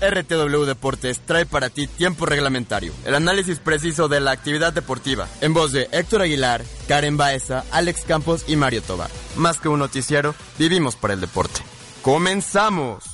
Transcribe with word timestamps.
RTW 0.00 0.64
Deportes 0.64 1.20
trae 1.24 1.46
para 1.46 1.70
ti 1.70 1.86
tiempo 1.86 2.26
reglamentario, 2.26 2.92
el 3.04 3.14
análisis 3.14 3.58
preciso 3.58 4.08
de 4.08 4.20
la 4.20 4.32
actividad 4.32 4.72
deportiva, 4.72 5.28
en 5.40 5.54
voz 5.54 5.72
de 5.72 5.88
Héctor 5.92 6.22
Aguilar, 6.22 6.62
Karen 6.88 7.16
Baeza, 7.16 7.64
Alex 7.70 8.02
Campos 8.06 8.44
y 8.46 8.56
Mario 8.56 8.82
Tobar. 8.82 9.10
Más 9.36 9.58
que 9.58 9.68
un 9.68 9.78
noticiero, 9.78 10.34
vivimos 10.58 10.96
para 10.96 11.14
el 11.14 11.20
deporte. 11.20 11.60
¡Comenzamos! 12.02 13.04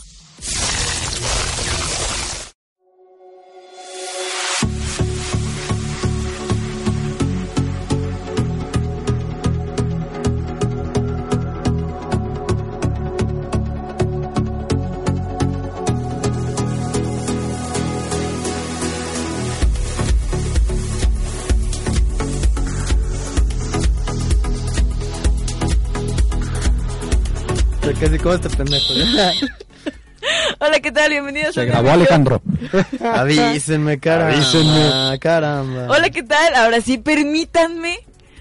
¿Cómo 28.01 28.35
este 28.35 28.49
pendejo? 28.49 28.95
Hola, 30.59 30.81
¿qué 30.81 30.91
tal? 30.91 31.11
Bienvenidos 31.11 31.55
Se 31.55 31.67
grabó 31.67 31.91
Alejandro. 31.91 32.41
Avísenme, 33.05 34.01
caramba. 34.01 34.37
Avísenme. 34.37 35.19
caramba. 35.19 35.87
Hola, 35.91 36.09
¿qué 36.09 36.23
tal? 36.23 36.55
Ahora 36.55 36.81
sí, 36.81 36.97
permítanme 36.97 37.99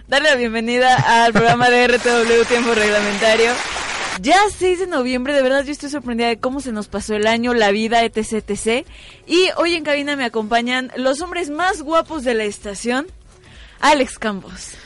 darle 0.08 0.30
la 0.30 0.38
bienvenida 0.38 1.26
al 1.26 1.34
programa 1.34 1.70
de 1.70 1.90
RTW 1.90 2.48
Tiempo 2.48 2.74
Reglamentario. 2.74 3.52
Ya 4.22 4.38
6 4.50 4.80
de 4.80 4.88
noviembre, 4.88 5.34
de 5.34 5.42
verdad 5.42 5.66
yo 5.66 5.74
estoy 5.74 5.90
sorprendida 5.90 6.30
de 6.30 6.40
cómo 6.40 6.62
se 6.62 6.72
nos 6.72 6.88
pasó 6.88 7.16
el 7.16 7.28
año, 7.28 7.54
la 7.54 7.72
vida, 7.72 8.06
etc, 8.06 8.50
etc. 8.50 8.88
Y 9.28 9.50
hoy 9.58 9.74
en 9.74 9.84
cabina 9.84 10.16
me 10.16 10.24
acompañan 10.24 10.90
los 10.96 11.20
hombres 11.20 11.50
más 11.50 11.82
guapos 11.82 12.24
de 12.24 12.34
la 12.34 12.46
estación, 12.46 13.08
Alex 13.82 14.20
Campos. 14.20 14.78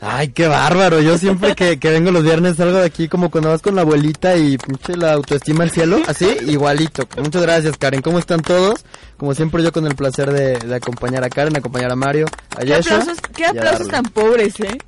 Ay, 0.00 0.28
qué 0.28 0.46
bárbaro. 0.46 1.00
Yo 1.00 1.18
siempre 1.18 1.56
que, 1.56 1.78
que 1.80 1.90
vengo 1.90 2.12
los 2.12 2.22
viernes 2.22 2.56
salgo 2.56 2.78
de 2.78 2.86
aquí 2.86 3.08
como 3.08 3.30
cuando 3.30 3.50
vas 3.50 3.62
con 3.62 3.74
la 3.74 3.82
abuelita 3.82 4.36
y 4.36 4.56
pinche 4.56 4.96
la 4.96 5.14
autoestima 5.14 5.64
al 5.64 5.72
cielo. 5.72 6.00
Así, 6.06 6.36
igualito. 6.46 7.08
Muchas 7.16 7.42
gracias, 7.42 7.76
Karen. 7.76 8.00
¿Cómo 8.00 8.18
están 8.20 8.40
todos? 8.40 8.84
Como 9.16 9.34
siempre 9.34 9.62
yo 9.62 9.72
con 9.72 9.86
el 9.86 9.96
placer 9.96 10.30
de, 10.30 10.58
de 10.58 10.74
acompañar 10.74 11.24
a 11.24 11.28
Karen, 11.28 11.56
acompañar 11.56 11.90
a 11.90 11.96
Mario, 11.96 12.26
a 12.56 12.60
¿Qué 12.60 12.66
Yeshua 12.66 12.98
aplausos, 12.98 13.22
qué 13.34 13.46
aplausos 13.46 13.88
tan 13.88 14.04
pobres, 14.04 14.60
eh? 14.60 14.78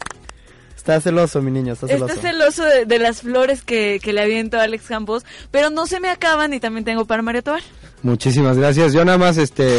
Está 0.77 1.01
celoso, 1.01 1.43
mi 1.43 1.51
niño, 1.51 1.75
está 1.75 1.89
celoso. 1.89 2.15
Está 2.15 2.29
celoso 2.29 2.65
de, 2.65 2.87
de 2.87 2.99
las 2.99 3.21
flores 3.23 3.63
que, 3.63 4.01
que 4.03 4.13
le 4.13 4.23
aviento 4.23 4.59
a 4.59 4.63
Alex 4.63 4.87
Campos, 4.87 5.25
pero 5.51 5.71
no 5.71 5.87
se 5.87 6.01
me 6.01 6.09
acaban 6.09 6.55
y 6.55 6.61
también 6.61 6.85
tengo 6.85 7.05
para 7.05 7.21
Mario 7.21 7.43
Tobar. 7.43 7.63
Muchísimas 8.03 8.57
gracias. 8.57 8.93
Yo 8.93 9.05
nada 9.05 9.19
más, 9.19 9.37
este, 9.37 9.79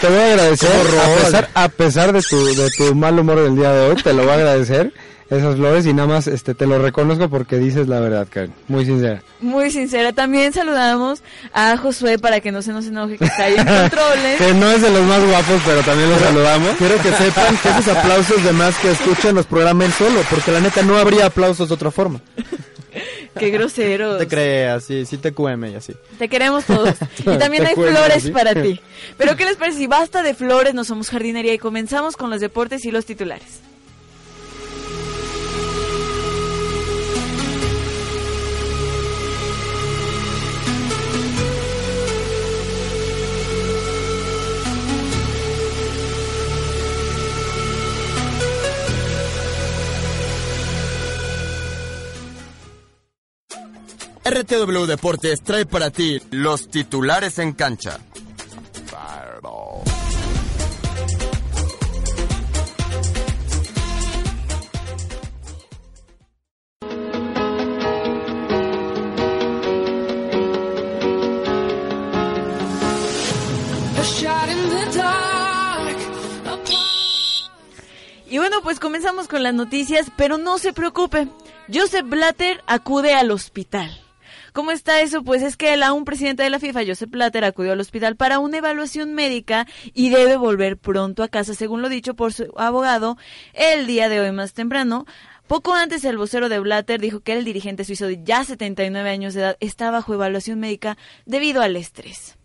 te 0.00 0.08
voy 0.08 0.18
a 0.18 0.26
agradecer, 0.32 0.70
a 0.70 1.24
pesar, 1.24 1.50
a 1.54 1.68
pesar 1.68 2.12
de 2.12 2.22
tu, 2.22 2.36
de 2.54 2.70
tu 2.70 2.94
mal 2.94 3.18
humor 3.18 3.40
del 3.40 3.56
día 3.56 3.72
de 3.72 3.90
hoy, 3.90 3.96
te 3.96 4.12
lo 4.12 4.22
voy 4.22 4.32
a 4.32 4.34
agradecer, 4.34 4.92
esas 5.28 5.56
flores, 5.56 5.86
y 5.86 5.92
nada 5.92 6.08
más, 6.08 6.26
este, 6.26 6.54
te 6.54 6.66
lo 6.66 6.78
reconozco 6.78 7.28
porque 7.28 7.56
dices 7.56 7.86
la 7.86 8.00
verdad, 8.00 8.26
Karen. 8.28 8.52
Muy 8.66 8.84
sincera. 8.84 9.22
Muy 9.40 9.70
sincera. 9.70 10.12
También 10.12 10.52
saludamos 10.52 11.22
a 11.52 11.76
Josué 11.76 12.18
para 12.18 12.40
que 12.40 12.50
no 12.50 12.62
se 12.62 12.72
nos 12.72 12.86
enoje 12.86 13.16
que 13.16 13.26
está 13.26 13.44
ahí 13.44 13.54
en 13.56 13.66
controles. 13.80 14.38
Que 14.38 14.54
no 14.54 14.70
es 14.70 14.82
de 14.82 14.90
los 14.90 15.02
más 15.02 15.24
guapos, 15.24 15.60
pero 15.64 15.82
también 15.82 16.10
lo 16.10 16.18
saludamos. 16.18 16.70
Quiero 16.78 16.96
que 16.96 17.12
sepan 17.12 17.56
que 17.58 17.68
esos 17.68 17.88
aplausos 17.88 18.42
de 18.42 18.52
más 18.52 18.76
que 18.78 18.90
escuchan 18.90 19.34
los 19.36 19.46
programas 19.46 19.94
solo, 19.94 20.20
porque 20.28 20.50
la 20.50 20.60
neta 20.60 20.82
no 20.82 20.96
habría 20.96 21.26
aplausos 21.26 21.68
de 21.68 21.74
otra 21.74 21.90
forma. 21.92 22.20
Qué 23.38 23.50
groseros. 23.50 24.18
Te 24.18 24.26
creas, 24.26 24.84
sí, 24.84 25.06
sí 25.06 25.16
te 25.18 25.32
cueme 25.32 25.70
y 25.70 25.74
así. 25.74 25.94
Te 26.18 26.28
queremos 26.28 26.64
todos. 26.64 26.94
Y 27.20 27.38
también 27.38 27.66
hay 27.66 27.74
flores 27.74 28.22
¿sí? 28.22 28.30
para 28.30 28.54
ti. 28.54 28.80
Pero 29.18 29.36
¿qué 29.36 29.44
les 29.44 29.56
parece 29.56 29.78
si 29.78 29.86
basta 29.86 30.22
de 30.22 30.34
flores? 30.34 30.74
No 30.74 30.84
somos 30.84 31.10
jardinería 31.10 31.54
y 31.54 31.58
comenzamos 31.58 32.16
con 32.16 32.30
los 32.30 32.40
deportes 32.40 32.84
y 32.84 32.90
los 32.90 33.04
titulares. 33.04 33.60
RTW 54.30 54.86
Deportes 54.86 55.42
trae 55.42 55.66
para 55.66 55.90
ti 55.90 56.20
los 56.30 56.68
titulares 56.68 57.40
en 57.40 57.52
cancha. 57.52 57.98
Y 78.28 78.38
bueno, 78.38 78.62
pues 78.62 78.78
comenzamos 78.78 79.26
con 79.26 79.42
las 79.42 79.54
noticias, 79.54 80.12
pero 80.16 80.38
no 80.38 80.58
se 80.58 80.72
preocupe. 80.72 81.26
Joseph 81.72 82.06
Blatter 82.08 82.62
acude 82.68 83.14
al 83.14 83.32
hospital. 83.32 83.99
¿Cómo 84.52 84.70
está 84.72 85.00
eso? 85.00 85.22
Pues 85.22 85.42
es 85.42 85.56
que 85.56 85.74
el 85.74 85.82
aún 85.82 86.04
presidente 86.04 86.42
de 86.42 86.50
la 86.50 86.58
FIFA, 86.58 86.86
Joseph 86.86 87.10
Blatter, 87.10 87.44
acudió 87.44 87.72
al 87.72 87.80
hospital 87.80 88.16
para 88.16 88.38
una 88.38 88.58
evaluación 88.58 89.14
médica 89.14 89.66
y 89.94 90.10
debe 90.10 90.36
volver 90.36 90.76
pronto 90.76 91.22
a 91.22 91.28
casa, 91.28 91.54
según 91.54 91.82
lo 91.82 91.88
dicho 91.88 92.14
por 92.14 92.32
su 92.32 92.52
abogado 92.56 93.16
el 93.52 93.86
día 93.86 94.08
de 94.08 94.20
hoy 94.20 94.32
más 94.32 94.52
temprano. 94.52 95.06
Poco 95.46 95.74
antes, 95.74 96.04
el 96.04 96.16
vocero 96.16 96.48
de 96.48 96.60
Blatter 96.60 97.00
dijo 97.00 97.20
que 97.20 97.32
el 97.32 97.44
dirigente 97.44 97.84
suizo 97.84 98.06
de 98.06 98.22
ya 98.22 98.44
79 98.44 99.10
años 99.10 99.34
de 99.34 99.40
edad 99.40 99.56
está 99.60 99.90
bajo 99.90 100.14
evaluación 100.14 100.60
médica 100.60 100.96
debido 101.26 101.60
al 101.62 101.76
estrés. 101.76 102.39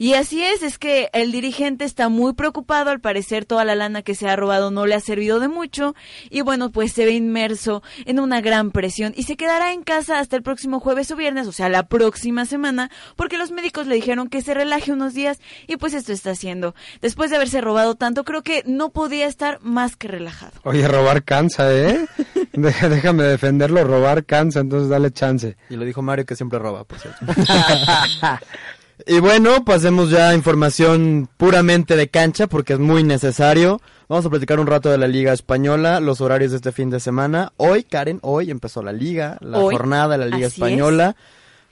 Y 0.00 0.14
así 0.14 0.42
es, 0.42 0.62
es 0.62 0.78
que 0.78 1.10
el 1.12 1.30
dirigente 1.30 1.84
está 1.84 2.08
muy 2.08 2.32
preocupado, 2.32 2.88
al 2.88 3.00
parecer 3.00 3.44
toda 3.44 3.66
la 3.66 3.74
lana 3.74 4.00
que 4.00 4.14
se 4.14 4.30
ha 4.30 4.34
robado 4.34 4.70
no 4.70 4.86
le 4.86 4.94
ha 4.94 5.00
servido 5.00 5.40
de 5.40 5.48
mucho 5.48 5.94
y 6.30 6.40
bueno, 6.40 6.70
pues 6.70 6.94
se 6.94 7.04
ve 7.04 7.10
inmerso 7.10 7.82
en 8.06 8.18
una 8.18 8.40
gran 8.40 8.70
presión 8.70 9.12
y 9.14 9.24
se 9.24 9.36
quedará 9.36 9.74
en 9.74 9.82
casa 9.82 10.18
hasta 10.18 10.36
el 10.36 10.42
próximo 10.42 10.80
jueves 10.80 11.10
o 11.10 11.16
viernes, 11.16 11.46
o 11.46 11.52
sea, 11.52 11.68
la 11.68 11.82
próxima 11.82 12.46
semana, 12.46 12.90
porque 13.14 13.36
los 13.36 13.50
médicos 13.50 13.86
le 13.86 13.94
dijeron 13.94 14.30
que 14.30 14.40
se 14.40 14.54
relaje 14.54 14.90
unos 14.90 15.12
días 15.12 15.38
y 15.66 15.76
pues 15.76 15.92
esto 15.92 16.14
está 16.14 16.30
haciendo. 16.30 16.74
Después 17.02 17.28
de 17.28 17.36
haberse 17.36 17.60
robado 17.60 17.94
tanto, 17.94 18.24
creo 18.24 18.42
que 18.42 18.62
no 18.64 18.92
podía 18.92 19.26
estar 19.26 19.58
más 19.60 19.96
que 19.96 20.08
relajado. 20.08 20.52
Oye, 20.62 20.88
robar 20.88 21.24
cansa, 21.24 21.70
¿eh? 21.74 22.06
Déjame 22.54 23.24
defenderlo, 23.24 23.84
robar 23.84 24.24
cansa, 24.24 24.60
entonces 24.60 24.88
dale 24.88 25.10
chance. 25.10 25.58
Y 25.68 25.76
lo 25.76 25.84
dijo 25.84 26.00
Mario 26.00 26.24
que 26.24 26.36
siempre 26.36 26.58
roba, 26.58 26.84
por 26.84 26.98
cierto. 26.98 27.18
y 29.06 29.20
bueno, 29.20 29.64
pasemos 29.64 30.10
ya 30.10 30.30
a 30.30 30.34
información 30.34 31.28
puramente 31.36 31.96
de 31.96 32.08
cancha 32.08 32.46
porque 32.46 32.74
es 32.74 32.78
muy 32.78 33.02
necesario. 33.02 33.80
Vamos 34.08 34.26
a 34.26 34.30
platicar 34.30 34.58
un 34.58 34.66
rato 34.66 34.90
de 34.90 34.98
la 34.98 35.06
Liga 35.06 35.32
Española, 35.32 36.00
los 36.00 36.20
horarios 36.20 36.50
de 36.50 36.56
este 36.56 36.72
fin 36.72 36.90
de 36.90 37.00
semana. 37.00 37.52
Hoy, 37.56 37.84
Karen, 37.84 38.18
hoy 38.22 38.50
empezó 38.50 38.82
la 38.82 38.92
Liga, 38.92 39.38
la 39.40 39.58
Hoy, 39.58 39.74
jornada 39.74 40.08
de 40.08 40.18
la 40.18 40.26
Liga 40.26 40.46
Española. 40.46 41.16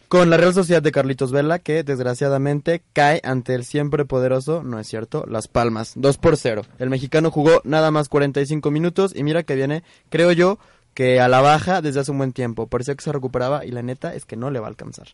Con 0.09 0.31
la 0.31 0.39
Real 0.39 0.55
Sociedad 0.55 0.81
de 0.81 0.91
Carlitos 0.91 1.33
Vela, 1.33 1.59
que 1.59 1.83
desgraciadamente 1.83 2.83
cae 2.95 3.21
ante 3.25 3.55
el 3.55 3.67
siempre 3.67 4.07
poderoso, 4.07 4.63
no 4.63 4.79
es 4.79 4.87
cierto, 4.87 5.27
Las 5.29 5.49
Palmas, 5.49 5.93
2 5.97 6.17
por 6.17 6.39
0. 6.39 6.63
El 6.79 6.89
mexicano 6.89 7.31
jugó 7.31 7.61
nada 7.65 7.91
más 7.91 8.09
45 8.09 8.71
minutos 8.71 9.13
y 9.15 9.23
mira 9.23 9.43
que 9.43 9.55
viene, 9.55 9.83
creo 10.09 10.33
yo, 10.33 10.59
que 10.99 11.21
a 11.21 11.29
la 11.29 11.41
baja 11.41 11.81
desde 11.81 12.01
hace 12.01 12.11
un 12.11 12.19
buen 12.19 12.33
tiempo. 12.33 12.67
Parecía 12.67 12.95
que 12.97 13.05
se 13.05 13.13
recuperaba 13.13 13.65
y 13.65 13.71
la 13.71 13.83
neta 13.83 14.15
es 14.15 14.25
que 14.25 14.37
no 14.37 14.51
le 14.51 14.59
va 14.59 14.67
a 14.67 14.71
alcanzar. 14.71 15.07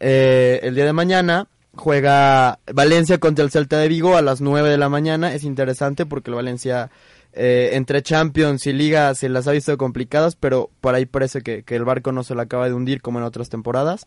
Eh, 0.00 0.60
el 0.62 0.74
día 0.74 0.86
de 0.86 0.92
mañana 0.92 1.46
juega 1.74 2.58
Valencia 2.72 3.18
contra 3.18 3.44
el 3.44 3.50
Celta 3.50 3.78
de 3.78 3.88
Vigo 3.88 4.16
a 4.16 4.22
las 4.22 4.40
9 4.40 4.68
de 4.68 4.78
la 4.78 4.88
mañana. 4.88 5.34
Es 5.34 5.44
interesante 5.44 6.06
porque 6.06 6.30
el 6.30 6.36
Valencia 6.36 6.90
eh, 7.32 7.70
entre 7.74 8.02
Champions 8.02 8.66
y 8.66 8.72
Liga 8.72 9.14
se 9.14 9.28
las 9.28 9.46
ha 9.46 9.52
visto 9.52 9.76
complicadas, 9.78 10.36
pero 10.36 10.70
por 10.80 10.94
ahí 10.94 11.06
parece 11.06 11.42
que, 11.42 11.62
que 11.62 11.76
el 11.76 11.84
barco 11.84 12.12
no 12.12 12.24
se 12.24 12.34
le 12.34 12.42
acaba 12.42 12.66
de 12.66 12.74
hundir 12.74 13.02
como 13.02 13.18
en 13.18 13.24
otras 13.24 13.48
temporadas. 13.48 14.06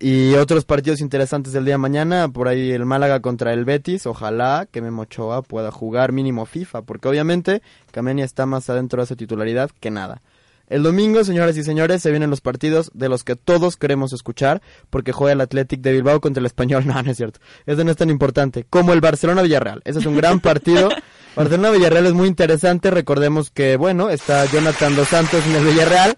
Y 0.00 0.34
otros 0.34 0.64
partidos 0.64 1.00
interesantes 1.00 1.52
del 1.52 1.64
día 1.64 1.74
de 1.74 1.78
mañana, 1.78 2.28
por 2.28 2.48
ahí 2.48 2.72
el 2.72 2.84
Málaga 2.84 3.20
contra 3.20 3.52
el 3.52 3.64
Betis, 3.64 4.06
ojalá 4.06 4.66
que 4.70 4.82
Memo 4.82 5.02
Ochoa 5.02 5.42
pueda 5.42 5.70
jugar 5.70 6.10
mínimo 6.10 6.46
FIFA, 6.46 6.82
porque 6.82 7.08
obviamente 7.08 7.62
Camenia 7.92 8.24
está 8.24 8.44
más 8.44 8.68
adentro 8.68 9.00
de 9.00 9.04
esa 9.04 9.16
titularidad 9.16 9.70
que 9.78 9.90
nada. 9.90 10.20
El 10.68 10.82
domingo, 10.82 11.24
señoras 11.24 11.56
y 11.56 11.62
señores, 11.62 12.02
se 12.02 12.10
vienen 12.10 12.30
los 12.30 12.40
partidos 12.40 12.90
de 12.94 13.08
los 13.08 13.24
que 13.24 13.36
todos 13.36 13.76
queremos 13.76 14.12
escuchar, 14.12 14.62
porque 14.90 15.12
juega 15.12 15.32
el 15.32 15.40
Athletic 15.40 15.80
de 15.80 15.92
Bilbao 15.92 16.20
contra 16.20 16.40
el 16.40 16.46
Español. 16.46 16.84
No, 16.94 17.02
no 17.02 17.10
es 17.10 17.16
cierto. 17.16 17.40
Eso 17.66 17.82
no 17.84 17.90
es 17.90 17.96
tan 17.96 18.10
importante. 18.10 18.66
Como 18.68 18.92
el 18.92 19.00
Barcelona-Villarreal. 19.00 19.82
Ese 19.84 19.98
es 19.98 20.06
un 20.06 20.16
gran 20.16 20.40
partido. 20.40 20.90
Barcelona-Villarreal 21.36 22.06
es 22.06 22.12
muy 22.12 22.28
interesante. 22.28 22.90
Recordemos 22.90 23.50
que, 23.50 23.76
bueno, 23.76 24.10
está 24.10 24.44
Jonathan 24.46 24.94
Dos 24.96 25.08
Santos 25.08 25.44
en 25.46 25.56
el 25.56 25.64
Villarreal 25.64 26.16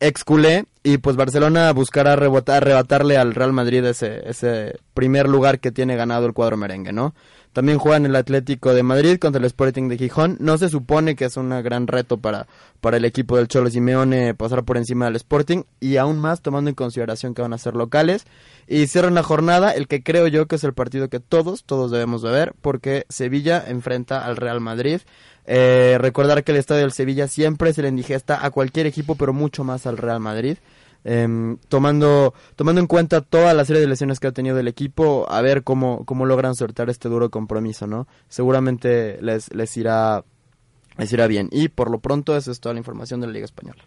ex 0.00 0.24
culé 0.24 0.66
y 0.82 0.98
pues 0.98 1.16
Barcelona 1.16 1.72
buscará 1.72 2.12
arrebatarle 2.12 3.16
al 3.16 3.34
Real 3.34 3.52
Madrid 3.52 3.84
ese, 3.84 4.28
ese 4.28 4.78
primer 4.92 5.28
lugar 5.28 5.60
que 5.60 5.72
tiene 5.72 5.96
ganado 5.96 6.26
el 6.26 6.34
cuadro 6.34 6.56
merengue, 6.56 6.92
¿no? 6.92 7.14
También 7.54 7.78
juegan 7.78 8.04
el 8.04 8.16
Atlético 8.16 8.74
de 8.74 8.82
Madrid 8.82 9.16
contra 9.18 9.38
el 9.38 9.44
Sporting 9.46 9.88
de 9.88 9.96
Gijón. 9.96 10.36
No 10.40 10.58
se 10.58 10.68
supone 10.68 11.14
que 11.14 11.24
es 11.24 11.36
un 11.36 11.50
gran 11.62 11.86
reto 11.86 12.18
para, 12.18 12.48
para 12.80 12.96
el 12.96 13.04
equipo 13.04 13.36
del 13.36 13.46
Cholo 13.46 13.70
Simeone 13.70 14.34
pasar 14.34 14.64
por 14.64 14.76
encima 14.76 15.04
del 15.04 15.14
Sporting 15.14 15.62
y 15.78 15.96
aún 15.96 16.18
más 16.18 16.42
tomando 16.42 16.68
en 16.68 16.74
consideración 16.74 17.32
que 17.32 17.42
van 17.42 17.52
a 17.52 17.58
ser 17.58 17.76
locales. 17.76 18.26
Y 18.66 18.88
cierran 18.88 19.14
la 19.14 19.22
jornada 19.22 19.70
el 19.70 19.86
que 19.86 20.02
creo 20.02 20.26
yo 20.26 20.46
que 20.48 20.56
es 20.56 20.64
el 20.64 20.74
partido 20.74 21.08
que 21.08 21.20
todos, 21.20 21.62
todos 21.62 21.92
debemos 21.92 22.22
de 22.22 22.32
ver 22.32 22.54
porque 22.60 23.06
Sevilla 23.08 23.64
enfrenta 23.64 24.26
al 24.26 24.36
Real 24.36 24.60
Madrid. 24.60 25.02
Eh, 25.46 25.96
recordar 26.00 26.42
que 26.42 26.50
el 26.50 26.58
estadio 26.58 26.82
del 26.82 26.92
Sevilla 26.92 27.28
siempre 27.28 27.72
se 27.72 27.82
le 27.82 27.88
indigesta 27.88 28.44
a 28.44 28.50
cualquier 28.50 28.86
equipo, 28.86 29.14
pero 29.14 29.32
mucho 29.32 29.62
más 29.62 29.86
al 29.86 29.96
Real 29.96 30.18
Madrid. 30.18 30.56
Em, 31.06 31.58
tomando, 31.68 32.32
tomando 32.56 32.80
en 32.80 32.86
cuenta 32.86 33.20
toda 33.20 33.52
la 33.52 33.66
serie 33.66 33.82
de 33.82 33.88
lesiones 33.88 34.20
que 34.20 34.26
ha 34.26 34.32
tenido 34.32 34.58
el 34.58 34.68
equipo, 34.68 35.26
a 35.30 35.42
ver 35.42 35.62
cómo, 35.62 36.04
cómo 36.06 36.24
logran 36.24 36.54
sortear 36.54 36.88
este 36.88 37.10
duro 37.10 37.30
compromiso, 37.30 37.86
¿no? 37.86 38.08
Seguramente 38.28 39.18
les, 39.20 39.52
les 39.54 39.76
irá, 39.76 40.24
les 40.96 41.12
irá 41.12 41.26
bien. 41.26 41.50
Y 41.52 41.68
por 41.68 41.90
lo 41.90 41.98
pronto, 41.98 42.36
esa 42.36 42.50
es 42.50 42.60
toda 42.60 42.72
la 42.72 42.80
información 42.80 43.20
de 43.20 43.26
la 43.26 43.34
Liga 43.34 43.44
Española. 43.44 43.84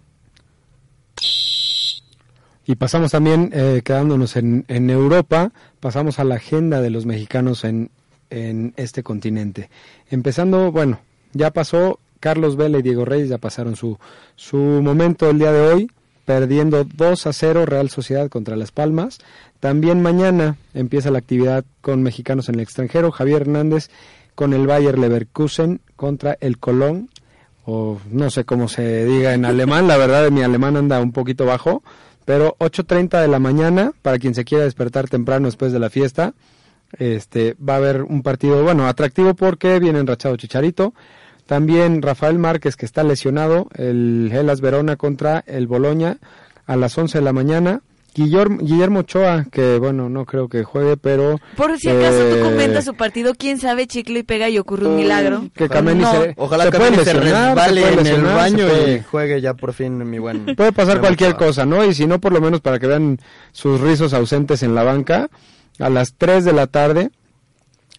Y 2.65 2.75
pasamos 2.75 3.11
también, 3.11 3.49
eh, 3.53 3.81
quedándonos 3.83 4.35
en, 4.35 4.65
en 4.67 4.89
Europa, 4.89 5.53
pasamos 5.79 6.19
a 6.19 6.23
la 6.23 6.35
agenda 6.35 6.81
de 6.81 6.89
los 6.89 7.05
mexicanos 7.05 7.63
en, 7.63 7.89
en 8.29 8.73
este 8.75 9.03
continente. 9.03 9.69
Empezando, 10.09 10.71
bueno, 10.71 10.99
ya 11.33 11.51
pasó, 11.51 11.99
Carlos 12.19 12.57
Vela 12.57 12.79
y 12.79 12.81
Diego 12.81 13.05
Reyes 13.05 13.29
ya 13.29 13.37
pasaron 13.37 13.75
su, 13.75 13.97
su 14.35 14.57
momento 14.57 15.29
el 15.29 15.39
día 15.39 15.51
de 15.51 15.61
hoy, 15.61 15.91
perdiendo 16.27 16.83
2 16.83 17.25
a 17.25 17.31
0 17.31 17.65
Real 17.65 17.89
Sociedad 17.89 18.27
contra 18.27 18.57
Las 18.57 18.71
Palmas. 18.71 19.19
También 19.61 20.01
mañana 20.01 20.57
empieza 20.73 21.09
la 21.09 21.19
actividad 21.19 21.63
con 21.79 22.03
mexicanos 22.03 22.49
en 22.49 22.55
el 22.55 22.61
extranjero, 22.61 23.11
Javier 23.11 23.43
Hernández 23.43 23.89
con 24.35 24.51
el 24.51 24.67
Bayer 24.67 24.99
Leverkusen 24.99 25.79
contra 25.95 26.37
el 26.41 26.57
Colón, 26.57 27.09
o 27.65 27.99
no 28.11 28.29
sé 28.29 28.43
cómo 28.43 28.67
se 28.67 29.05
diga 29.05 29.33
en 29.35 29.45
alemán, 29.45 29.87
la 29.87 29.95
verdad 29.95 30.29
mi 30.29 30.43
alemán 30.43 30.75
anda 30.75 30.99
un 30.99 31.13
poquito 31.13 31.45
bajo, 31.45 31.81
pero 32.25 32.57
8.30 32.59 33.21
de 33.21 33.29
la 33.29 33.39
mañana, 33.39 33.93
para 34.01 34.19
quien 34.19 34.35
se 34.35 34.43
quiera 34.43 34.65
despertar 34.65 35.07
temprano 35.07 35.45
después 35.45 35.71
de 35.71 35.79
la 35.79 35.89
fiesta, 35.89 36.33
este 36.99 37.55
va 37.57 37.75
a 37.75 37.77
haber 37.77 38.03
un 38.03 38.21
partido, 38.21 38.61
bueno, 38.63 38.85
atractivo 38.85 39.33
porque 39.33 39.79
viene 39.79 39.99
enrachado 39.99 40.35
Chicharito, 40.35 40.93
también 41.47 42.01
Rafael 42.01 42.37
Márquez, 42.37 42.75
que 42.75 42.85
está 42.85 43.03
lesionado, 43.03 43.67
el 43.75 44.29
Hellas 44.31 44.61
Verona 44.61 44.95
contra 44.97 45.43
el 45.47 45.65
Boloña 45.67 46.17
a 46.65 46.75
las 46.75 46.97
11 46.97 47.17
de 47.19 47.23
la 47.23 47.33
mañana. 47.33 47.81
Guillermo, 48.13 48.57
Guillermo 48.59 48.99
Ochoa, 49.01 49.45
que 49.51 49.77
bueno, 49.77 50.09
no 50.09 50.25
creo 50.25 50.49
que 50.49 50.63
juegue, 50.63 50.97
pero... 50.97 51.39
Por 51.55 51.77
si 51.79 51.87
acaso 51.87 52.27
eh, 52.27 52.33
tú 52.35 52.43
comentas 52.49 52.83
su 52.85 52.95
partido, 52.95 53.33
quién 53.37 53.59
sabe, 53.59 53.85
chicle 53.85 54.19
y 54.19 54.23
pega 54.23 54.49
y 54.49 54.57
ocurre 54.57 54.87
un 54.87 54.95
milagro. 54.95 55.47
Que 55.53 55.69
Kameni 55.69 56.01
No, 56.01 56.11
se, 56.11 56.33
ojalá 56.35 56.63
se 56.65 56.71
que 56.71 56.77
puede 56.79 56.91
se 57.05 57.13
lesionar, 57.13 57.55
resbale 57.55 57.81
se 57.83 57.87
puede 57.93 58.09
en 58.09 58.15
el 58.15 58.21
baño 58.23 58.65
puede- 58.67 58.95
y 58.95 59.03
juegue 59.03 59.39
ya 59.41 59.53
por 59.53 59.73
fin 59.73 59.97
mi 60.09 60.17
buen. 60.17 60.45
Puede 60.55 60.71
pasar 60.71 60.99
cualquier 60.99 61.33
Ochoa. 61.35 61.47
cosa, 61.47 61.65
¿no? 61.67 61.85
Y 61.85 61.93
si 61.93 62.07
no, 62.07 62.19
por 62.19 62.31
lo 62.33 62.41
menos 62.41 62.59
para 62.61 62.79
que 62.79 62.87
vean 62.87 63.19
sus 63.51 63.79
rizos 63.81 64.15
ausentes 64.15 64.63
en 64.63 64.73
la 64.73 64.81
banca, 64.83 65.29
a 65.79 65.89
las 65.91 66.15
3 66.17 66.43
de 66.43 66.53
la 66.53 66.65
tarde, 66.65 67.11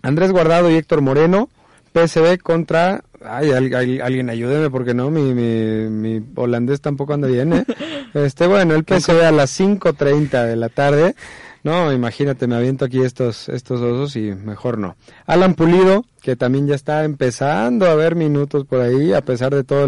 Andrés 0.02 0.32
Guardado 0.32 0.68
y 0.68 0.74
Héctor 0.74 1.00
Moreno, 1.00 1.48
PSV 1.94 2.38
contra... 2.42 3.04
Ay, 3.24 3.50
al- 3.50 3.74
al- 3.74 4.00
alguien 4.02 4.30
ayúdeme 4.30 4.70
porque 4.70 4.94
no, 4.94 5.10
mi, 5.10 5.34
mi, 5.34 5.88
mi 5.90 6.24
holandés 6.36 6.80
tampoco 6.80 7.14
anda 7.14 7.28
bien, 7.28 7.52
¿eh? 7.52 7.64
Este, 8.14 8.46
bueno, 8.46 8.74
el 8.74 8.84
PSV 8.84 9.22
a 9.26 9.30
las 9.32 9.58
5.30 9.60 10.44
de 10.46 10.56
la 10.56 10.68
tarde. 10.70 11.14
No, 11.62 11.92
imagínate, 11.92 12.46
me 12.46 12.54
aviento 12.56 12.86
aquí 12.86 13.02
estos, 13.02 13.48
estos 13.50 13.80
osos 13.82 14.16
y 14.16 14.32
mejor 14.32 14.78
no. 14.78 14.96
Alan 15.26 15.54
Pulido, 15.54 16.04
que 16.22 16.34
también 16.36 16.66
ya 16.66 16.74
está 16.74 17.04
empezando 17.04 17.86
a 17.86 17.94
ver 17.96 18.14
minutos 18.14 18.64
por 18.64 18.80
ahí, 18.80 19.12
a 19.12 19.20
pesar 19.22 19.54
de 19.54 19.62
toda 19.64 19.86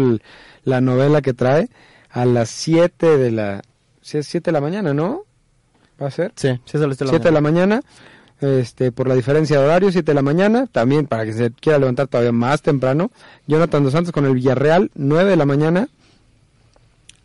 la 0.65 0.81
novela 0.81 1.21
que 1.21 1.33
trae, 1.33 1.69
a 2.11 2.25
las 2.25 2.49
7 2.49 3.17
de 3.17 3.31
la... 3.31 3.61
sí, 4.01 4.17
es 4.19 4.27
7 4.27 4.51
de 4.51 4.53
la 4.53 4.61
mañana, 4.61 4.93
¿no? 4.93 5.23
¿Va 5.99 6.07
a 6.07 6.11
ser? 6.11 6.31
Sí, 6.35 6.49
sí, 6.65 6.77
eso 6.77 6.85
lo 6.85 6.91
estoy 6.91 7.07
7 7.07 7.27
de 7.29 7.31
la 7.33 7.41
mañana, 7.41 7.81
este, 8.41 8.91
por 8.91 9.07
la 9.07 9.15
diferencia 9.15 9.57
de 9.59 9.65
horario, 9.65 9.91
7 9.91 10.11
de 10.11 10.15
la 10.15 10.21
mañana, 10.21 10.67
también 10.67 11.05
para 11.05 11.25
que 11.25 11.33
se 11.33 11.51
quiera 11.51 11.79
levantar 11.79 12.07
todavía 12.07 12.31
más 12.31 12.61
temprano. 12.61 13.11
Jonathan 13.47 13.83
Dos 13.83 13.93
Santos 13.93 14.11
con 14.11 14.25
el 14.25 14.33
Villarreal, 14.33 14.91
9 14.95 15.29
de 15.29 15.35
la 15.35 15.45
mañana. 15.45 15.87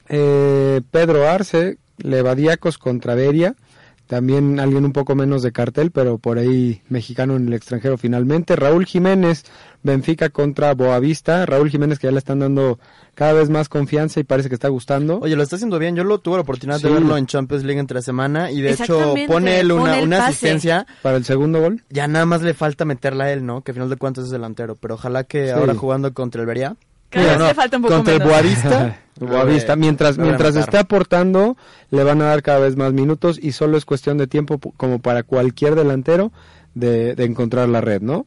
Eh, 0.09 0.81
Pedro 0.91 1.29
Arce, 1.29 1.79
Levadiacos 1.99 2.79
contra 2.79 3.15
Beria, 3.15 3.57
también 4.07 4.61
alguien 4.61 4.85
un 4.85 4.93
poco 4.93 5.15
menos 5.15 5.43
de 5.43 5.53
cartel, 5.53 5.91
pero 5.91 6.19
por 6.19 6.39
ahí 6.39 6.83
mexicano 6.89 7.37
en 7.37 7.49
el 7.49 7.55
extranjero 7.55 7.99
finalmente. 7.99 8.57
Raúl 8.57 8.87
Jiménez, 8.87 9.45
Benfica 9.83 10.31
contra 10.31 10.75
Boavista. 10.75 11.45
Raúl 11.47 11.71
Jiménez 11.71 11.99
que 11.99 12.07
ya 12.07 12.11
le 12.13 12.19
están 12.19 12.39
dando 12.41 12.79
cada 13.15 13.33
vez 13.33 13.51
más 13.51 13.69
confianza 13.69 14.21
y 14.21 14.25
parece 14.25 14.49
que 14.49 14.55
está 14.55 14.69
gustando. 14.69 15.19
Oye, 15.21 15.37
lo 15.37 15.43
está 15.43 15.57
haciendo 15.57 15.79
bien. 15.79 15.97
Yo 15.97 16.05
lo 16.05 16.19
tuve 16.19 16.37
la 16.37 16.43
oportunidad 16.43 16.81
de 16.81 16.91
verlo 16.91 17.17
en 17.17 17.27
Champions 17.27 17.65
League 17.65 17.81
entre 17.81 18.03
semana 18.03 18.51
y 18.51 18.61
de 18.61 18.73
hecho 18.73 19.15
pone 19.27 19.61
él 19.61 19.73
una, 19.73 19.93
pone 19.93 20.03
una 20.05 20.27
asistencia. 20.27 20.87
Para 21.03 21.17
el 21.17 21.25
segundo 21.25 21.61
gol. 21.61 21.83
Ya 21.91 22.07
nada 22.09 22.27
más 22.27 22.43
le 22.43 22.55
falta 22.55 22.85
meterla 22.85 23.25
a 23.25 23.33
él, 23.33 23.45
¿no? 23.47 23.63
Que 23.63 23.73
al 23.73 23.75
final 23.75 23.91
de 23.91 23.97
cuentas 23.97 24.25
es 24.25 24.31
delantero. 24.31 24.77
Pero 24.77 24.95
ojalá 24.95 25.25
que 25.25 25.47
Sí. 25.47 25.51
ahora 25.51 25.75
jugando 25.75 26.13
contra 26.15 26.41
el 26.41 26.47
Beria. 26.47 26.77
Cada 27.11 27.37
vez 27.39 27.49
le 27.49 27.55
falta 27.55 27.77
un 27.77 27.83
poco 27.83 27.95
contra 27.97 28.15
menos. 28.15 28.27
el 28.29 28.33
Boavista. 28.33 28.99
Boavista. 29.19 29.77
Mientras, 29.77 30.19
mientras 30.19 30.57
esté 30.57 30.79
aportando, 30.79 31.57
le 31.91 32.05
van 32.05 32.21
a 32.21 32.27
dar 32.27 32.43
cada 32.43 32.59
vez 32.61 32.77
más 32.77 32.93
minutos 32.93 33.39
y 33.43 33.53
solo 33.53 33.77
es 33.79 33.85
cuestión 33.85 34.19
de 34.19 34.27
tiempo 34.27 34.59
como 34.77 34.99
para 34.99 35.23
cualquier 35.23 35.75
delantero 35.75 36.33
de, 36.75 37.15
de 37.15 37.25
encontrar 37.25 37.69
la 37.69 37.81
red, 37.81 38.03
¿no? 38.03 38.27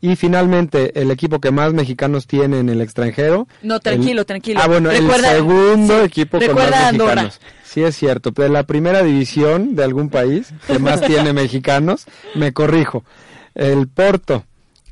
Y 0.00 0.14
finalmente, 0.16 1.00
el 1.00 1.10
equipo 1.10 1.40
que 1.40 1.50
más 1.50 1.72
mexicanos 1.72 2.26
tiene 2.26 2.58
en 2.58 2.68
el 2.68 2.80
extranjero. 2.82 3.48
No, 3.62 3.80
tranquilo, 3.80 4.20
el- 4.20 4.26
tranquilo. 4.26 4.60
Ah, 4.62 4.66
bueno, 4.68 4.90
Recuerda- 4.90 5.30
el 5.30 5.36
segundo 5.36 5.98
sí, 6.00 6.04
equipo 6.04 6.38
con 6.38 6.54
más 6.54 6.72
Andorra. 6.72 7.22
mexicanos. 7.22 7.40
Sí, 7.64 7.82
es 7.82 7.96
cierto. 7.96 8.30
De 8.30 8.48
la 8.48 8.64
primera 8.64 9.02
división 9.02 9.74
de 9.74 9.84
algún 9.84 10.08
país 10.10 10.48
que 10.66 10.78
más 10.78 11.00
tiene 11.02 11.32
mexicanos, 11.32 12.06
me 12.34 12.52
corrijo. 12.52 13.04
El 13.54 13.88
Porto, 13.88 14.44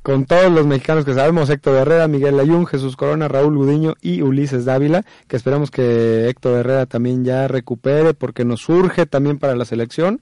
con 0.04 0.26
todos 0.26 0.52
los 0.52 0.66
mexicanos 0.66 1.06
que 1.06 1.14
sabemos, 1.14 1.48
Héctor 1.48 1.78
Herrera, 1.78 2.08
Miguel 2.08 2.38
Ayun, 2.38 2.66
Jesús 2.66 2.94
Corona, 2.94 3.26
Raúl 3.26 3.56
Gudiño 3.56 3.94
y 4.02 4.20
Ulises 4.20 4.66
Dávila, 4.66 5.02
que 5.26 5.34
esperamos 5.34 5.70
que 5.70 6.28
Héctor 6.28 6.58
Herrera 6.58 6.84
también 6.84 7.24
ya 7.24 7.48
recupere 7.48 8.12
porque 8.12 8.44
nos 8.44 8.60
surge 8.60 9.06
también 9.06 9.38
para 9.38 9.56
la 9.56 9.64
selección, 9.64 10.20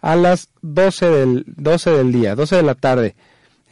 a 0.00 0.14
las 0.14 0.50
12 0.62 1.10
del, 1.10 1.44
12 1.48 1.90
del 1.90 2.12
día, 2.12 2.36
12 2.36 2.54
de 2.54 2.62
la 2.62 2.76
tarde. 2.76 3.16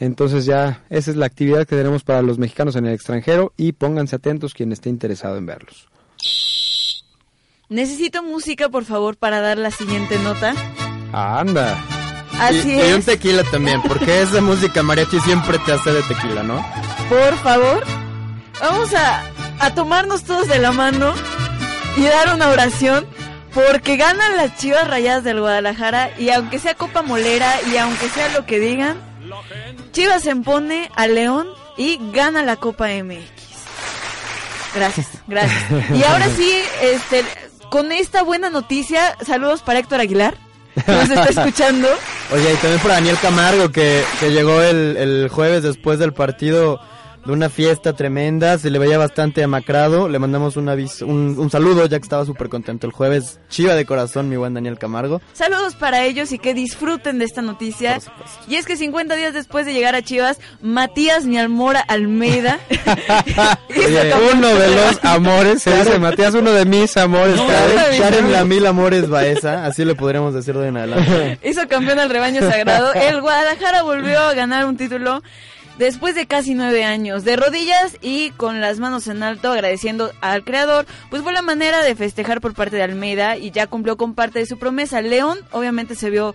Entonces 0.01 0.45
ya 0.45 0.83
esa 0.91 1.13
es 1.13 1.17
la 1.17 1.27
actividad 1.27 1.69
que 1.69 1.77
tenemos 1.77 2.03
para 2.03 2.21
los 2.21 2.37
mexicanos 2.37 2.75
en 2.75 2.87
el 2.87 2.95
extranjero 2.95 3.53
y 3.57 3.73
pónganse 3.73 4.17
atentos 4.17 4.55
quien 4.55 4.73
esté 4.73 4.89
interesado 4.89 5.37
en 5.37 5.47
verlos. 5.47 5.89
Necesito 7.69 8.25
música, 8.25 8.69
por 8.71 8.85
favor, 8.85 9.17
para 9.17 9.41
dar 9.41 9.59
la 9.59 9.71
siguiente 9.71 10.19
nota. 10.19 10.53
Anda. 11.13 11.94
Así 12.41 12.73
y, 12.73 12.81
y 12.81 12.93
un 12.93 13.03
tequila 13.03 13.43
también, 13.45 13.81
porque 13.83 14.23
esa 14.23 14.41
música 14.41 14.83
mariachi 14.83 15.21
siempre 15.21 15.59
te 15.59 15.73
hace 15.73 15.93
de 15.93 16.03
tequila, 16.03 16.43
¿no? 16.43 16.65
Por 17.09 17.37
favor, 17.39 17.85
vamos 18.61 18.93
a, 18.95 19.23
a 19.61 19.75
tomarnos 19.75 20.25
todos 20.25 20.49
de 20.49 20.59
la 20.59 20.73
mano 20.73 21.15
y 21.97 22.03
dar 22.05 22.35
una 22.35 22.49
oración 22.49 23.07
porque 23.53 23.97
ganan 23.97 24.37
las 24.37 24.57
chivas 24.57 24.89
rayadas 24.89 25.23
del 25.23 25.41
Guadalajara 25.41 26.11
y 26.19 26.31
aunque 26.31 26.59
sea 26.59 26.75
Copa 26.75 27.03
Molera 27.03 27.53
y 27.73 27.77
aunque 27.77 28.09
sea 28.09 28.29
lo 28.31 28.47
que 28.47 28.59
digan, 28.59 28.99
Chivas 29.93 30.23
se 30.25 30.31
impone 30.31 30.91
a 30.97 31.07
León 31.07 31.49
y 31.77 31.99
gana 32.13 32.43
la 32.43 32.57
Copa 32.57 32.89
MX. 32.89 33.25
Gracias, 34.75 35.07
gracias. 35.27 35.63
Y 35.95 36.03
ahora 36.03 36.29
sí, 36.37 36.53
este, 36.83 37.25
con 37.71 37.93
esta 37.93 38.23
buena 38.23 38.51
noticia, 38.51 39.17
saludos 39.25 39.63
para 39.63 39.79
Héctor 39.79 40.01
Aguilar, 40.01 40.37
que 40.85 40.93
nos 40.93 41.11
está 41.11 41.27
escuchando. 41.27 41.89
Oye, 42.33 42.53
y 42.53 42.57
también 42.57 42.81
para 42.81 42.95
Daniel 42.95 43.17
Camargo, 43.21 43.71
que, 43.71 44.03
que 44.19 44.31
llegó 44.31 44.61
el, 44.63 44.97
el 44.97 45.29
jueves 45.29 45.63
después 45.63 45.99
del 45.99 46.13
partido 46.13 46.81
de 47.25 47.33
una 47.33 47.49
fiesta 47.49 47.95
tremenda, 47.95 48.59
se 48.59 48.71
le 48.71 48.79
veía 48.79 48.99
bastante 48.99 49.43
amacrado, 49.43 50.09
le 50.09 50.19
mandamos 50.19 50.57
un, 50.57 50.69
aviso, 50.69 51.07
un, 51.07 51.39
un 51.39 51.51
saludo 51.51 51.87
ya 51.87 51.99
que 51.99 52.05
estaba 52.05 52.25
súper 52.25 52.49
contento 52.49 52.87
el 52.87 52.93
jueves, 52.93 53.41
chiva 53.49 53.75
de 53.75 53.87
corazón 53.87 54.29
mi 54.29 54.37
buen 54.37 54.55
Daniel 54.55 54.79
Camargo. 54.79 55.21
Saludos 55.33 55.75
para 55.75 56.05
ellos 56.05 56.33
y 56.33 56.39
que 56.39 56.55
disfruten 56.55 57.19
de 57.19 57.25
esta 57.25 57.43
noticia. 57.43 57.99
Y 58.49 58.57
es 58.57 58.67
que 58.67 58.77
50 58.77 59.15
días 59.17 59.33
después 59.33 59.67
de 59.67 59.73
llegar 59.73 59.95
a 59.95 60.03
Chivas, 60.03 60.39
Matías 60.61 61.25
Nialmora 61.25 61.81
Almeida. 61.81 62.59
uno 64.35 64.49
de 64.49 64.75
los 64.75 65.05
amores, 65.05 65.63
se 65.63 65.77
dice 65.77 65.99
Matías, 65.99 66.35
uno 66.35 66.53
de 66.53 66.65
mis 66.65 66.97
amores. 66.97 67.41
Karen, 67.99 68.33
la 68.33 68.45
mil 68.45 68.67
amores 68.67 69.09
Baeza, 69.09 69.65
así 69.65 69.85
le 69.85 69.95
podríamos 69.95 70.35
decir 70.35 70.57
de 70.57 70.69
en 70.69 70.77
adelante. 70.77 71.39
Hizo 71.43 71.67
campeón 71.69 71.99
al 71.99 72.11
rebaño 72.11 72.41
sagrado. 72.41 72.93
El 72.95 73.21
Guadalajara 73.21 73.83
volvió 73.83 74.21
a 74.21 74.35
ganar 74.35 74.67
un 74.67 74.77
título 74.77 75.23
después 75.79 76.15
de 76.15 76.27
casi 76.27 76.55
nueve 76.55 76.85
años 76.85 77.25
de 77.25 77.37
rodillas 77.37 77.97
y 78.01 78.31
con 78.31 78.61
las 78.61 78.79
manos 78.79 79.07
en 79.07 79.23
alto 79.23 79.51
agradeciendo 79.51 80.13
al 80.21 80.45
creador, 80.45 80.87
pues 81.11 81.23
fue 81.23 81.33
la 81.33 81.43
manera 81.43 81.83
de 81.83 81.95
festejar 81.95 82.41
por 82.41 82.55
parte 82.55 82.77
de 82.77 82.83
Almeida 82.83 83.37
y 83.37 83.51
ya 83.51 83.67
cumplió 83.67 83.97
con 83.97 84.15
parte 84.15 84.39
de 84.39 84.47
su 84.47 84.59
promesa. 84.59 85.01
León 85.01 85.39
obviamente 85.53 85.95
se 85.95 86.11
vio 86.11 86.35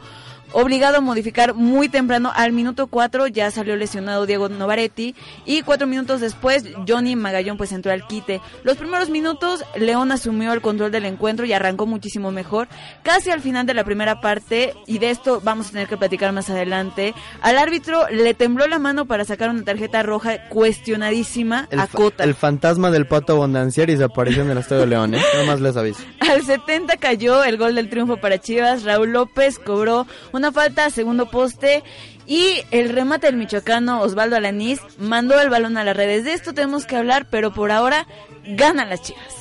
obligado 0.53 0.97
a 0.97 1.01
modificar 1.01 1.53
muy 1.53 1.89
temprano. 1.89 2.31
Al 2.35 2.51
minuto 2.51 2.87
4 2.87 3.27
ya 3.27 3.51
salió 3.51 3.75
lesionado 3.75 4.25
Diego 4.25 4.49
Novaretti 4.49 5.15
y 5.45 5.61
cuatro 5.61 5.87
minutos 5.87 6.21
después 6.21 6.63
Johnny 6.87 7.15
Magallón 7.15 7.57
pues 7.57 7.71
entró 7.71 7.91
al 7.91 8.05
quite. 8.07 8.41
Los 8.63 8.77
primeros 8.77 9.09
minutos 9.09 9.63
León 9.75 10.11
asumió 10.11 10.53
el 10.53 10.61
control 10.61 10.91
del 10.91 11.05
encuentro 11.05 11.45
y 11.45 11.53
arrancó 11.53 11.85
muchísimo 11.85 12.31
mejor. 12.31 12.67
Casi 13.03 13.31
al 13.31 13.41
final 13.41 13.65
de 13.65 13.73
la 13.73 13.83
primera 13.83 14.21
parte, 14.21 14.73
y 14.87 14.99
de 14.99 15.09
esto 15.09 15.41
vamos 15.43 15.67
a 15.67 15.71
tener 15.71 15.87
que 15.87 15.97
platicar 15.97 16.31
más 16.31 16.49
adelante, 16.49 17.13
al 17.41 17.57
árbitro 17.57 18.07
le 18.09 18.33
tembló 18.33 18.67
la 18.67 18.79
mano 18.79 19.05
para 19.05 19.25
sacar 19.25 19.49
una 19.49 19.63
tarjeta 19.63 20.03
roja 20.03 20.47
cuestionadísima 20.49 21.67
el 21.71 21.79
a 21.79 21.87
Cota. 21.87 22.23
El 22.23 22.35
fantasma 22.35 22.91
del 22.91 23.07
pato 23.07 23.35
Bondancieri 23.35 23.97
se 23.97 24.03
apareció 24.03 24.43
en 24.43 24.51
el 24.51 24.57
Estadio 24.57 24.85
León, 24.85 25.15
¿eh? 25.15 25.21
Nada 25.33 25.45
más 25.45 25.61
les 25.61 25.75
aviso. 25.75 26.03
Al 26.19 26.43
70 26.43 26.97
cayó 26.97 27.43
el 27.43 27.57
gol 27.57 27.75
del 27.75 27.89
triunfo 27.89 28.17
para 28.17 28.39
Chivas. 28.39 28.83
Raúl 28.83 29.11
López 29.11 29.57
cobró 29.57 30.05
una 30.31 30.38
falta, 30.51 30.89
segundo 30.89 31.29
poste. 31.29 31.83
Y 32.25 32.61
el 32.71 32.89
remate 32.89 33.27
del 33.27 33.37
michoacano 33.37 34.01
Osvaldo 34.01 34.35
Alanís 34.35 34.79
mandó 34.99 35.39
el 35.39 35.49
balón 35.49 35.77
a 35.77 35.83
las 35.83 35.97
redes. 35.97 36.25
De 36.25 36.33
esto 36.33 36.53
tenemos 36.53 36.85
que 36.85 36.95
hablar, 36.95 37.27
pero 37.29 37.53
por 37.53 37.71
ahora 37.71 38.07
ganan 38.45 38.89
las 38.89 39.01
chivas. 39.01 39.35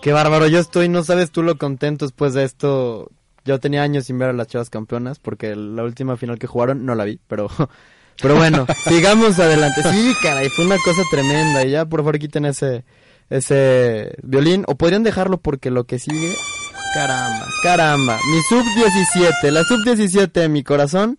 Qué 0.00 0.12
bárbaro, 0.12 0.46
yo 0.46 0.58
estoy, 0.58 0.88
no 0.88 1.02
sabes 1.02 1.30
tú 1.30 1.42
lo 1.42 1.56
contento 1.56 2.04
después 2.04 2.34
de 2.34 2.44
esto. 2.44 3.10
Yo 3.46 3.58
tenía 3.58 3.82
años 3.82 4.04
sin 4.04 4.18
ver 4.18 4.30
a 4.30 4.32
las 4.34 4.48
chivas 4.48 4.70
campeonas 4.70 5.18
porque 5.18 5.56
la 5.56 5.82
última 5.82 6.16
final 6.16 6.38
que 6.38 6.46
jugaron 6.46 6.84
no 6.84 6.94
la 6.94 7.04
vi, 7.04 7.18
pero 7.26 7.48
pero 8.22 8.36
bueno, 8.36 8.66
sigamos 8.86 9.38
adelante. 9.38 9.82
Sí, 9.82 10.14
caray, 10.22 10.50
fue 10.50 10.66
una 10.66 10.76
cosa 10.78 11.02
tremenda 11.10 11.64
y 11.64 11.70
ya 11.70 11.86
por 11.86 12.00
favor 12.00 12.18
quiten 12.18 12.44
ese 12.44 12.84
ese 13.30 14.14
violín 14.22 14.64
o 14.68 14.74
podrían 14.74 15.02
dejarlo 15.02 15.38
porque 15.38 15.70
lo 15.70 15.84
que 15.84 15.98
sigue 15.98 16.34
Caramba, 16.94 17.46
caramba. 17.60 18.18
Mi 18.30 18.40
sub-17, 18.48 19.50
la 19.50 19.64
sub-17 19.64 20.30
de 20.30 20.48
mi 20.48 20.62
corazón, 20.62 21.18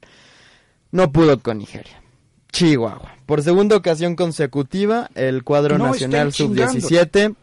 no 0.92 1.12
pudo 1.12 1.38
con 1.40 1.58
Nigeria. 1.58 2.02
Chihuahua. 2.54 3.18
Por 3.26 3.44
segunda 3.44 3.76
ocasión 3.76 4.16
consecutiva, 4.16 5.10
el 5.16 5.44
cuadro 5.44 5.78
nacional 5.78 6.32
sub-17 6.32 7.36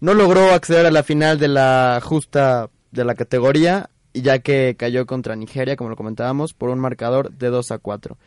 no 0.00 0.12
logró 0.12 0.52
acceder 0.52 0.84
a 0.84 0.90
la 0.90 1.02
final 1.02 1.38
de 1.38 1.48
la 1.48 2.00
justa 2.02 2.68
de 2.90 3.04
la 3.06 3.14
categoría, 3.14 3.88
ya 4.12 4.40
que 4.40 4.76
cayó 4.78 5.06
contra 5.06 5.34
Nigeria, 5.34 5.76
como 5.76 5.88
lo 5.88 5.96
comentábamos, 5.96 6.52
por 6.52 6.68
un 6.68 6.80
marcador 6.80 7.32
de 7.32 7.48
2 7.48 7.70
a 7.70 7.78
4. 7.78 8.18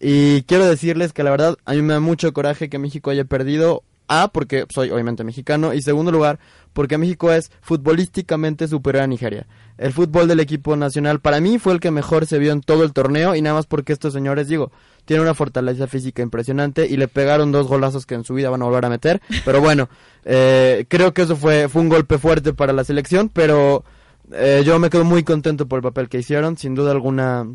Y 0.00 0.42
quiero 0.42 0.66
decirles 0.66 1.14
que 1.14 1.22
la 1.22 1.30
verdad, 1.30 1.56
a 1.64 1.72
mí 1.72 1.80
me 1.80 1.94
da 1.94 2.00
mucho 2.00 2.34
coraje 2.34 2.68
que 2.68 2.78
México 2.78 3.08
haya 3.08 3.24
perdido 3.24 3.84
a, 4.08 4.28
porque 4.28 4.66
soy 4.70 4.90
obviamente 4.90 5.22
mexicano. 5.22 5.74
Y 5.74 5.82
segundo 5.82 6.10
lugar, 6.10 6.38
porque 6.72 6.98
México 6.98 7.32
es 7.32 7.50
futbolísticamente 7.60 8.66
superior 8.66 9.04
a 9.04 9.06
Nigeria. 9.06 9.46
El 9.76 9.92
fútbol 9.92 10.26
del 10.26 10.40
equipo 10.40 10.74
nacional 10.76 11.20
para 11.20 11.40
mí 11.40 11.58
fue 11.58 11.72
el 11.72 11.80
que 11.80 11.90
mejor 11.90 12.26
se 12.26 12.38
vio 12.38 12.52
en 12.52 12.60
todo 12.60 12.84
el 12.84 12.92
torneo. 12.92 13.34
Y 13.34 13.42
nada 13.42 13.56
más 13.56 13.66
porque 13.66 13.92
estos 13.92 14.12
señores, 14.12 14.48
digo, 14.48 14.72
tienen 15.04 15.22
una 15.22 15.34
fortaleza 15.34 15.86
física 15.86 16.22
impresionante. 16.22 16.86
Y 16.86 16.96
le 16.96 17.08
pegaron 17.08 17.52
dos 17.52 17.68
golazos 17.68 18.06
que 18.06 18.14
en 18.14 18.24
su 18.24 18.34
vida 18.34 18.50
van 18.50 18.62
a 18.62 18.64
volver 18.64 18.84
a 18.86 18.90
meter. 18.90 19.20
Pero 19.44 19.60
bueno, 19.60 19.88
eh, 20.24 20.86
creo 20.88 21.12
que 21.14 21.22
eso 21.22 21.36
fue, 21.36 21.68
fue 21.68 21.82
un 21.82 21.88
golpe 21.88 22.18
fuerte 22.18 22.54
para 22.54 22.72
la 22.72 22.84
selección. 22.84 23.28
Pero 23.28 23.84
eh, 24.32 24.62
yo 24.64 24.78
me 24.78 24.90
quedo 24.90 25.04
muy 25.04 25.22
contento 25.22 25.68
por 25.68 25.78
el 25.78 25.82
papel 25.82 26.08
que 26.08 26.18
hicieron. 26.18 26.56
Sin 26.56 26.74
duda 26.74 26.90
alguna. 26.92 27.46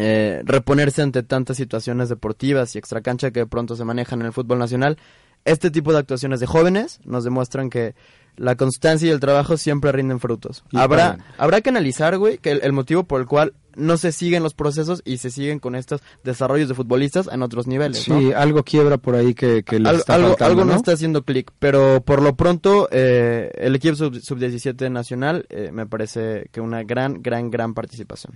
Eh, 0.00 0.42
reponerse 0.44 1.02
ante 1.02 1.24
tantas 1.24 1.56
situaciones 1.56 2.08
deportivas 2.08 2.74
y 2.74 2.78
extracancha 2.78 3.32
que 3.32 3.40
de 3.40 3.46
pronto 3.46 3.74
se 3.74 3.84
manejan 3.84 4.20
en 4.20 4.26
el 4.26 4.32
fútbol 4.32 4.58
nacional 4.58 4.96
este 5.44 5.70
tipo 5.70 5.92
de 5.92 5.98
actuaciones 5.98 6.40
de 6.40 6.46
jóvenes 6.46 7.00
nos 7.04 7.24
demuestran 7.24 7.70
que 7.70 7.94
la 8.38 8.56
constancia 8.56 9.08
y 9.08 9.10
el 9.10 9.20
trabajo 9.20 9.56
siempre 9.56 9.92
rinden 9.92 10.20
frutos. 10.20 10.64
habrá, 10.72 11.18
habrá 11.36 11.60
que 11.60 11.70
analizar, 11.70 12.16
güey, 12.18 12.38
que 12.38 12.52
el, 12.52 12.72
motivo 12.72 13.04
por 13.04 13.20
el 13.20 13.26
cual 13.26 13.52
no 13.74 13.96
se 13.96 14.12
siguen 14.12 14.42
los 14.42 14.54
procesos 14.54 15.02
y 15.04 15.18
se 15.18 15.30
siguen 15.30 15.58
con 15.58 15.74
estos 15.74 16.02
desarrollos 16.24 16.68
de 16.68 16.74
futbolistas 16.74 17.28
en 17.30 17.42
otros 17.42 17.66
niveles. 17.66 18.02
Sí, 18.02 18.32
algo 18.32 18.62
quiebra 18.62 18.96
por 18.98 19.14
ahí 19.14 19.34
que, 19.34 19.62
que 19.62 19.76
está 19.76 20.14
algo, 20.14 20.36
algo 20.40 20.64
¿no? 20.64 20.74
está 20.74 20.92
haciendo 20.92 21.22
clic, 21.22 21.50
pero 21.58 22.02
por 22.04 22.22
lo 22.22 22.36
pronto 22.36 22.88
eh, 22.90 23.50
el 23.54 23.74
equipo 23.74 23.96
sub-17 23.96 24.78
sub 24.78 24.90
nacional 24.90 25.46
eh, 25.50 25.70
me 25.72 25.86
parece 25.86 26.48
que 26.52 26.60
una 26.60 26.82
gran, 26.82 27.22
gran, 27.22 27.50
gran 27.50 27.74
participación. 27.74 28.34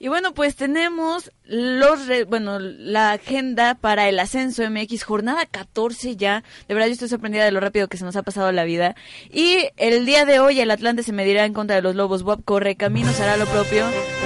Y 0.00 0.08
bueno, 0.08 0.32
pues 0.32 0.54
tenemos 0.54 1.32
los 1.44 2.06
bueno, 2.28 2.58
la 2.60 3.12
agenda 3.12 3.74
para 3.74 4.08
el 4.08 4.20
ascenso 4.20 4.62
MX, 4.70 5.02
jornada 5.02 5.44
14 5.46 6.16
ya. 6.16 6.44
De 6.68 6.74
verdad 6.74 6.86
yo 6.86 6.92
estoy 6.92 7.08
sorprendida 7.08 7.44
de 7.44 7.50
lo 7.50 7.60
rápido 7.60 7.88
que 7.88 7.96
se 7.96 8.04
nos 8.04 8.14
ha 8.14 8.22
pasado 8.22 8.52
la 8.52 8.64
vida. 8.64 8.94
Y 9.30 9.70
el 9.76 10.06
día 10.06 10.24
de 10.24 10.38
hoy 10.38 10.60
el 10.60 10.70
Atlante 10.70 11.02
se 11.02 11.12
medirá 11.12 11.44
en 11.44 11.52
contra 11.52 11.76
de 11.76 11.82
los 11.82 11.96
Lobos. 11.96 12.22
Bob 12.22 12.44
corre 12.44 12.76
caminos, 12.76 13.20
hará 13.20 13.36
lo 13.36 13.46
propio. 13.46 13.84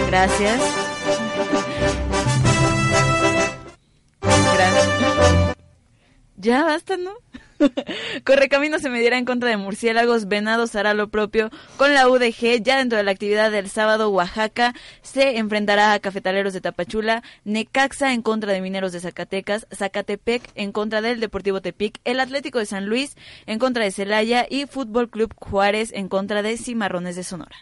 Gracias. 0.09 0.61
Gracias. 4.55 5.57
Ya 6.37 6.65
basta, 6.65 6.97
¿no? 6.97 7.13
Correcamino 8.25 8.79
se 8.79 8.91
medirá 8.91 9.19
en 9.19 9.25
contra 9.25 9.49
de 9.49 9.57
Murciélagos, 9.57 10.29
Venados 10.29 10.75
hará 10.75 10.95
lo 10.95 11.09
propio 11.09 11.51
con 11.77 11.95
la 11.95 12.09
UDG. 12.09 12.63
Ya 12.63 12.79
dentro 12.79 12.99
de 12.99 13.05
la 13.05 13.11
actividad 13.11 13.51
del 13.51 13.69
sábado, 13.69 14.11
Oaxaca 14.11 14.75
se 15.03 15.39
enfrentará 15.39 15.93
a 15.93 16.01
Cafetaleros 16.01 16.53
de 16.53 16.61
Tapachula, 16.61 17.23
Necaxa 17.45 18.13
en 18.13 18.23
contra 18.23 18.53
de 18.53 18.61
Mineros 18.61 18.93
de 18.93 19.01
Zacatecas, 19.01 19.67
Zacatepec 19.73 20.43
en 20.55 20.73
contra 20.73 21.01
del 21.01 21.21
Deportivo 21.21 21.61
Tepic, 21.61 22.01
el 22.05 22.21
Atlético 22.21 22.59
de 22.59 22.67
San 22.67 22.87
Luis 22.87 23.17
en 23.47 23.59
contra 23.59 23.85
de 23.85 23.91
Celaya 23.91 24.47
y 24.49 24.67
Fútbol 24.67 25.11
Club 25.11 25.35
Juárez 25.37 25.91
en 25.93 26.09
contra 26.09 26.43
de 26.43 26.57
Cimarrones 26.57 27.17
de 27.17 27.25
Sonora. 27.25 27.57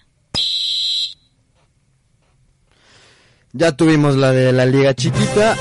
Ya 3.53 3.73
tuvimos 3.73 4.17
la 4.17 4.31
de 4.31 4.53
la 4.53 4.65
Liga 4.65 4.95
Chiquita. 4.95 5.57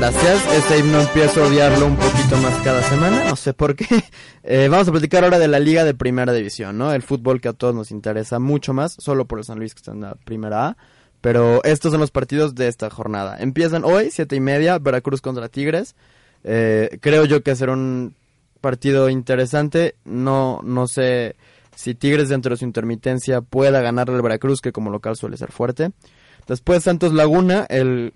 Gracias, 0.00 0.54
este 0.54 0.78
himno 0.78 0.98
empiezo 1.02 1.44
a 1.44 1.48
odiarlo 1.48 1.84
un 1.84 1.96
poquito 1.96 2.38
más 2.38 2.56
cada 2.64 2.82
semana, 2.84 3.28
no 3.28 3.36
sé 3.36 3.52
por 3.52 3.76
qué. 3.76 3.84
Eh, 4.42 4.68
vamos 4.70 4.88
a 4.88 4.92
platicar 4.92 5.22
ahora 5.22 5.38
de 5.38 5.46
la 5.46 5.58
Liga 5.58 5.84
de 5.84 5.92
Primera 5.92 6.32
División, 6.32 6.78
¿no? 6.78 6.94
El 6.94 7.02
fútbol 7.02 7.42
que 7.42 7.48
a 7.48 7.52
todos 7.52 7.74
nos 7.74 7.90
interesa 7.90 8.38
mucho 8.38 8.72
más, 8.72 8.96
solo 8.98 9.26
por 9.26 9.38
el 9.38 9.44
San 9.44 9.58
Luis 9.58 9.74
que 9.74 9.80
está 9.80 9.92
en 9.92 10.00
la 10.00 10.14
Primera 10.14 10.68
A. 10.68 10.76
Pero 11.20 11.62
estos 11.62 11.92
son 11.92 12.00
los 12.00 12.10
partidos 12.10 12.54
de 12.54 12.66
esta 12.66 12.88
jornada. 12.88 13.36
Empiezan 13.38 13.84
hoy, 13.84 14.10
siete 14.10 14.36
y 14.36 14.40
media, 14.40 14.78
Veracruz 14.78 15.20
contra 15.20 15.50
Tigres. 15.50 15.94
Eh, 16.42 16.98
creo 17.02 17.26
yo 17.26 17.42
que 17.42 17.54
será 17.54 17.74
un 17.74 18.16
partido 18.62 19.10
interesante. 19.10 19.96
No, 20.06 20.62
no 20.64 20.88
sé 20.88 21.36
si 21.76 21.94
Tigres 21.94 22.30
dentro 22.30 22.54
de 22.54 22.56
su 22.56 22.64
intermitencia 22.64 23.42
pueda 23.42 23.82
ganarle 23.82 24.16
al 24.16 24.22
Veracruz, 24.22 24.62
que 24.62 24.72
como 24.72 24.90
local 24.90 25.16
suele 25.16 25.36
ser 25.36 25.52
fuerte. 25.52 25.90
Después 26.48 26.82
Santos 26.82 27.12
Laguna, 27.12 27.66
el 27.68 28.14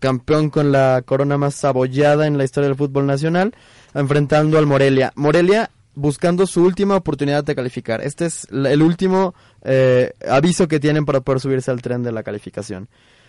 campeón 0.00 0.50
con 0.50 0.72
la 0.72 1.02
corona 1.04 1.38
más 1.38 1.54
sabollada 1.54 2.26
en 2.26 2.38
la 2.38 2.44
historia 2.44 2.68
del 2.68 2.76
fútbol 2.76 3.06
nacional, 3.06 3.54
enfrentando 3.94 4.58
al 4.58 4.66
Morelia. 4.66 5.12
Morelia 5.16 5.70
buscando 5.94 6.46
su 6.46 6.62
última 6.62 6.96
oportunidad 6.96 7.42
de 7.42 7.56
calificar. 7.56 8.02
Este 8.02 8.26
es 8.26 8.46
el 8.52 8.82
último 8.82 9.34
eh, 9.62 10.12
aviso 10.28 10.68
que 10.68 10.78
tienen 10.78 11.04
para 11.04 11.20
poder 11.20 11.40
subirse 11.40 11.70
al 11.70 11.82
tren 11.82 12.02
de 12.02 12.12
la 12.12 12.22
calificación. 12.22 12.88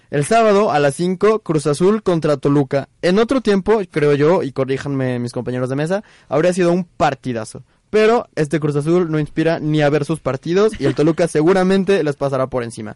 El 0.09 0.23
sábado 0.23 0.71
a 0.71 0.79
las 0.79 0.95
5, 0.95 1.39
Cruz 1.39 1.67
Azul 1.67 2.03
contra 2.03 2.37
Toluca. 2.37 2.87
En 3.01 3.19
otro 3.19 3.41
tiempo, 3.41 3.81
creo 3.91 4.13
yo, 4.13 4.43
y 4.43 4.51
corríjanme 4.51 5.19
mis 5.19 5.33
compañeros 5.33 5.69
de 5.69 5.75
mesa, 5.75 6.03
habría 6.29 6.53
sido 6.53 6.71
un 6.71 6.85
partidazo. 6.85 7.63
Pero 7.89 8.27
este 8.35 8.59
Cruz 8.59 8.75
Azul 8.75 9.09
no 9.09 9.19
inspira 9.19 9.59
ni 9.59 9.81
a 9.81 9.89
ver 9.89 10.05
sus 10.05 10.19
partidos 10.19 10.79
y 10.79 10.85
el 10.85 10.95
Toluca 10.95 11.27
seguramente 11.27 12.03
les 12.03 12.15
pasará 12.15 12.47
por 12.47 12.63
encima. 12.63 12.93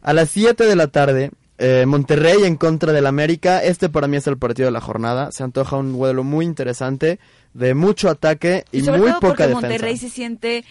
A 0.00 0.12
las 0.12 0.30
7 0.30 0.64
de 0.64 0.76
la 0.76 0.88
tarde, 0.88 1.32
eh, 1.58 1.84
Monterrey 1.86 2.44
en 2.44 2.56
contra 2.56 2.92
del 2.92 3.06
América. 3.06 3.62
Este 3.62 3.88
para 3.88 4.06
mí 4.06 4.16
es 4.16 4.26
el 4.26 4.38
partido 4.38 4.66
de 4.66 4.72
la 4.72 4.80
jornada. 4.80 5.32
Se 5.32 5.42
antoja 5.42 5.76
un 5.76 5.92
duelo 5.92 6.24
muy 6.24 6.44
interesante, 6.44 7.18
de 7.52 7.74
mucho 7.74 8.08
ataque 8.08 8.64
y, 8.72 8.82
muy 8.82 9.12
poca 9.20 9.46
defensa. 9.46 9.68
Monterrey 9.68 9.96
se 9.96 10.08
siente 10.08 10.64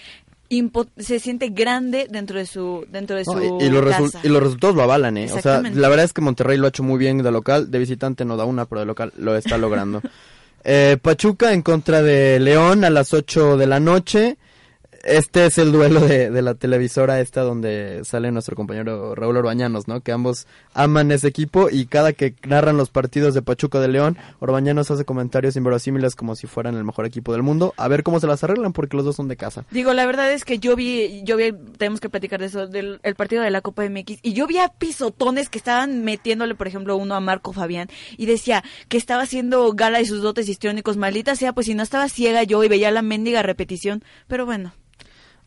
se 0.97 1.19
siente 1.19 1.49
grande 1.49 2.07
dentro 2.09 2.39
de 2.39 2.45
su 2.45 2.85
dentro 2.89 3.17
de 3.17 3.25
su 3.25 3.33
No, 3.33 3.59
y, 3.59 3.65
y 3.65 3.69
los 3.69 3.85
casa. 3.85 4.21
y 4.23 4.29
los 4.29 4.41
resultados 4.41 4.77
lo 4.77 4.83
avalan, 4.83 5.17
¿eh? 5.17 5.29
O 5.31 5.41
sea, 5.41 5.61
la 5.61 5.89
verdad 5.89 6.05
es 6.05 6.13
que 6.13 6.21
Monterrey 6.21 6.57
lo 6.57 6.67
ha 6.67 6.69
hecho 6.69 6.83
muy 6.83 6.97
bien 6.97 7.21
de 7.21 7.31
local, 7.31 7.69
de 7.69 7.79
visitante 7.79 8.23
no 8.23 8.37
da 8.37 8.45
una, 8.45 8.65
pero 8.65 8.79
de 8.79 8.85
local 8.85 9.13
lo 9.17 9.35
está 9.35 9.57
logrando. 9.57 10.01
Eh, 10.69 10.97
Pachuca 11.01 11.53
en 11.53 11.61
contra 11.61 12.01
de 12.01 12.41
León 12.41 12.83
a 12.83 12.89
las 12.89 13.13
8 13.13 13.55
de 13.55 13.67
la 13.67 13.79
noche. 13.79 14.37
Este 15.03 15.45
es 15.45 15.57
el 15.57 15.71
duelo 15.71 16.01
de, 16.01 16.29
de 16.29 16.41
la 16.41 16.55
televisora 16.55 17.19
esta 17.19 17.41
donde 17.41 18.01
sale 18.03 18.31
nuestro 18.31 18.55
compañero 18.55 19.15
Raúl 19.15 19.37
Orbañanos, 19.37 19.87
¿no? 19.87 20.01
Que 20.01 20.11
ambos 20.11 20.47
aman 20.73 21.11
ese 21.11 21.27
equipo 21.27 21.69
y 21.71 21.85
cada 21.85 22.13
que 22.13 22.35
narran 22.45 22.77
los 22.77 22.89
partidos 22.89 23.33
de 23.33 23.41
Pachuca 23.41 23.79
de 23.79 23.87
León, 23.87 24.17
Orbañanos 24.39 24.91
hace 24.91 25.05
comentarios 25.05 25.55
inverosímiles 25.55 26.15
como 26.15 26.35
si 26.35 26.47
fueran 26.47 26.75
el 26.75 26.83
mejor 26.83 27.05
equipo 27.05 27.31
del 27.33 27.43
mundo. 27.43 27.73
A 27.77 27.87
ver 27.87 28.03
cómo 28.03 28.19
se 28.19 28.27
las 28.27 28.43
arreglan 28.43 28.73
porque 28.73 28.97
los 28.97 29.05
dos 29.05 29.15
son 29.15 29.27
de 29.27 29.37
casa. 29.37 29.65
Digo, 29.71 29.93
la 29.93 30.05
verdad 30.05 30.31
es 30.31 30.45
que 30.45 30.59
yo 30.59 30.75
vi, 30.75 31.23
yo 31.23 31.37
vi, 31.37 31.53
tenemos 31.77 31.99
que 31.99 32.09
platicar 32.09 32.39
de 32.39 32.47
eso, 32.47 32.67
del 32.67 32.99
el 33.03 33.15
partido 33.15 33.43
de 33.43 33.51
la 33.51 33.61
Copa 33.61 33.87
MX, 33.87 34.19
y 34.21 34.33
yo 34.33 34.47
vi 34.47 34.57
a 34.57 34.69
pisotones 34.69 35.49
que 35.49 35.57
estaban 35.57 36.03
metiéndole, 36.03 36.55
por 36.55 36.67
ejemplo, 36.67 36.97
uno 36.97 37.15
a 37.15 37.19
Marco 37.19 37.53
Fabián, 37.53 37.89
y 38.17 38.25
decía 38.25 38.63
que 38.89 38.97
estaba 38.97 39.23
haciendo 39.23 39.71
gala 39.73 39.99
de 39.99 40.05
sus 40.05 40.21
dotes 40.21 40.49
histriónicos, 40.49 40.97
maldita 40.97 41.35
sea, 41.35 41.53
pues 41.53 41.67
si 41.67 41.75
no 41.75 41.83
estaba 41.83 42.09
ciega 42.09 42.43
yo 42.43 42.63
y 42.63 42.67
veía 42.67 42.91
la 42.91 43.01
mendiga 43.01 43.43
repetición, 43.43 44.03
pero 44.27 44.45
bueno, 44.45 44.73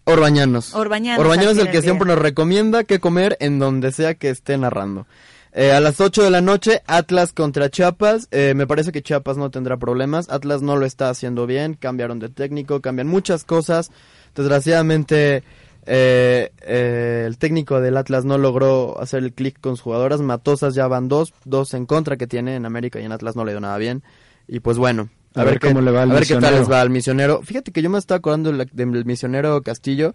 Orbañanos. 0.05 0.75
Orbañanos, 0.75 1.21
Orbañanos 1.21 1.57
es 1.57 1.65
el 1.65 1.71
que 1.71 1.83
siempre 1.83 2.09
nos 2.09 2.19
recomienda 2.19 2.85
que 2.85 3.01
comer 3.01 3.37
en 3.41 3.59
donde 3.59 3.93
sea 3.93 4.15
que 4.15 4.31
esté 4.31 4.59
narrando. 4.59 5.07
Eh, 5.53 5.73
a 5.73 5.81
las 5.81 6.01
8 6.01 6.23
de 6.23 6.31
la 6.31 6.41
noche, 6.41 6.83
Atlas 6.87 7.33
contra 7.33 7.71
Chiapas. 7.71 8.29
Eh, 8.31 8.55
me 8.55 8.67
parece 8.67 8.93
que 8.93 9.03
Chiapas 9.03 9.37
no 9.37 9.51
tendrá 9.51 9.77
problemas. 9.77 10.31
Atlas 10.31 10.63
no 10.63 10.77
lo 10.77 10.87
está 10.87 11.11
haciendo 11.11 11.47
bien. 11.47 11.75
Cambiaron 11.75 12.19
de 12.19 12.29
técnico, 12.29 12.81
cambian 12.81 13.09
muchas 13.09 13.45
cosas. 13.45 13.91
Desgraciadamente, 14.35 15.43
eh, 15.87 16.53
eh, 16.61 17.25
el 17.27 17.39
técnico 17.39 17.81
del 17.81 17.97
Atlas 17.97 18.25
no 18.25 18.39
logró 18.39 19.01
hacer 19.01 19.25
el 19.25 19.33
clic 19.33 19.61
con 19.61 19.77
sus 19.77 19.83
jugadoras. 19.83 20.21
Matosas 20.21 20.75
ya 20.75 20.87
van 20.87 21.09
dos, 21.09 21.35
dos 21.45 21.75
en 21.75 21.87
contra 21.87 22.17
que 22.17 22.27
tiene 22.27 22.55
en 22.55 22.65
América 22.65 23.01
y 23.01 23.05
en 23.05 23.13
Atlas 23.13 23.35
no 23.35 23.45
le 23.45 23.53
dio 23.53 23.61
nada 23.61 23.77
bien. 23.79 24.05
Y 24.47 24.61
pues 24.61 24.79
bueno, 24.79 25.09
A 25.35 25.45
ver 25.45 25.59
qué- 25.61 25.69
cómo 25.69 25.81
le 25.81 25.91
va 25.91 26.03
al 26.03 26.11
a 26.11 26.15
ver 26.15 26.27
qué 26.27 26.37
tal 26.37 26.55
les 26.55 26.71
va 26.71 26.81
al 26.81 26.91
misionero. 26.91 27.41
Fíjate 27.43 27.71
que 27.73 27.83
yo 27.83 27.91
me 27.91 27.99
estaba 27.99 28.19
acordando 28.19 28.53
del 28.53 28.69
del 28.73 29.05
misionero 29.05 29.63
Castillo. 29.63 30.15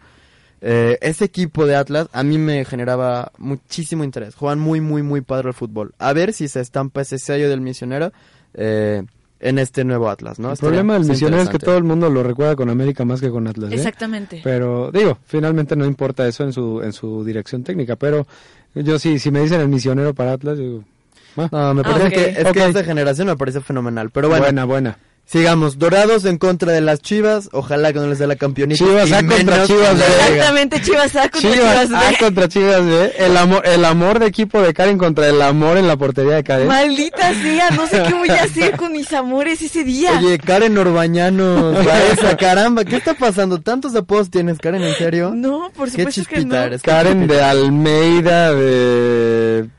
Eh, 0.62 0.98
ese 1.02 1.26
equipo 1.26 1.66
de 1.66 1.76
Atlas 1.76 2.08
a 2.12 2.24
mí 2.24 2.38
me 2.38 2.66
generaba 2.66 3.32
muchísimo 3.38 4.04
interés. 4.04 4.36
Juegan 4.36 4.60
muy, 4.60 4.82
muy, 4.82 5.04
muy 5.04 5.22
padre 5.22 5.50
el 5.50 5.54
fútbol. 5.54 5.94
A 6.00 6.14
ver 6.14 6.34
si 6.34 6.48
se 6.48 6.60
estampa 6.62 7.02
ese 7.02 7.20
sello 7.20 7.50
del 7.50 7.62
misionero 7.62 8.12
eh, 8.54 9.04
en 9.42 9.60
este 9.60 9.84
nuevo 9.84 10.10
Atlas, 10.10 10.40
¿no? 10.40 10.48
El 10.48 10.54
Estaría- 10.54 10.70
problema 10.80 10.94
del 10.94 11.06
misionero 11.08 11.44
es 11.44 11.50
que 11.50 11.60
todo 11.60 11.78
el 11.78 11.84
mundo 11.84 12.10
lo 12.10 12.24
recuerda 12.24 12.56
con 12.56 12.70
América 12.70 13.04
más 13.06 13.20
que 13.22 13.30
con 13.30 13.48
Atlas. 13.48 13.72
¿eh? 13.72 13.76
exactamente. 13.76 14.42
Pero 14.44 14.92
digo, 14.92 15.20
finalmente 15.26 15.76
no 15.76 15.86
importa 15.86 16.26
eso 16.28 16.44
en 16.46 16.54
su 16.54 16.82
en 16.82 16.94
su 16.94 17.24
dirección 17.24 17.64
técnica, 17.64 17.96
pero 17.98 18.26
yo 18.74 18.98
sí, 18.98 19.20
si 19.20 19.30
me 19.32 19.42
dicen 19.42 19.62
el 19.62 19.68
misionero 19.70 20.14
para 20.14 20.34
Atlas, 20.34 20.58
yo 20.58 20.64
digo, 20.64 20.84
ah, 21.38 21.48
No, 21.52 21.74
me 21.74 21.82
Ah, 21.82 21.84
parece 21.84 22.10
que 22.12 22.42
es 22.42 22.52
que 22.54 22.66
esta 22.66 22.84
generación 22.84 23.28
me 23.28 23.36
parece 23.36 23.62
fenomenal. 23.62 24.10
Pero 24.12 24.30
bueno, 24.30 24.44
buena, 24.44 24.66
buena. 24.66 24.98
sigamos. 25.26 25.80
Dorados 25.80 26.24
en 26.26 26.38
contra 26.38 26.72
de 26.72 26.82
las 26.82 27.00
Chivas. 27.02 27.50
Ojalá 27.52 27.92
que 27.92 28.00
no 28.00 28.08
les 28.08 28.20
dé 28.20 28.28
la 28.28 28.36
campeonita. 28.36 28.84
Chivas 28.86 29.12
A 29.12 29.24
contra 29.26 29.66
Chivas 29.66 29.98
B. 29.98 30.04
Exactamente, 30.06 30.82
Chivas 30.84 31.16
A 31.16 31.30
contra 31.30 31.42
Chivas 31.52 31.88
Chivas, 31.88 31.92
A 32.04 32.10
B. 32.12 32.18
contra 32.20 32.48
Chivas 32.48 32.86
B. 32.86 33.14
El 33.18 33.36
amor, 33.38 33.64
el 33.66 33.86
amor 33.86 34.20
de 34.20 34.28
equipo 34.28 34.62
de 34.62 34.74
Karen 34.74 34.98
contra 35.00 35.28
el 35.28 35.42
amor 35.42 35.78
en 35.78 35.88
la 35.88 35.98
portería 35.98 36.36
de 36.36 36.44
Karen. 36.44 36.68
Maldita 36.68 37.34
sea, 37.34 37.72
no 37.72 37.88
sé 37.88 38.04
qué 38.08 38.14
voy 38.14 38.30
a 38.30 38.44
hacer 38.44 38.78
con 38.78 38.92
mis 38.92 39.12
amores 39.14 39.62
ese 39.64 39.84
día. 39.84 40.12
Oye, 40.20 40.38
Karen 40.38 40.78
Orbañanos, 40.78 41.76
esa 42.14 42.38
caramba, 42.38 42.86
¿qué 42.86 42.98
está 42.98 43.16
pasando? 43.16 43.60
¿Tantos 43.62 43.96
apodos 43.96 44.30
tienes, 44.30 44.60
Karen, 44.60 44.84
en 44.84 44.94
serio? 44.96 45.32
no, 45.36 45.72
por 45.76 45.90
Qué 45.92 46.04
supuesto 46.06 46.24
que 46.30 46.46
no. 46.46 46.56
eres. 46.56 46.82
Karen 46.84 47.26
de 47.28 47.42
Almeida 47.42 48.54
de 48.54 49.70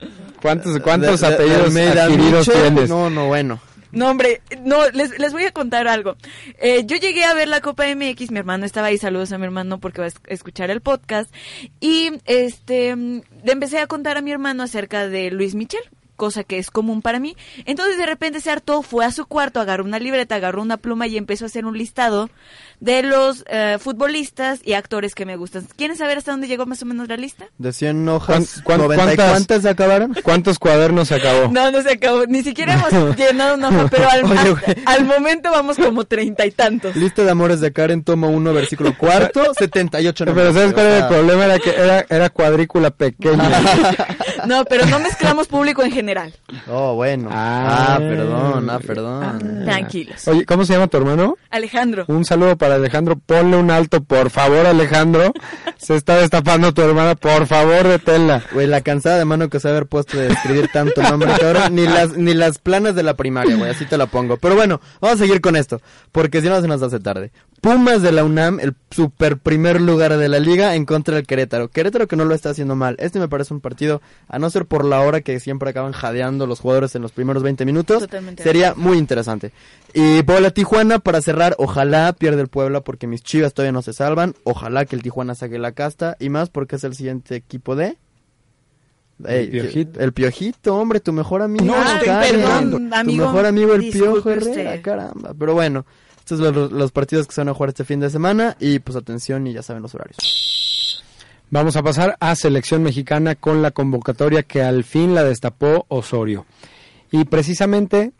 ¿Cuántos 0.46 0.78
cuántos 0.80 1.20
De- 1.20 1.26
de- 1.26 1.30
de 1.30 1.34
apellidos 1.34 1.66
Almeida, 1.66 2.04
adquiridos 2.04 2.48
Miche, 2.48 2.60
tienes? 2.62 2.88
No, 2.88 3.10
no, 3.10 3.26
bueno. 3.26 3.60
No, 3.92 4.10
hombre, 4.10 4.42
no, 4.62 4.88
les, 4.90 5.18
les 5.18 5.32
voy 5.32 5.44
a 5.44 5.52
contar 5.52 5.88
algo. 5.88 6.16
Eh, 6.60 6.82
yo 6.86 6.96
llegué 6.96 7.24
a 7.24 7.32
ver 7.34 7.48
la 7.48 7.60
Copa 7.60 7.84
MX, 7.86 8.30
mi 8.30 8.38
hermano 8.38 8.66
estaba 8.66 8.88
ahí, 8.88 8.98
saludos 8.98 9.32
a 9.32 9.38
mi 9.38 9.44
hermano 9.44 9.78
porque 9.78 10.00
va 10.00 10.04
a 10.04 10.08
es- 10.08 10.16
escuchar 10.26 10.70
el 10.70 10.80
podcast, 10.82 11.32
y 11.80 12.10
este, 12.26 12.94
mm, 12.94 13.22
le 13.44 13.52
empecé 13.52 13.78
a 13.78 13.86
contar 13.86 14.16
a 14.18 14.20
mi 14.20 14.32
hermano 14.32 14.62
acerca 14.64 15.08
de 15.08 15.30
Luis 15.30 15.54
Michel, 15.54 15.80
cosa 16.16 16.42
que 16.44 16.58
es 16.58 16.70
común 16.70 17.02
para 17.02 17.20
mí. 17.20 17.36
Entonces 17.64 17.96
de 17.98 18.06
repente 18.06 18.40
se 18.40 18.50
hartó, 18.50 18.82
fue 18.82 19.04
a 19.04 19.12
su 19.12 19.26
cuarto, 19.26 19.60
agarró 19.60 19.84
una 19.84 19.98
libreta, 19.98 20.34
agarró 20.34 20.62
una 20.62 20.76
pluma 20.78 21.06
y 21.06 21.16
empezó 21.16 21.44
a 21.44 21.46
hacer 21.46 21.64
un 21.66 21.76
listado 21.78 22.30
de 22.80 23.02
los 23.02 23.44
eh, 23.48 23.78
futbolistas 23.80 24.60
y 24.64 24.74
actores 24.74 25.14
que 25.14 25.24
me 25.24 25.36
gustan. 25.36 25.66
¿Quieren 25.76 25.96
saber 25.96 26.18
hasta 26.18 26.32
dónde 26.32 26.46
llegó 26.48 26.66
más 26.66 26.82
o 26.82 26.86
menos 26.86 27.08
la 27.08 27.16
lista? 27.16 27.46
De 27.58 27.72
100 27.72 28.08
hojas, 28.08 28.60
¿Cuán- 28.62 28.78
cuán- 28.78 28.80
90 28.80 29.02
y 29.02 29.06
cuántas? 29.16 29.30
cuántas 29.30 29.62
se 29.62 29.68
acabaron? 29.68 30.14
¿Cuántos 30.22 30.58
cuadernos 30.58 31.08
se 31.08 31.14
acabó? 31.14 31.48
No, 31.52 31.70
no 31.70 31.82
se 31.82 31.92
acabó, 31.92 32.26
ni 32.26 32.42
siquiera 32.42 32.74
hemos 32.74 33.16
llenado 33.16 33.54
una 33.54 33.68
hoja, 33.68 33.88
pero 33.90 34.08
al, 34.10 34.24
Oye, 34.24 34.34
hasta- 34.34 34.50
güey. 34.50 34.76
al 34.84 35.04
momento 35.04 35.50
vamos 35.50 35.76
como 35.76 36.04
treinta 36.04 36.44
y 36.44 36.50
tantos. 36.50 36.96
Lista 36.96 37.22
de 37.24 37.30
amores 37.30 37.60
de 37.60 37.72
Karen, 37.72 38.02
toma 38.04 38.26
1, 38.28 38.52
versículo 38.52 38.96
cuarto, 38.96 39.42
78 39.58 40.24
Pero 40.24 40.34
números, 40.34 40.54
¿sabes 40.54 40.72
cuál 40.74 40.86
era 40.86 40.94
el 40.96 41.00
sea, 41.02 41.08
problema? 41.08 41.44
Era 41.46 41.58
que 41.58 41.70
era, 41.70 42.06
era 42.08 42.30
cuadrícula 42.30 42.90
pequeña. 42.90 43.50
No, 44.46 44.64
pero 44.64 44.86
no 44.86 44.98
mezclamos 44.98 45.48
público 45.48 45.82
en 45.82 45.90
general. 45.92 46.05
Oh, 46.68 46.94
bueno. 46.94 47.28
Ah. 47.32 47.94
Ah, 47.94 47.98
perdón, 47.98 48.70
ah, 48.70 48.78
perdón. 48.78 49.64
Tranquilos. 49.64 50.28
Oye, 50.28 50.44
¿cómo 50.44 50.64
se 50.64 50.74
llama 50.74 50.86
tu 50.88 50.96
hermano? 50.98 51.36
Alejandro. 51.50 52.04
Un 52.08 52.24
saludo 52.24 52.56
para 52.56 52.76
Alejandro. 52.76 53.16
Ponle 53.16 53.56
un 53.56 53.70
alto, 53.70 54.02
por 54.02 54.30
favor, 54.30 54.66
Alejandro. 54.66 55.32
Se 55.78 55.96
está 55.96 56.16
destapando 56.16 56.72
tu 56.72 56.82
hermana. 56.82 57.14
Por 57.14 57.46
favor, 57.46 57.88
deténla. 57.88 58.42
Güey, 58.52 58.66
la 58.66 58.80
cansada 58.80 59.18
de 59.18 59.24
mano 59.24 59.48
que 59.48 59.60
se 59.60 59.68
haber 59.68 59.86
puesto 59.86 60.18
de 60.18 60.28
escribir 60.28 60.68
tanto 60.72 61.02
nombre, 61.02 61.32
cabrón. 61.38 61.74
Ni 61.74 61.86
las, 61.86 62.16
ni 62.16 62.34
las 62.34 62.58
planas 62.58 62.94
de 62.94 63.02
la 63.02 63.14
primaria, 63.14 63.56
güey, 63.56 63.70
así 63.70 63.84
te 63.84 63.96
la 63.98 64.06
pongo. 64.06 64.36
Pero 64.36 64.54
bueno, 64.54 64.80
vamos 65.00 65.20
a 65.20 65.22
seguir 65.24 65.40
con 65.40 65.56
esto, 65.56 65.80
porque 66.12 66.40
si 66.40 66.48
no 66.48 66.60
se 66.60 66.68
nos 66.68 66.82
hace 66.82 67.00
tarde. 67.00 67.32
Pumas 67.66 68.00
de 68.00 68.12
la 68.12 68.22
UNAM, 68.22 68.60
el 68.60 68.76
super 68.92 69.38
primer 69.38 69.80
lugar 69.80 70.16
de 70.16 70.28
la 70.28 70.38
liga 70.38 70.76
en 70.76 70.84
contra 70.84 71.16
del 71.16 71.26
Querétaro. 71.26 71.66
Querétaro 71.66 72.06
que 72.06 72.14
no 72.14 72.24
lo 72.24 72.32
está 72.32 72.50
haciendo 72.50 72.76
mal. 72.76 72.94
Este 73.00 73.18
me 73.18 73.26
parece 73.26 73.52
un 73.52 73.60
partido, 73.60 74.00
a 74.28 74.38
no 74.38 74.48
ser 74.50 74.66
por 74.66 74.84
la 74.84 75.00
hora 75.00 75.20
que 75.20 75.40
siempre 75.40 75.70
acaban 75.70 75.90
jadeando 75.90 76.46
los 76.46 76.60
jugadores 76.60 76.94
en 76.94 77.02
los 77.02 77.10
primeros 77.10 77.42
20 77.42 77.64
minutos, 77.64 78.02
Totalmente 78.02 78.44
sería 78.44 78.74
muy 78.76 78.98
interesante. 78.98 79.50
Y 79.92 80.22
Puebla 80.22 80.52
Tijuana, 80.52 81.00
para 81.00 81.20
cerrar, 81.20 81.56
ojalá 81.58 82.12
pierde 82.12 82.40
el 82.42 82.46
Puebla 82.46 82.82
porque 82.82 83.08
mis 83.08 83.24
chivas 83.24 83.52
todavía 83.52 83.72
no 83.72 83.82
se 83.82 83.92
salvan. 83.92 84.36
Ojalá 84.44 84.84
que 84.84 84.94
el 84.94 85.02
Tijuana 85.02 85.34
saque 85.34 85.58
la 85.58 85.72
casta. 85.72 86.16
Y 86.20 86.28
más 86.28 86.50
porque 86.50 86.76
es 86.76 86.84
el 86.84 86.94
siguiente 86.94 87.34
equipo 87.34 87.74
de... 87.74 87.96
Ey, 89.24 89.46
El 89.46 89.50
Piojito. 89.50 89.98
El 90.00 90.12
Piojito, 90.12 90.76
hombre, 90.76 91.00
tu 91.00 91.12
mejor 91.12 91.42
amigo. 91.42 91.64
No, 91.64 91.74
Karen. 92.04 92.36
perdón, 92.36 92.70
Tu 92.90 92.94
amigo, 92.94 93.26
mejor 93.26 93.46
amigo 93.46 93.74
el 93.74 93.90
Piojo 93.90 94.30
Herrera, 94.30 94.80
caramba. 94.82 95.34
Pero 95.36 95.54
bueno, 95.54 95.84
estos 96.26 96.40
son 96.40 96.76
los, 96.76 96.90
partidos 96.90 97.28
que 97.28 97.34
se 97.34 97.40
van 97.40 97.50
a 97.50 97.54
jugar 97.54 97.68
este 97.68 97.84
fin 97.84 98.00
de 98.00 98.10
semana. 98.10 98.56
Y 98.58 98.80
pues 98.80 98.96
atención 98.96 99.46
y 99.46 99.52
ya 99.52 99.62
saben 99.62 99.82
los 99.82 99.94
horarios. 99.94 100.16
Vamos 101.50 101.76
a 101.76 101.82
pasar 101.84 102.16
a 102.18 102.34
selección 102.34 102.82
mexicana 102.82 103.36
con 103.36 103.62
la 103.62 103.70
convocatoria 103.70 104.42
que 104.42 104.60
al 104.60 104.82
fin 104.82 105.14
la 105.14 105.22
destapó 105.22 105.86
Osorio. 105.88 106.44
Y 107.12 107.24
precisamente 107.26 108.10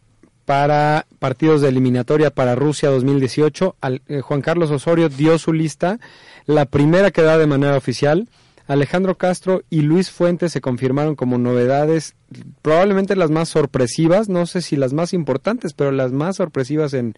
para 0.44 1.06
partidos 1.18 1.60
de 1.62 1.68
eliminatoria 1.70 2.30
para 2.30 2.54
Rusia 2.54 2.90
2018, 2.90 3.74
al- 3.80 4.02
eh, 4.06 4.20
Juan 4.20 4.40
Carlos 4.42 4.70
Osorio 4.70 5.08
dio 5.08 5.36
su 5.38 5.52
lista, 5.52 5.98
la 6.44 6.66
primera 6.66 7.10
que 7.10 7.22
da 7.22 7.36
de 7.38 7.48
manera 7.48 7.76
oficial. 7.76 8.28
Alejandro 8.68 9.16
Castro 9.16 9.62
y 9.68 9.80
Luis 9.80 10.12
Fuentes 10.12 10.52
se 10.52 10.60
confirmaron 10.60 11.16
como 11.16 11.38
novedades, 11.38 12.14
probablemente 12.62 13.16
las 13.16 13.30
más 13.32 13.48
sorpresivas, 13.48 14.28
no 14.28 14.46
sé 14.46 14.62
si 14.62 14.76
las 14.76 14.92
más 14.92 15.12
importantes, 15.12 15.72
pero 15.72 15.90
las 15.90 16.12
más 16.12 16.36
sorpresivas 16.36 16.92
en, 16.94 17.16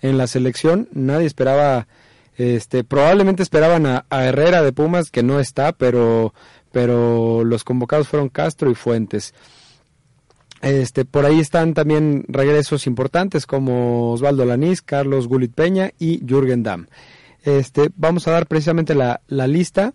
en 0.00 0.18
la 0.18 0.26
selección. 0.26 0.88
Nadie 0.92 1.26
esperaba 1.26 1.86
este, 2.38 2.84
probablemente 2.84 3.42
esperaban 3.42 3.84
a, 3.84 4.04
Herrera 4.10 4.62
de 4.62 4.72
Pumas, 4.72 5.10
que 5.10 5.24
no 5.24 5.40
está, 5.40 5.72
pero, 5.72 6.32
pero 6.70 7.42
los 7.44 7.64
convocados 7.64 8.06
fueron 8.06 8.28
Castro 8.28 8.70
y 8.70 8.76
Fuentes. 8.76 9.34
Este, 10.62 11.04
por 11.04 11.24
ahí 11.24 11.40
están 11.40 11.74
también 11.74 12.24
regresos 12.28 12.86
importantes 12.86 13.44
como 13.44 14.12
Osvaldo 14.12 14.44
Lanís, 14.44 14.82
Carlos 14.82 15.26
Gulit 15.26 15.52
Peña 15.52 15.90
y 15.98 16.20
Jürgen 16.24 16.62
Damm. 16.62 16.86
Este, 17.42 17.90
vamos 17.96 18.28
a 18.28 18.32
dar 18.32 18.46
precisamente 18.46 18.94
la, 18.94 19.20
la 19.26 19.48
lista. 19.48 19.94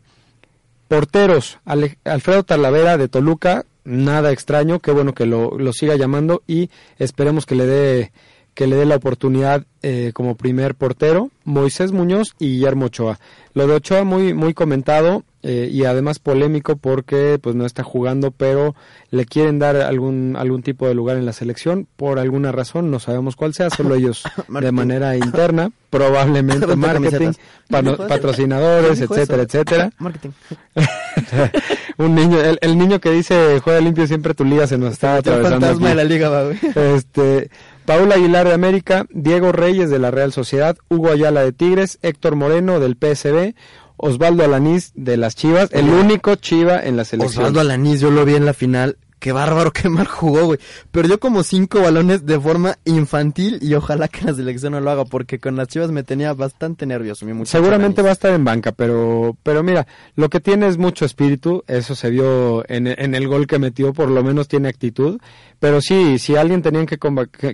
Porteros, 0.90 1.60
Alfredo 2.04 2.44
Talavera 2.44 2.98
de 2.98 3.08
Toluca, 3.08 3.66
nada 3.86 4.34
extraño, 4.34 4.80
qué 4.80 4.92
bueno 4.92 5.14
que 5.14 5.26
lo, 5.26 5.58
lo 5.58 5.72
siga 5.72 5.96
llamando 5.96 6.44
y 6.46 6.70
esperemos 7.00 7.46
que 7.46 7.56
le 7.56 7.66
dé 7.66 8.12
que 8.54 8.68
le 8.68 8.76
dé 8.76 8.86
la 8.86 8.96
oportunidad 8.96 9.66
eh, 9.82 10.12
como 10.14 10.36
primer 10.36 10.76
portero, 10.76 11.30
Moisés 11.44 11.92
Muñoz 11.92 12.36
y 12.40 12.54
Guillermo 12.54 12.86
Ochoa. 12.86 13.20
Lo 13.54 13.68
de 13.68 13.74
Ochoa 13.76 14.04
muy 14.04 14.34
muy 14.34 14.54
comentado, 14.54 15.24
eh, 15.46 15.68
y 15.70 15.84
además 15.84 16.20
polémico 16.20 16.78
porque 16.78 17.38
pues 17.42 17.54
no 17.54 17.66
está 17.66 17.84
jugando, 17.84 18.32
pero 18.32 18.76
le 19.12 19.26
quieren 19.26 19.60
dar 19.60 19.76
algún 19.76 20.38
algún 20.38 20.64
tipo 20.64 20.88
de 20.88 20.94
lugar 20.94 21.18
en 21.18 21.26
la 21.26 21.34
selección 21.34 21.86
por 21.98 22.18
alguna 22.18 22.54
razón, 22.54 22.90
no 22.92 23.00
sabemos 23.00 23.36
cuál 23.36 23.54
sea, 23.54 23.70
solo 23.70 23.96
ellos 23.96 24.24
de 24.48 24.72
manera 24.72 25.18
interna, 25.18 25.70
probablemente 25.90 26.78
marketing, 26.78 27.34
patrocinadores, 27.70 29.02
etcétera, 29.02 29.44
etcétera. 29.44 29.92
Marketing. 30.00 30.30
Un 31.98 32.16
niño, 32.16 32.38
el, 32.40 32.78
niño 32.78 33.02
que 33.02 33.12
dice 33.12 33.60
juega 33.62 33.82
limpio 33.82 34.08
siempre 34.08 34.34
tu 34.34 34.46
liga 34.46 34.66
se 34.66 34.78
nos 34.78 34.94
está 34.94 35.18
atravesando. 35.18 35.78
de 35.78 35.96
la 35.96 36.04
liga, 36.06 36.52
Este, 36.74 37.50
Paul 37.86 38.12
Aguilar 38.12 38.48
de 38.48 38.54
América, 38.54 39.06
Diego 39.10 39.52
Reyes 39.52 39.90
de 39.90 40.00
la 40.00 40.12
Real 40.12 40.32
Sociedad, 40.32 40.78
Hugo 40.90 41.12
Ayala 41.12 41.44
de 41.44 41.52
Tigres, 41.52 42.00
Héctor 42.02 42.36
Moreno 42.36 42.80
del 42.80 42.96
PSB, 42.96 43.56
Osvaldo 43.98 44.44
Alanís 44.44 44.92
de 44.96 45.18
las 45.18 45.36
Chivas, 45.36 45.70
el 45.72 45.90
único 45.90 46.36
Chiva 46.36 46.82
en 46.82 46.98
la 46.98 47.06
selección. 47.06 47.44
Osvaldo 47.44 47.60
Alanís, 47.60 48.02
yo 48.02 48.12
lo 48.12 48.26
vi 48.26 48.36
en 48.36 48.46
la 48.46 48.54
final 48.54 48.98
qué 49.24 49.32
bárbaro, 49.32 49.72
qué 49.72 49.88
mal 49.88 50.06
jugó, 50.06 50.48
güey. 50.48 50.60
Perdió 50.92 51.18
como 51.18 51.44
cinco 51.44 51.82
balones 51.82 52.26
de 52.26 52.38
forma 52.38 52.78
infantil 52.84 53.58
y 53.62 53.74
ojalá 53.74 54.10
que 54.10 54.26
la 54.26 54.34
selección 54.34 54.74
no 54.74 54.82
lo 54.82 54.92
haga 54.92 55.06
porque 55.06 55.40
con 55.40 55.56
las 55.56 55.70
chivas 55.70 55.92
me 55.92 56.04
tenía 56.04 56.34
bastante 56.34 56.86
nervioso. 56.86 57.26
Mi 57.26 57.46
Seguramente 57.46 58.02
va 58.02 58.10
a 58.10 58.12
estar 58.12 58.34
en 58.34 58.44
banca, 58.44 58.74
pero, 58.74 59.38
pero 59.42 59.64
mira, 59.64 59.88
lo 60.18 60.28
que 60.30 60.42
tiene 60.42 60.68
es 60.68 60.78
mucho 60.78 61.06
espíritu, 61.06 61.64
eso 61.68 61.96
se 61.96 62.10
vio 62.10 62.70
en, 62.70 62.86
en 62.88 63.16
el 63.16 63.30
gol 63.30 63.48
que 63.48 63.60
metió, 63.60 63.94
por 63.94 64.10
lo 64.10 64.26
menos 64.26 64.50
tiene 64.50 64.68
actitud. 64.68 65.22
Pero 65.58 65.80
sí, 65.80 66.20
si 66.20 66.36
alguien 66.36 66.62
tenían 66.62 66.86
que, 66.86 66.98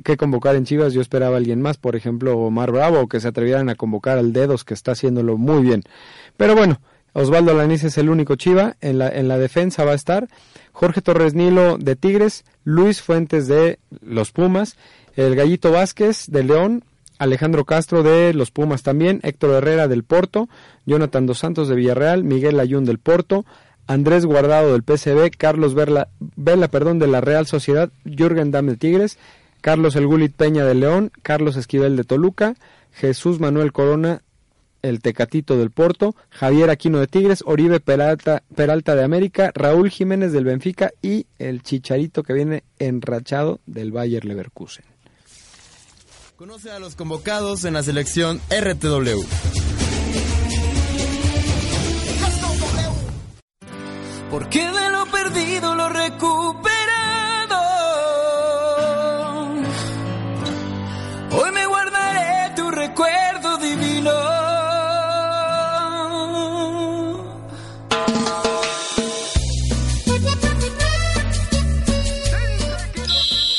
que, 0.03 0.17
convocar 0.17 0.55
en 0.55 0.65
Chivas, 0.65 0.93
yo 0.93 1.01
esperaba 1.01 1.35
a 1.35 1.37
alguien 1.37 1.61
más, 1.61 1.77
por 1.77 1.95
ejemplo, 1.95 2.35
Omar 2.35 2.71
Bravo, 2.71 3.07
que 3.07 3.19
se 3.19 3.27
atrevieran 3.27 3.69
a 3.69 3.75
convocar 3.75 4.17
al 4.17 4.33
Dedos, 4.33 4.63
que 4.63 4.73
está 4.73 4.93
haciéndolo 4.93 5.37
muy 5.37 5.61
bien. 5.61 5.83
Pero 6.35 6.55
bueno, 6.55 6.81
Osvaldo 7.19 7.51
Alaniz 7.51 7.83
es 7.83 7.97
el 7.97 8.09
único 8.09 8.37
Chiva, 8.37 8.77
en 8.79 8.97
la, 8.97 9.09
en 9.09 9.27
la 9.27 9.37
defensa 9.37 9.83
va 9.83 9.91
a 9.91 9.95
estar. 9.95 10.29
Jorge 10.71 11.01
Torres 11.01 11.33
Nilo 11.33 11.77
de 11.77 11.97
Tigres, 11.97 12.45
Luis 12.63 13.01
Fuentes 13.01 13.49
de 13.49 13.79
los 13.99 14.31
Pumas, 14.31 14.77
el 15.17 15.35
Gallito 15.35 15.69
Vázquez 15.69 16.27
de 16.27 16.45
León, 16.45 16.85
Alejandro 17.17 17.65
Castro 17.65 18.03
de 18.03 18.33
los 18.33 18.51
Pumas 18.51 18.83
también, 18.83 19.19
Héctor 19.23 19.55
Herrera 19.55 19.89
del 19.89 20.05
Porto, 20.05 20.47
Jonathan 20.85 21.25
Dos 21.25 21.39
Santos 21.39 21.67
de 21.67 21.75
Villarreal, 21.75 22.23
Miguel 22.23 22.57
Ayun 22.57 22.85
del 22.85 22.99
Porto, 22.99 23.43
Andrés 23.85 24.25
Guardado 24.25 24.71
del 24.71 24.83
PCB, 24.83 25.35
Carlos 25.37 25.73
Vela, 25.73 26.07
Vela 26.37 26.69
perdón, 26.69 26.99
de 26.99 27.07
la 27.07 27.19
Real 27.19 27.47
Sociedad, 27.47 27.91
Jürgen 28.05 28.51
Damm 28.51 28.67
de 28.67 28.77
Tigres, 28.77 29.17
Carlos 29.59 29.97
El 29.97 30.07
Gulit 30.07 30.33
Peña 30.37 30.63
de 30.63 30.73
León, 30.75 31.11
Carlos 31.21 31.57
Esquivel 31.57 31.97
de 31.97 32.05
Toluca, 32.05 32.55
Jesús 32.93 33.41
Manuel 33.41 33.73
Corona 33.73 34.21
el 34.81 35.01
Tecatito 35.01 35.57
del 35.57 35.71
Porto, 35.71 36.15
Javier 36.29 36.69
Aquino 36.69 36.99
de 36.99 37.07
Tigres, 37.07 37.43
Oribe 37.45 37.79
Peralta, 37.79 38.43
Peralta 38.55 38.95
de 38.95 39.03
América, 39.03 39.51
Raúl 39.53 39.89
Jiménez 39.89 40.31
del 40.31 40.45
Benfica 40.45 40.91
y 41.01 41.27
el 41.37 41.63
Chicharito 41.63 42.23
que 42.23 42.33
viene 42.33 42.63
enrachado 42.79 43.59
del 43.65 43.91
Bayer 43.91 44.25
Leverkusen. 44.25 44.85
Conoce 46.35 46.71
a 46.71 46.79
los 46.79 46.95
convocados 46.95 47.65
en 47.65 47.73
la 47.73 47.83
selección 47.83 48.39
RTW. 48.49 49.25
Porque 54.31 54.59
de 54.59 54.89
lo 54.91 55.05
perdido 55.07 55.75
lo 55.75 55.89
recuperado. 55.89 56.68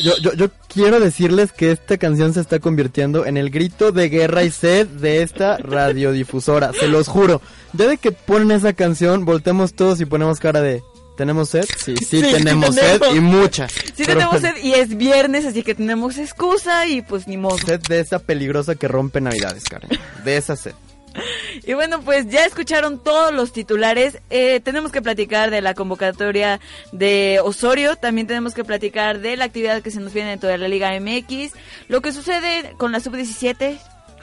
Yo, 0.03 0.17
yo, 0.19 0.33
yo 0.35 0.49
quiero 0.69 1.01
decirles 1.01 1.53
que 1.53 1.73
esta 1.73 1.99
canción 1.99 2.33
se 2.33 2.41
está 2.41 2.59
convirtiendo 2.59 3.27
en 3.27 3.37
el 3.37 3.51
grito 3.51 3.93
de 3.93 4.09
guerra 4.09 4.45
y 4.45 4.51
sed 4.51 4.87
de 4.87 5.23
esta 5.23 5.59
radiodifusora, 5.59 6.73
se 6.73 6.89
los 6.89 7.09
juro. 7.09 7.43
Ya 7.73 7.87
de 7.87 7.99
que 7.99 8.13
ponen 8.13 8.51
esa 8.51 8.73
canción, 8.73 9.25
voltemos 9.25 9.75
todos 9.75 10.01
y 10.01 10.05
ponemos 10.07 10.39
cara 10.39 10.61
de... 10.61 10.83
¿Tenemos 11.17 11.51
sed? 11.51 11.67
Sí, 11.77 11.95
sí, 11.99 12.23
tenemos, 12.23 12.75
sed 12.75 12.99
y 13.15 13.21
mucha. 13.21 13.69
Sí 13.69 14.05
tenemos 14.07 14.41
sed 14.41 14.55
y 14.63 14.73
es 14.73 14.97
viernes, 14.97 15.45
así 15.45 15.63
que 15.63 15.75
tenemos 15.75 16.17
excusa 16.17 16.87
y 16.87 17.03
pues 17.03 17.29
ni 17.29 17.37
modo. 17.37 17.59
Sed 17.59 17.81
de 17.83 18.01
esa 18.01 18.21
peligrosa 18.21 18.75
que 18.75 18.89
rompe 18.89 19.21
navidades, 19.21 19.65
Karen. 19.65 19.91
De 20.25 20.39
esa 20.39 20.57
sed. 20.57 20.73
Y 21.67 21.75
bueno, 21.75 22.01
pues 22.01 22.29
ya 22.29 22.45
escucharon 22.45 22.99
todos 22.99 23.33
los 23.33 23.53
titulares. 23.53 24.19
Eh, 24.31 24.61
tenemos 24.61 24.93
que 24.93 25.03
platicar 25.03 25.51
de 25.51 25.61
la 25.61 25.75
convocatoria 25.75 26.61
de 26.93 27.41
Osorio. 27.43 27.97
También 27.97 28.27
tenemos 28.27 28.55
que 28.55 28.65
platicar 28.65 29.21
de 29.21 29.37
la 29.37 29.45
actividad 29.45 29.83
que 29.83 29.91
se 29.91 30.01
nos 30.01 30.13
viene 30.13 30.31
dentro 30.31 30.49
de 30.49 30.59
la 30.59 30.69
Liga 30.69 30.91
MX. 30.99 31.53
Lo 31.89 32.01
que 32.01 32.13
sucede 32.13 32.75
con 32.77 32.93
la 32.93 33.01
Sub-17 33.01 33.79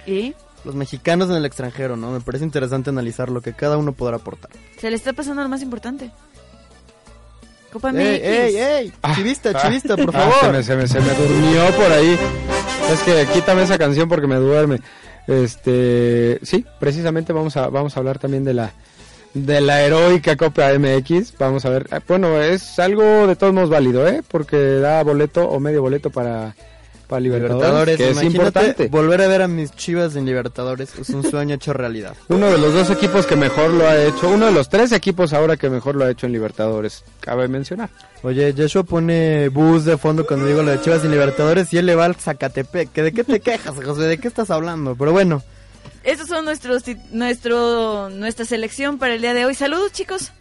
y... 0.06 0.34
Los 0.66 0.76
mexicanos 0.76 1.30
en 1.30 1.36
el 1.36 1.46
extranjero, 1.46 1.96
¿no? 1.96 2.12
Me 2.12 2.20
parece 2.20 2.44
interesante 2.44 2.90
analizar 2.90 3.30
lo 3.30 3.42
que 3.42 3.54
cada 3.54 3.78
uno 3.78 3.94
podrá 3.94 4.18
aportar. 4.18 4.52
Se 4.80 4.90
le 4.90 4.96
está 4.96 5.14
pasando 5.14 5.42
lo 5.42 5.48
más 5.48 5.62
importante. 5.62 6.12
Copa 7.72 7.92
MX. 7.92 8.00
¡Ey, 8.02 8.22
ey, 8.24 8.58
ey! 8.58 8.94
Ah, 9.02 9.16
chivista, 9.16 9.52
ah. 9.54 9.62
chivista, 9.62 9.96
por 9.96 10.14
ah, 10.16 10.20
favor. 10.20 10.64
se, 10.64 10.76
me, 10.76 10.88
se 10.88 11.00
me 11.00 11.14
durmió 11.14 11.72
por 11.76 11.92
ahí. 11.92 12.18
Es 12.92 13.00
que 13.02 13.28
quítame 13.34 13.64
esa 13.64 13.78
canción 13.78 14.10
porque 14.10 14.28
me 14.28 14.36
duerme. 14.36 14.80
Este, 15.28 16.40
sí, 16.42 16.66
precisamente 16.80 17.34
vamos 17.34 17.58
a 17.58 17.68
vamos 17.68 17.96
a 17.96 18.00
hablar 18.00 18.18
también 18.18 18.44
de 18.44 18.54
la 18.54 18.72
de 19.34 19.62
la 19.62 19.82
heroica 19.82 20.36
Copa 20.36 20.72
MX. 20.78 21.38
Vamos 21.38 21.66
a 21.66 21.70
ver, 21.70 21.88
bueno, 22.08 22.42
es 22.42 22.80
algo 22.80 23.28
de 23.28 23.36
todos 23.36 23.54
modos 23.54 23.70
válido, 23.70 24.08
¿eh? 24.08 24.24
Porque 24.28 24.58
da 24.58 25.04
boleto 25.04 25.48
o 25.48 25.60
medio 25.60 25.82
boleto 25.82 26.10
para 26.10 26.56
para 27.08 27.20
Libertadores, 27.22 27.98
que 27.98 28.10
es 28.10 28.24
importante. 28.24 28.88
Volver 28.88 29.22
a 29.22 29.28
ver 29.28 29.42
a 29.42 29.48
mis 29.48 29.72
chivas 29.76 30.16
en 30.16 30.26
Libertadores 30.26 30.94
es 31.00 31.10
un 31.10 31.24
sueño 31.24 31.56
hecho 31.56 31.74
realidad. 31.74 32.16
Uno 32.28 32.48
de 32.48 32.58
los 32.58 32.74
dos 32.74 32.90
equipos 32.90 33.26
que 33.26 33.36
mejor 33.36 33.72
lo 33.72 33.88
ha 33.88 33.98
hecho, 34.04 34.30
uno 34.30 34.48
de 34.48 34.52
los 34.52 34.70
tres 34.70 34.92
equipos 34.92 35.34
ahora 35.34 35.58
que 35.58 35.70
mejor 35.70 35.96
lo 35.96 36.06
ha 36.06 36.12
hecho 36.12 36.26
en 36.26 36.34
Libertadores, 36.34 37.04
cabe 37.20 37.48
mencionar. 37.48 37.90
Oye, 38.24 38.54
Joshua 38.58 38.84
pone 38.84 39.50
bus 39.50 39.86
de 39.86 39.98
fondo 39.98 40.26
cuando 40.26 40.46
digo 40.46 40.62
lo 40.64 40.72
de 40.72 40.82
chivas 40.82 41.04
en 41.04 41.12
Libertadores 41.12 41.72
y 41.74 41.78
él 41.78 41.86
le 41.86 41.96
va 41.96 42.06
al 42.06 42.16
Zacatepec. 42.16 42.94
¿De 42.94 43.12
qué 43.12 43.24
te 43.24 43.40
quejas, 43.40 43.76
José? 43.76 44.02
¿De 44.04 44.18
qué 44.18 44.28
estás 44.28 44.50
hablando? 44.50 44.96
Pero 44.96 45.12
bueno. 45.12 45.44
Estos 46.04 46.28
son 46.28 46.46
nuestros, 46.46 46.84
nuestro, 47.12 48.10
nuestra 48.10 48.46
selección 48.46 48.98
para 48.98 49.16
el 49.16 49.22
día 49.22 49.34
de 49.34 49.46
hoy. 49.46 49.56
Saludos, 49.56 49.92
chicos. 49.92 50.32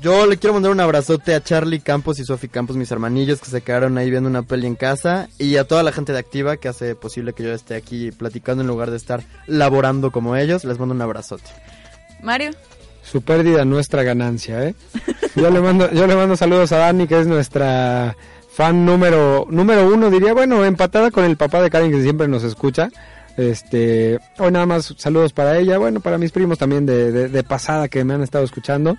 Yo 0.00 0.26
le 0.26 0.38
quiero 0.38 0.54
mandar 0.54 0.72
un 0.72 0.80
abrazote 0.80 1.34
a 1.34 1.42
Charlie 1.42 1.80
Campos 1.80 2.18
y 2.18 2.24
Sofi 2.24 2.48
Campos, 2.48 2.74
mis 2.74 2.90
hermanillos 2.90 3.38
que 3.38 3.50
se 3.50 3.60
quedaron 3.60 3.98
ahí 3.98 4.10
viendo 4.10 4.30
una 4.30 4.42
peli 4.42 4.66
en 4.66 4.74
casa. 4.74 5.28
Y 5.38 5.56
a 5.56 5.64
toda 5.64 5.82
la 5.82 5.92
gente 5.92 6.14
de 6.14 6.18
Activa 6.18 6.56
que 6.56 6.68
hace 6.68 6.94
posible 6.94 7.34
que 7.34 7.42
yo 7.42 7.52
esté 7.52 7.74
aquí 7.74 8.10
platicando 8.10 8.62
en 8.62 8.68
lugar 8.68 8.90
de 8.90 8.96
estar 8.96 9.22
laborando 9.46 10.10
como 10.10 10.36
ellos. 10.36 10.64
Les 10.64 10.78
mando 10.78 10.94
un 10.94 11.02
abrazote. 11.02 11.50
Mario. 12.22 12.52
Su 13.02 13.20
pérdida, 13.20 13.66
nuestra 13.66 14.02
ganancia, 14.02 14.64
¿eh? 14.64 14.74
Yo 15.36 15.50
le 15.50 15.60
mando, 15.60 15.90
yo 15.92 16.06
le 16.06 16.16
mando 16.16 16.34
saludos 16.34 16.72
a 16.72 16.78
Dani, 16.78 17.06
que 17.06 17.20
es 17.20 17.26
nuestra 17.26 18.16
fan 18.50 18.86
número, 18.86 19.46
número 19.50 19.86
uno, 19.86 20.08
diría, 20.08 20.32
bueno, 20.32 20.64
empatada 20.64 21.10
con 21.10 21.24
el 21.24 21.36
papá 21.36 21.60
de 21.60 21.68
Karen 21.68 21.90
que 21.90 22.02
siempre 22.02 22.26
nos 22.26 22.42
escucha. 22.42 22.88
Este, 23.36 24.18
hoy 24.38 24.50
nada 24.50 24.66
más 24.66 24.94
saludos 24.96 25.32
para 25.34 25.58
ella, 25.58 25.76
bueno, 25.76 26.00
para 26.00 26.18
mis 26.18 26.32
primos 26.32 26.58
también 26.58 26.86
de, 26.86 27.28
de 27.28 27.42
pasada 27.44 27.88
que 27.88 28.02
me 28.04 28.14
han 28.14 28.22
estado 28.22 28.44
escuchando 28.44 28.96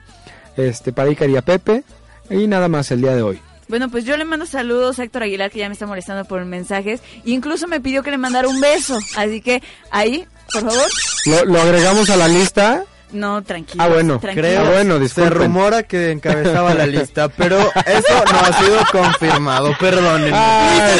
este, 0.57 0.91
para 0.91 1.09
Icar 1.11 1.29
y 1.29 1.37
a 1.37 1.41
Pepe. 1.41 1.83
Y 2.29 2.47
nada 2.47 2.67
más 2.67 2.91
el 2.91 3.01
día 3.01 3.15
de 3.15 3.21
hoy. 3.21 3.41
Bueno, 3.67 3.89
pues 3.89 4.03
yo 4.03 4.17
le 4.17 4.25
mando 4.25 4.45
saludos 4.45 4.99
a 4.99 5.03
Héctor 5.03 5.23
Aguilar, 5.23 5.49
que 5.49 5.59
ya 5.59 5.67
me 5.69 5.73
está 5.73 5.85
molestando 5.85 6.25
por 6.25 6.43
mensajes. 6.45 7.01
Incluso 7.23 7.67
me 7.67 7.79
pidió 7.79 8.03
que 8.03 8.11
le 8.11 8.17
mandara 8.17 8.47
un 8.47 8.59
beso. 8.59 8.97
Así 9.15 9.41
que 9.41 9.61
ahí, 9.91 10.25
por 10.51 10.63
favor. 10.63 10.87
¿Lo, 11.25 11.45
lo 11.45 11.61
agregamos 11.61 12.09
a 12.09 12.17
la 12.17 12.27
lista? 12.27 12.83
No, 13.11 13.41
tranquilo. 13.43 13.83
Ah, 13.83 13.87
bueno, 13.87 14.19
creo. 14.19 14.61
Ah, 14.61 14.69
bueno, 14.69 15.07
se 15.07 15.29
rumora 15.29 15.83
que 15.83 16.11
encabezaba 16.11 16.73
la 16.73 16.85
lista, 16.85 17.27
pero 17.29 17.59
eso 17.59 18.23
no 18.31 18.39
ha 18.39 18.53
sido 18.59 18.77
confirmado. 18.91 19.75
Perdónenme. 19.79 20.31
Ah, 20.33 20.95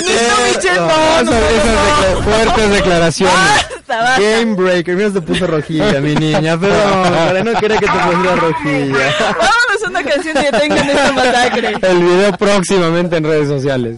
no, 0.75 1.23
no, 1.23 1.31
esas 1.31 2.23
fuertes 2.23 2.69
declaraciones. 2.71 3.35
Game 4.19 4.55
Breaker, 4.55 4.95
mira, 4.95 5.11
se 5.11 5.21
puso 5.21 5.47
rojilla, 5.47 5.99
mi 5.99 6.15
niña. 6.15 6.57
Perdón, 6.57 7.45
no 7.45 7.53
quiere 7.59 7.77
que 7.77 7.85
te 7.85 7.91
pusiera 7.91 8.35
rojilla. 8.35 9.15
Vámonos 9.19 9.83
a 9.85 9.89
una 9.89 10.03
canción 10.03 10.35
que 10.35 10.51
tengan 10.51 10.89
esta 10.89 11.11
masacre. 11.11 11.73
El 11.81 11.99
video 11.99 12.37
próximamente 12.37 13.17
en 13.17 13.23
redes 13.23 13.47
sociales. 13.47 13.97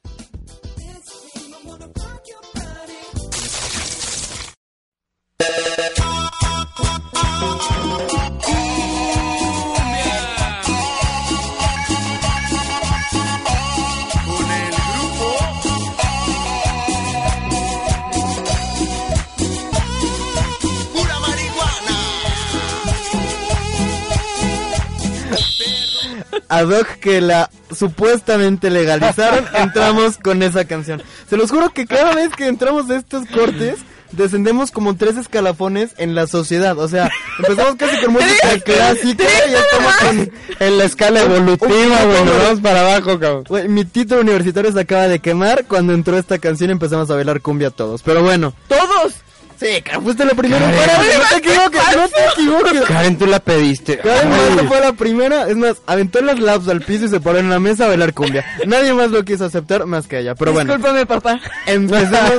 Ad 26.51 26.67
hoc 26.67 26.85
que 26.99 27.21
la 27.21 27.49
supuestamente 27.73 28.69
legalizaron, 28.69 29.45
entramos 29.53 30.17
con 30.17 30.43
esa 30.43 30.65
canción. 30.65 31.01
Se 31.29 31.37
los 31.37 31.49
juro 31.49 31.71
que 31.71 31.85
cada 31.85 32.13
vez 32.13 32.29
que 32.35 32.47
entramos 32.47 32.89
a 32.89 32.97
estos 32.97 33.25
cortes, 33.27 33.79
descendemos 34.11 34.69
como 34.69 34.97
tres 34.97 35.15
escalafones 35.15 35.91
en 35.97 36.13
la 36.13 36.27
sociedad. 36.27 36.77
O 36.77 36.89
sea, 36.89 37.09
empezamos 37.39 37.75
casi 37.75 38.03
con 38.03 38.15
música 38.15 38.59
clásica 38.65 39.23
y 39.47 39.51
ya 39.51 39.59
estamos 39.59 39.95
con... 39.95 40.31
En 40.59 40.77
la 40.77 40.83
escala 40.83 41.21
evolutiva, 41.21 42.03
güey, 42.03 42.25
nos 42.25 42.37
vamos 42.43 42.59
para 42.59 42.81
abajo, 42.81 43.17
cabrón. 43.17 43.45
Mi 43.73 43.85
título 43.85 44.19
universitario 44.19 44.73
se 44.73 44.79
acaba 44.81 45.07
de 45.07 45.19
quemar. 45.19 45.63
Cuando 45.67 45.93
entró 45.93 46.17
esta 46.17 46.37
canción 46.39 46.69
empezamos 46.69 47.09
a 47.09 47.15
bailar 47.15 47.39
cumbia 47.39 47.69
todos. 47.69 48.01
Pero 48.03 48.23
bueno. 48.23 48.53
¡Todos! 48.67 49.13
Sí, 49.61 49.81
Karen, 49.83 50.01
fuiste 50.01 50.25
la 50.25 50.33
primera. 50.33 50.59
Karen. 50.59 51.19
No 51.19 51.23
te 51.29 51.37
equivoques, 51.37 51.81
no 51.95 52.07
te 52.09 52.25
equivoques. 52.33 52.81
Karen, 52.87 53.17
tú 53.19 53.27
la 53.27 53.39
pediste. 53.39 53.97
Karen 53.99 54.31
Ay. 54.33 54.55
Mazo 54.55 54.67
fue 54.67 54.81
la 54.81 54.93
primera, 54.93 55.47
es 55.47 55.55
más, 55.55 55.77
aventó 55.85 56.19
las 56.21 56.39
laps 56.39 56.67
al 56.67 56.81
piso 56.81 57.05
y 57.05 57.09
se 57.09 57.19
paró 57.19 57.37
en 57.37 57.49
la 57.51 57.59
mesa 57.59 57.85
a 57.85 57.89
bailar 57.89 58.13
cumbia. 58.15 58.43
Nadie 58.65 58.91
más 58.95 59.11
lo 59.11 59.23
quiso 59.23 59.45
aceptar 59.45 59.85
más 59.85 60.07
que 60.07 60.17
ella. 60.19 60.33
Pero 60.33 60.51
bueno, 60.53 60.73
Discúlpame, 60.75 61.05
papá. 61.05 61.39
empecemos, 61.67 62.31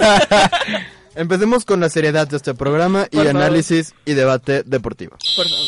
empecemos 1.14 1.64
con 1.64 1.80
la 1.80 1.88
seriedad 1.88 2.26
de 2.26 2.36
este 2.36 2.54
programa 2.54 3.06
y 3.10 3.16
Por 3.16 3.26
favor. 3.26 3.42
análisis 3.42 3.94
y 4.04 4.14
debate 4.14 4.62
deportivo. 4.64 5.16
Por 5.36 5.48
favor. 5.48 5.66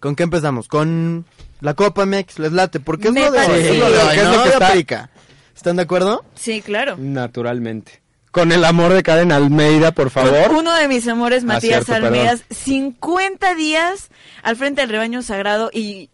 ¿Con 0.00 0.16
qué 0.16 0.22
empezamos? 0.22 0.68
Con 0.68 1.26
la 1.60 1.74
Copa 1.74 2.06
MX, 2.06 2.38
les 2.38 2.52
late, 2.52 2.80
porque 2.80 3.08
es 3.08 3.14
lo 3.14 3.30
de 3.30 3.38
hoy, 3.38 3.46
parece. 3.46 3.70
es 3.74 3.78
lo 3.78 3.90
de 3.90 3.98
hoy, 3.98 4.08
¿Qué 4.14 4.20
es 4.20 4.24
no 4.24 4.36
lo 4.36 4.42
que 4.42 4.48
está? 4.48 4.68
aplica. 4.68 5.10
¿Están 5.54 5.76
de 5.76 5.82
acuerdo? 5.82 6.24
Sí, 6.34 6.60
claro. 6.60 6.96
Naturalmente. 6.98 8.01
Con 8.32 8.50
el 8.50 8.64
amor 8.64 8.92
de 8.94 9.02
Karen 9.02 9.30
Almeida, 9.30 9.92
por 9.92 10.10
favor. 10.10 10.50
Uno 10.56 10.74
de 10.74 10.88
mis 10.88 11.06
amores, 11.06 11.44
Matías 11.44 11.84
cierto, 11.84 12.06
Almeida, 12.06 12.38
50 12.50 13.54
días 13.54 14.08
al 14.42 14.56
frente 14.56 14.80
del 14.80 14.90
rebaño 14.90 15.22
sagrado 15.22 15.70
y 15.72 16.08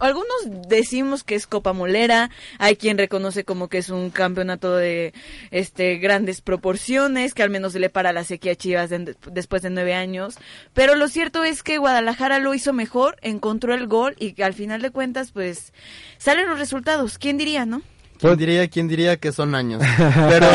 algunos 0.00 0.26
decimos 0.68 1.22
que 1.22 1.36
es 1.36 1.46
Copa 1.46 1.72
Molera, 1.72 2.28
hay 2.58 2.74
quien 2.74 2.98
reconoce 2.98 3.44
como 3.44 3.68
que 3.68 3.78
es 3.78 3.88
un 3.90 4.10
campeonato 4.10 4.74
de 4.74 5.14
este 5.52 5.98
grandes 5.98 6.40
proporciones, 6.40 7.32
que 7.32 7.44
al 7.44 7.50
menos 7.50 7.74
le 7.74 7.88
para 7.88 8.12
la 8.12 8.24
sequía 8.24 8.52
a 8.52 8.56
Chivas 8.56 8.90
de- 8.90 9.14
después 9.30 9.62
de 9.62 9.70
nueve 9.70 9.94
años, 9.94 10.34
pero 10.72 10.96
lo 10.96 11.06
cierto 11.06 11.44
es 11.44 11.62
que 11.62 11.78
Guadalajara 11.78 12.40
lo 12.40 12.54
hizo 12.54 12.72
mejor, 12.72 13.16
encontró 13.22 13.72
el 13.72 13.86
gol 13.86 14.16
y 14.18 14.42
al 14.42 14.54
final 14.54 14.82
de 14.82 14.90
cuentas 14.90 15.30
pues 15.30 15.72
salen 16.18 16.48
los 16.48 16.58
resultados, 16.58 17.16
¿quién 17.16 17.38
diría, 17.38 17.64
no? 17.64 17.80
¿Quién 18.18 18.36
diría, 18.36 18.68
quién 18.68 18.88
diría 18.88 19.16
que 19.18 19.32
son 19.32 19.54
años? 19.54 19.82
Pero... 20.28 20.46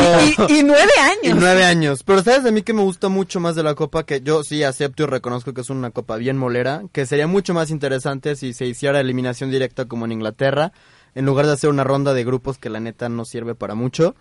Y, 0.48 0.58
y 0.58 0.62
nueve 0.62 0.90
Y 0.96 1.26
años. 1.28 1.38
nueve 1.40 1.64
años. 1.64 2.02
Pero 2.02 2.22
sabes 2.22 2.42
de 2.44 2.52
mí 2.52 2.62
que 2.62 2.72
me 2.72 2.82
gusta 2.82 3.08
mucho 3.08 3.38
más 3.40 3.54
de 3.54 3.62
la 3.62 3.74
copa, 3.74 4.04
que 4.04 4.20
yo 4.22 4.42
sí 4.42 4.62
acepto 4.62 5.02
y 5.02 5.06
reconozco 5.06 5.52
que 5.54 5.60
es 5.60 5.70
una 5.70 5.90
copa 5.90 6.16
bien 6.16 6.36
molera, 6.36 6.82
que 6.92 7.06
sería 7.06 7.26
mucho 7.26 7.54
más 7.54 7.70
interesante 7.70 8.34
si 8.36 8.52
se 8.52 8.66
hiciera 8.66 9.00
eliminación 9.00 9.50
directa 9.50 9.84
como 9.86 10.04
en 10.04 10.12
Inglaterra, 10.12 10.72
en 11.14 11.26
lugar 11.26 11.46
de 11.46 11.52
hacer 11.52 11.70
una 11.70 11.84
ronda 11.84 12.14
de 12.14 12.24
grupos 12.24 12.58
que 12.58 12.70
la 12.70 12.80
neta 12.80 13.08
no 13.08 13.24
sirve 13.24 13.54
para 13.54 13.74
mucho. 13.74 14.14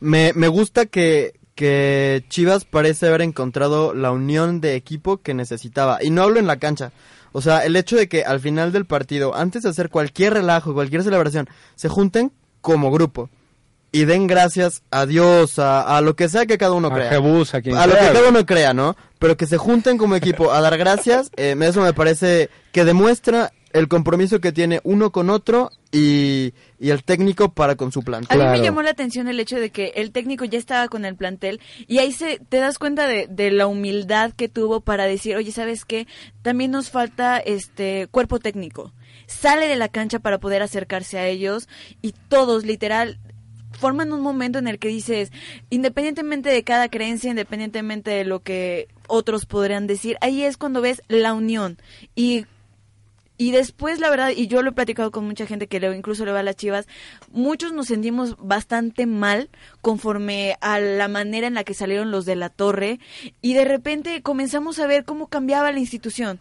Me, 0.00 0.32
me 0.34 0.48
gusta 0.48 0.86
que, 0.86 1.34
que 1.54 2.24
Chivas 2.28 2.64
parece 2.64 3.06
haber 3.08 3.22
encontrado 3.22 3.94
la 3.94 4.10
unión 4.10 4.60
de 4.60 4.74
equipo 4.74 5.18
que 5.18 5.34
necesitaba. 5.34 5.98
Y 6.02 6.10
no 6.10 6.22
hablo 6.22 6.38
en 6.40 6.46
la 6.46 6.58
cancha. 6.58 6.92
O 7.32 7.40
sea, 7.40 7.64
el 7.64 7.76
hecho 7.76 7.96
de 7.96 8.08
que 8.08 8.24
al 8.24 8.40
final 8.40 8.72
del 8.72 8.84
partido, 8.84 9.34
antes 9.34 9.62
de 9.62 9.70
hacer 9.70 9.88
cualquier 9.88 10.34
relajo, 10.34 10.74
cualquier 10.74 11.02
celebración, 11.02 11.48
se 11.76 11.88
junten 11.88 12.32
como 12.62 12.90
grupo 12.90 13.28
y 13.92 14.06
den 14.06 14.26
gracias 14.26 14.82
a 14.90 15.04
Dios, 15.04 15.58
a, 15.58 15.96
a 15.96 16.00
lo 16.00 16.16
que 16.16 16.30
sea 16.30 16.46
que 16.46 16.56
cada 16.56 16.72
uno 16.72 16.88
A 16.88 16.94
crea. 16.94 17.10
Jebus, 17.10 17.54
a 17.54 17.60
quien 17.60 17.76
a 17.76 17.86
lo 17.86 17.92
que 17.92 18.00
cada 18.00 18.28
uno 18.28 18.46
crea, 18.46 18.72
¿no? 18.72 18.96
Pero 19.18 19.36
que 19.36 19.46
se 19.46 19.58
junten 19.58 19.98
como 19.98 20.16
equipo 20.16 20.50
a 20.50 20.62
dar 20.62 20.78
gracias, 20.78 21.30
eh, 21.36 21.54
eso 21.60 21.82
me 21.82 21.92
parece 21.92 22.48
que 22.72 22.86
demuestra 22.86 23.52
el 23.72 23.88
compromiso 23.88 24.40
que 24.40 24.52
tiene 24.52 24.80
uno 24.84 25.12
con 25.12 25.30
otro 25.30 25.70
y, 25.92 26.52
y 26.78 26.90
el 26.90 27.04
técnico 27.04 27.52
para 27.52 27.74
con 27.74 27.92
su 27.92 28.02
plan. 28.02 28.24
A 28.28 28.36
mí 28.36 28.44
me 28.44 28.60
llamó 28.60 28.82
la 28.82 28.90
atención 28.90 29.28
el 29.28 29.40
hecho 29.40 29.56
de 29.56 29.70
que 29.70 29.92
el 29.96 30.10
técnico 30.10 30.44
ya 30.44 30.58
estaba 30.58 30.88
con 30.88 31.04
el 31.04 31.16
plantel 31.16 31.60
y 31.86 31.98
ahí 31.98 32.12
se 32.12 32.38
te 32.48 32.58
das 32.58 32.78
cuenta 32.78 33.06
de, 33.06 33.26
de 33.28 33.50
la 33.50 33.66
humildad 33.66 34.32
que 34.32 34.48
tuvo 34.48 34.80
para 34.80 35.04
decir, 35.04 35.36
oye, 35.36 35.52
¿sabes 35.52 35.84
qué? 35.84 36.06
También 36.42 36.70
nos 36.70 36.90
falta 36.90 37.38
este 37.38 38.08
cuerpo 38.10 38.38
técnico. 38.38 38.92
Sale 39.40 39.66
de 39.66 39.76
la 39.76 39.88
cancha 39.88 40.18
para 40.18 40.38
poder 40.38 40.62
acercarse 40.62 41.18
a 41.18 41.26
ellos 41.26 41.68
y 42.00 42.14
todos, 42.28 42.64
literal, 42.64 43.18
forman 43.72 44.12
un 44.12 44.20
momento 44.20 44.58
en 44.58 44.68
el 44.68 44.78
que 44.78 44.88
dices, 44.88 45.32
independientemente 45.70 46.50
de 46.50 46.62
cada 46.62 46.88
creencia, 46.88 47.30
independientemente 47.30 48.10
de 48.10 48.24
lo 48.24 48.40
que 48.40 48.88
otros 49.08 49.46
podrían 49.46 49.86
decir, 49.86 50.16
ahí 50.20 50.42
es 50.42 50.56
cuando 50.56 50.80
ves 50.80 51.02
la 51.08 51.34
unión 51.34 51.78
y 52.14 52.46
y 53.42 53.50
después, 53.50 53.98
la 53.98 54.08
verdad, 54.08 54.30
y 54.30 54.46
yo 54.46 54.62
lo 54.62 54.70
he 54.70 54.72
platicado 54.72 55.10
con 55.10 55.24
mucha 55.24 55.46
gente 55.46 55.66
que 55.66 55.78
incluso 55.96 56.24
le 56.24 56.30
va 56.30 56.38
a 56.38 56.44
las 56.44 56.54
chivas, 56.54 56.86
muchos 57.32 57.72
nos 57.72 57.88
sentimos 57.88 58.36
bastante 58.38 59.04
mal 59.04 59.50
conforme 59.80 60.56
a 60.60 60.78
la 60.78 61.08
manera 61.08 61.48
en 61.48 61.54
la 61.54 61.64
que 61.64 61.74
salieron 61.74 62.12
los 62.12 62.24
de 62.24 62.36
la 62.36 62.50
torre 62.50 63.00
y 63.40 63.54
de 63.54 63.64
repente 63.64 64.22
comenzamos 64.22 64.78
a 64.78 64.86
ver 64.86 65.04
cómo 65.04 65.26
cambiaba 65.26 65.72
la 65.72 65.80
institución. 65.80 66.40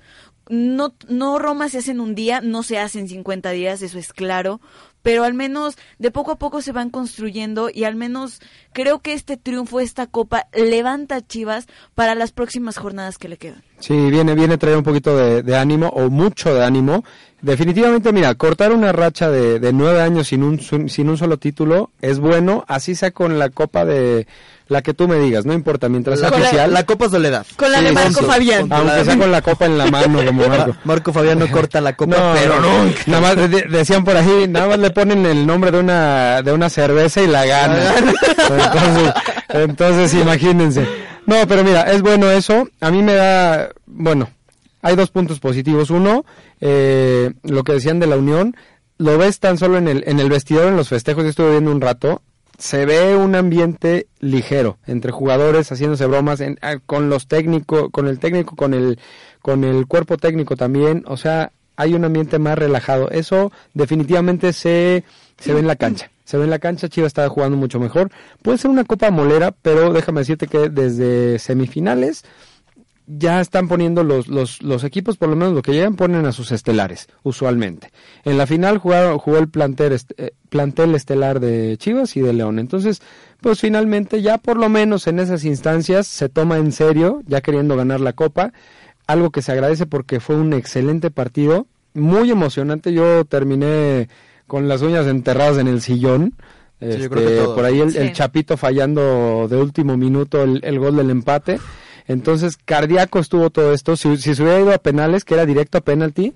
No, 0.50 0.94
no 1.08 1.40
Roma 1.40 1.70
se 1.70 1.78
hace 1.78 1.92
en 1.92 2.00
un 2.00 2.16
día, 2.16 2.42
no 2.42 2.64
se 2.64 2.80
hace 2.80 3.00
en 3.00 3.08
50 3.08 3.52
días, 3.52 3.82
eso 3.82 3.98
es 4.00 4.12
claro, 4.12 4.60
pero 5.02 5.24
al 5.24 5.34
menos 5.34 5.78
de 6.00 6.12
poco 6.12 6.32
a 6.32 6.36
poco 6.38 6.62
se 6.62 6.72
van 6.72 6.90
construyendo 6.90 7.70
y 7.74 7.84
al 7.86 7.96
menos 7.96 8.42
creo 8.74 9.00
que 9.00 9.14
este 9.14 9.38
triunfo, 9.38 9.80
esta 9.80 10.08
copa, 10.08 10.48
levanta 10.54 11.16
a 11.18 11.22
Chivas 11.26 11.68
para 11.96 12.16
las 12.16 12.32
próximas 12.32 12.78
jornadas 12.78 13.18
que 13.18 13.30
le 13.30 13.38
quedan. 13.38 13.64
Sí, 13.80 13.96
viene, 14.12 14.36
viene 14.36 14.56
a 14.56 14.58
traer 14.58 14.78
un 14.78 14.84
poquito 14.84 15.16
de, 15.18 15.42
de 15.44 15.58
ánimo 15.58 15.88
o 15.88 16.10
mucho 16.10 16.54
de 16.54 16.64
ánimo. 16.64 17.04
Definitivamente, 17.42 18.14
mira, 18.14 18.36
cortar 18.36 18.72
una 18.72 18.92
racha 18.92 19.32
de, 19.32 19.60
de 19.60 19.74
nueve 19.74 20.02
años 20.02 20.28
sin 20.28 20.44
un, 20.44 20.60
sin 20.60 21.10
un 21.10 21.18
solo 21.18 21.38
título 21.38 21.90
es 22.02 22.20
bueno, 22.20 22.64
así 22.68 22.94
sea 22.94 23.12
con 23.12 23.40
la 23.40 23.50
copa 23.50 23.84
de 23.84 24.28
la 24.72 24.82
que 24.82 24.94
tú 24.94 25.06
me 25.06 25.18
digas, 25.20 25.46
no 25.46 25.52
importa, 25.52 25.90
mientras 25.90 26.18
sea 26.20 26.30
La, 26.30 26.38
oficial. 26.38 26.74
la 26.74 26.86
Copa 26.86 27.10
Soledad. 27.10 27.46
Con 27.58 27.72
la 27.72 27.80
Sí, 27.80 27.86
de 27.86 27.92
Marco 27.92 28.22
Fabián. 28.24 28.68
Aunque 28.72 29.04
sea 29.04 29.18
con 29.18 29.30
la 29.32 29.42
copa 29.42 29.66
en 29.66 29.78
la 29.78 29.86
mano, 29.88 30.26
como 30.26 30.48
Marco. 30.48 30.76
Marco 30.86 31.12
Fabián 31.12 31.40
no 31.40 31.52
corta 31.52 31.82
la 31.82 31.94
copa, 31.98 32.16
No, 32.18 32.34
pero 32.34 32.60
no, 32.62 32.70
nada 33.08 33.22
más 33.22 33.36
de- 33.52 33.64
decían 33.70 34.06
por 34.06 34.16
ahí, 34.16 34.46
nada 34.48 34.68
más 34.70 34.80
le 34.80 34.90
ponen 34.92 35.26
el 35.26 35.46
nombre 35.46 35.72
de 35.72 35.80
una 35.80 36.42
de 36.42 36.54
una 36.54 36.70
cerveza 36.70 37.22
y 37.22 37.28
la 37.28 37.46
gana. 37.46 37.96
Entonces, 37.98 39.14
entonces 39.50 40.14
imagínense. 40.14 40.88
No, 41.26 41.36
pero 41.48 41.64
mira, 41.64 41.82
es 41.92 42.02
bueno 42.02 42.32
eso. 42.32 42.68
A 42.80 42.90
mí 42.92 43.04
me 43.04 43.14
da, 43.14 43.70
bueno, 43.86 44.30
hay 44.82 44.96
dos 44.96 45.12
puntos 45.12 45.40
positivos. 45.40 45.90
Uno, 45.90 46.26
eh, 46.62 47.32
lo 47.44 47.64
que 47.64 47.74
decían 47.74 48.00
de 48.00 48.08
la 48.08 48.16
unión, 48.18 48.56
lo 48.98 49.18
ves 49.18 49.40
tan 49.40 49.58
solo 49.58 49.78
en 49.78 49.88
el, 49.88 50.04
en 50.08 50.20
el 50.20 50.30
vestidor, 50.30 50.68
en 50.68 50.78
los 50.78 50.90
festejos, 50.90 51.24
yo 51.24 51.30
estuve 51.30 51.52
viendo 51.52 51.72
un 51.72 51.82
rato, 51.82 52.22
se 52.62 52.86
ve 52.86 53.16
un 53.16 53.34
ambiente 53.34 54.06
ligero 54.20 54.78
entre 54.86 55.12
jugadores 55.12 55.72
haciéndose 55.72 56.06
bromas 56.06 56.40
en- 56.42 56.60
ah, 56.62 56.76
con 56.86 57.10
los 57.10 57.28
técnicos, 57.28 57.90
con 57.92 58.08
el 58.08 58.20
técnico, 58.20 58.56
con 58.56 58.76
el, 58.76 59.00
con 59.42 59.64
el 59.64 59.88
cuerpo 59.88 60.18
técnico 60.18 60.56
también, 60.56 61.04
o 61.08 61.18
sea, 61.18 61.52
hay 61.76 61.96
un 61.96 62.06
ambiente 62.06 62.38
más 62.38 62.60
relajado. 62.60 63.10
Eso 63.10 63.52
definitivamente 63.74 64.54
se, 64.54 65.04
se 65.40 65.54
ve 65.54 65.62
en 65.62 65.68
la 65.68 65.76
cancha. 65.76 66.12
Se 66.24 66.38
ve 66.38 66.44
en 66.44 66.52
la 66.52 66.60
cancha, 66.60 66.88
Chivas 66.88 67.08
está 67.08 67.28
jugando 67.30 67.58
mucho 67.58 67.80
mejor. 67.80 68.12
Puede 68.44 68.60
ser 68.60 68.70
una 68.70 68.84
copa 68.84 69.10
molera, 69.10 69.52
pero 69.64 69.92
déjame 69.92 70.22
decirte 70.22 70.46
que 70.46 70.70
desde 70.70 71.40
semifinales 71.40 72.24
ya 73.18 73.42
están 73.42 73.68
poniendo 73.68 74.04
los, 74.04 74.28
los, 74.28 74.62
los 74.62 74.84
equipos, 74.84 75.18
por 75.18 75.30
lo 75.30 75.36
menos 75.36 75.54
lo 75.54 75.62
que 75.62 75.74
llegan, 75.74 75.96
ponen 75.96 76.26
a 76.26 76.32
sus 76.32 76.52
estelares, 76.52 77.08
usualmente. 77.24 77.92
En 78.24 78.38
la 78.38 78.46
final 78.48 78.78
jugaron, 78.78 79.18
jugó 79.18 79.38
el 79.38 79.50
plantel, 79.50 79.94
est- 79.94 80.12
eh, 80.18 80.32
plantel 80.50 80.96
estelar 80.96 81.40
de 81.40 81.78
Chivas 81.78 82.16
y 82.16 82.22
de 82.22 82.34
León. 82.34 82.60
Entonces, 82.60 83.02
pues 83.42 83.60
finalmente 83.60 84.22
ya 84.22 84.38
por 84.38 84.58
lo 84.58 84.70
menos 84.70 85.08
en 85.08 85.20
esas 85.20 85.44
instancias 85.46 86.08
se 86.08 86.30
toma 86.30 86.58
en 86.58 86.72
serio, 86.72 87.22
ya 87.28 87.42
queriendo 87.42 87.76
ganar 87.76 88.00
la 88.00 88.14
copa, 88.14 88.54
algo 89.08 89.32
que 89.32 89.42
se 89.42 89.52
agradece 89.52 89.86
porque 89.86 90.20
fue 90.20 90.36
un 90.38 90.54
excelente 90.54 91.12
partido, 91.12 91.68
muy 91.94 92.32
emocionante. 92.32 92.94
Yo 92.94 93.26
terminé 93.26 94.08
con 94.48 94.68
las 94.70 94.82
uñas 94.82 95.08
enterradas 95.08 95.58
en 95.58 95.68
el 95.68 95.82
sillón. 95.82 96.34
Sí, 96.80 96.98
yo 96.98 97.10
creo 97.10 97.28
que 97.28 97.38
Este, 97.42 97.54
por 97.54 97.66
ahí 97.66 97.80
el, 97.82 97.92
Sí. 97.92 97.98
el 97.98 98.14
Chapito 98.14 98.58
fallando 98.58 99.48
de 99.50 99.58
último 99.58 99.98
minuto 99.98 100.42
el, 100.44 100.62
el 100.64 100.80
gol 100.80 100.96
del 100.96 101.10
empate. 101.10 101.60
Entonces, 102.12 102.58
cardíaco 102.64 103.20
estuvo 103.20 103.50
todo 103.50 103.74
esto. 103.74 103.96
Si, 103.96 104.18
si 104.18 104.36
se 104.36 104.44
hubiera 104.44 104.60
ido 104.60 104.74
a 104.74 104.78
penales, 104.78 105.24
que 105.26 105.34
era 105.34 105.46
directo 105.46 105.78
a 105.78 105.82
penalti, 105.82 106.34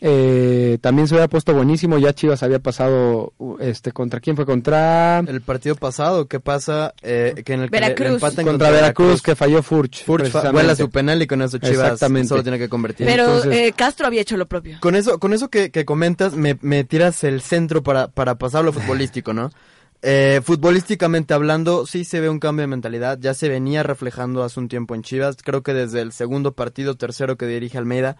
eh, 0.00 0.78
también 0.80 1.08
se 1.08 1.14
hubiera 1.14 1.26
puesto 1.28 1.52
buenísimo. 1.54 1.98
Ya 1.98 2.12
Chivas 2.12 2.42
había 2.44 2.60
pasado, 2.60 3.32
este, 3.58 3.90
¿contra 3.90 4.20
quién 4.20 4.36
fue? 4.36 4.46
Contra, 4.46 5.18
El 5.20 5.40
partido 5.40 5.74
pasado, 5.74 6.26
¿qué 6.26 6.38
pasa? 6.38 6.94
Eh, 7.02 7.42
que 7.44 7.54
en 7.54 7.62
el 7.62 7.70
que 7.70 7.76
le- 7.80 7.88
le 7.88 7.94
Veracruz. 7.94 8.14
empatan 8.22 8.46
contra 8.46 8.70
Veracruz, 8.70 9.22
que 9.22 9.34
falló 9.34 9.60
Furch. 9.62 10.04
Furch 10.04 10.32
vuela 10.52 10.76
su 10.76 10.88
penal 10.90 11.20
y 11.20 11.26
con 11.26 11.42
eso 11.42 11.58
Chivas 11.58 11.78
Exactamente. 11.94 12.28
solo 12.28 12.42
tiene 12.44 12.58
que 12.58 12.68
convertir. 12.68 13.06
Pero 13.08 13.24
Entonces- 13.24 13.52
eh, 13.56 13.72
Castro 13.76 14.06
había 14.06 14.20
hecho 14.20 14.36
lo 14.36 14.46
propio. 14.46 14.78
Con 14.80 14.94
eso, 14.94 15.18
con 15.18 15.32
eso 15.32 15.48
que, 15.48 15.70
que 15.70 15.84
comentas, 15.84 16.34
me, 16.34 16.56
me 16.60 16.84
tiras 16.84 17.24
el 17.24 17.40
centro 17.40 17.82
para, 17.82 18.06
para 18.06 18.36
pasar 18.36 18.64
lo 18.64 18.72
futbolístico, 18.72 19.32
¿no? 19.32 19.50
Eh, 20.00 20.40
futbolísticamente 20.44 21.34
hablando, 21.34 21.84
sí 21.84 22.04
se 22.04 22.20
ve 22.20 22.28
un 22.28 22.38
cambio 22.38 22.62
de 22.62 22.68
mentalidad, 22.68 23.18
ya 23.20 23.34
se 23.34 23.48
venía 23.48 23.82
reflejando 23.82 24.44
hace 24.44 24.60
un 24.60 24.68
tiempo 24.68 24.94
en 24.94 25.02
Chivas, 25.02 25.36
creo 25.42 25.64
que 25.64 25.74
desde 25.74 26.00
el 26.00 26.12
segundo 26.12 26.52
partido, 26.52 26.94
tercero 26.94 27.36
que 27.36 27.46
dirige 27.46 27.78
Almeida, 27.78 28.16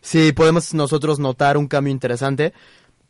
sí 0.00 0.32
podemos 0.32 0.74
nosotros 0.74 1.20
notar 1.20 1.56
un 1.56 1.68
cambio 1.68 1.92
interesante, 1.92 2.52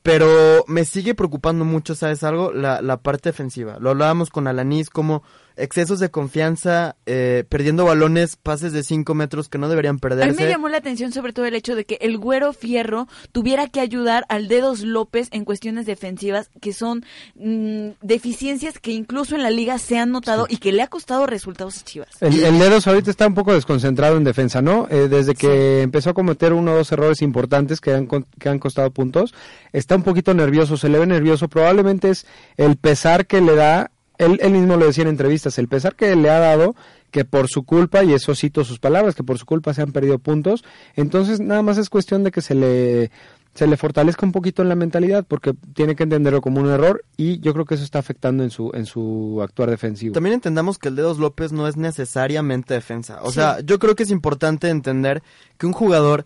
pero 0.02 0.64
me 0.66 0.84
sigue 0.84 1.14
preocupando 1.14 1.64
mucho, 1.64 1.94
¿sabes 1.94 2.22
algo? 2.22 2.52
La, 2.52 2.82
la 2.82 2.98
parte 2.98 3.30
defensiva. 3.30 3.78
Lo 3.80 3.90
hablábamos 3.90 4.28
con 4.28 4.46
Alanis, 4.46 4.90
como 4.90 5.22
excesos 5.56 6.00
de 6.00 6.10
confianza, 6.10 6.96
eh, 7.06 7.44
perdiendo 7.48 7.84
balones, 7.84 8.36
pases 8.36 8.72
de 8.72 8.82
5 8.82 9.14
metros 9.14 9.48
que 9.48 9.58
no 9.58 9.68
deberían 9.68 9.92
A 9.92 9.96
mí 9.96 10.00
perderse. 10.00 10.42
me 10.44 10.48
llamó 10.48 10.68
la 10.68 10.78
atención 10.78 11.12
sobre 11.12 11.32
todo 11.32 11.46
el 11.46 11.54
hecho 11.54 11.76
de 11.76 11.84
que 11.84 11.98
el 12.00 12.18
güero 12.18 12.52
Fierro 12.52 13.06
tuviera 13.32 13.68
que 13.68 13.80
ayudar 13.80 14.24
al 14.28 14.48
Dedos 14.48 14.80
López 14.80 15.28
en 15.30 15.44
cuestiones 15.44 15.86
defensivas 15.86 16.50
que 16.60 16.72
son 16.72 17.04
mm, 17.36 17.90
deficiencias 18.00 18.78
que 18.78 18.90
incluso 18.92 19.34
en 19.36 19.42
la 19.42 19.50
liga 19.50 19.78
se 19.78 19.98
han 19.98 20.10
notado 20.10 20.46
y 20.48 20.56
que 20.56 20.72
le 20.72 20.82
ha 20.82 20.88
costado 20.88 21.26
resultados 21.26 21.78
a 21.78 21.84
Chivas. 21.84 22.08
El, 22.20 22.42
el 22.42 22.58
Dedos 22.58 22.86
ahorita 22.86 23.10
está 23.10 23.26
un 23.26 23.34
poco 23.34 23.52
desconcentrado 23.54 24.16
en 24.16 24.24
defensa, 24.24 24.60
¿no? 24.62 24.88
Eh, 24.90 25.08
desde 25.08 25.34
que 25.34 25.82
empezó 25.82 26.10
a 26.10 26.14
cometer 26.14 26.52
uno 26.52 26.72
o 26.72 26.76
dos 26.76 26.90
errores 26.92 27.22
importantes 27.22 27.80
que 27.80 27.92
han, 27.92 28.06
con- 28.06 28.26
que 28.40 28.48
han 28.48 28.58
costado 28.58 28.90
puntos, 28.90 29.34
está 29.72 29.94
un 29.94 30.02
poquito 30.02 30.34
nervioso, 30.34 30.76
se 30.76 30.88
le 30.88 30.98
ve 30.98 31.06
nervioso. 31.06 31.48
Probablemente 31.48 32.10
es 32.10 32.26
el 32.56 32.76
pesar 32.76 33.26
que 33.26 33.40
le 33.40 33.54
da, 33.54 33.91
él, 34.24 34.38
él 34.42 34.52
mismo 34.52 34.76
lo 34.76 34.86
decía 34.86 35.02
en 35.02 35.08
entrevistas, 35.08 35.58
el 35.58 35.68
pesar 35.68 35.94
que 35.96 36.14
le 36.16 36.30
ha 36.30 36.38
dado 36.38 36.74
que 37.10 37.24
por 37.26 37.48
su 37.48 37.64
culpa, 37.64 38.02
y 38.04 38.12
eso 38.14 38.34
cito 38.34 38.64
sus 38.64 38.78
palabras, 38.78 39.14
que 39.14 39.22
por 39.22 39.36
su 39.38 39.44
culpa 39.46 39.74
se 39.74 39.82
han 39.82 39.92
perdido 39.92 40.18
puntos. 40.18 40.64
Entonces, 40.96 41.40
nada 41.40 41.60
más 41.62 41.76
es 41.78 41.90
cuestión 41.90 42.24
de 42.24 42.30
que 42.30 42.40
se 42.40 42.54
le 42.54 43.10
se 43.54 43.66
le 43.66 43.76
fortalezca 43.76 44.24
un 44.24 44.32
poquito 44.32 44.62
en 44.62 44.70
la 44.70 44.74
mentalidad 44.74 45.26
porque 45.28 45.52
tiene 45.74 45.94
que 45.94 46.04
entenderlo 46.04 46.40
como 46.40 46.58
un 46.62 46.70
error 46.70 47.04
y 47.18 47.38
yo 47.40 47.52
creo 47.52 47.66
que 47.66 47.74
eso 47.74 47.84
está 47.84 47.98
afectando 47.98 48.42
en 48.44 48.48
su 48.48 48.70
en 48.72 48.86
su 48.86 49.40
actuar 49.42 49.68
defensivo. 49.68 50.14
También 50.14 50.32
entendamos 50.32 50.78
que 50.78 50.88
el 50.88 50.96
Dedos 50.96 51.18
López 51.18 51.52
no 51.52 51.68
es 51.68 51.76
necesariamente 51.76 52.72
defensa. 52.72 53.18
O 53.22 53.26
Sí. 53.28 53.34
sea, 53.34 53.60
yo 53.60 53.78
creo 53.78 53.94
que 53.94 54.04
es 54.04 54.10
importante 54.10 54.70
entender 54.70 55.22
que 55.58 55.66
un 55.66 55.74
jugador, 55.74 56.24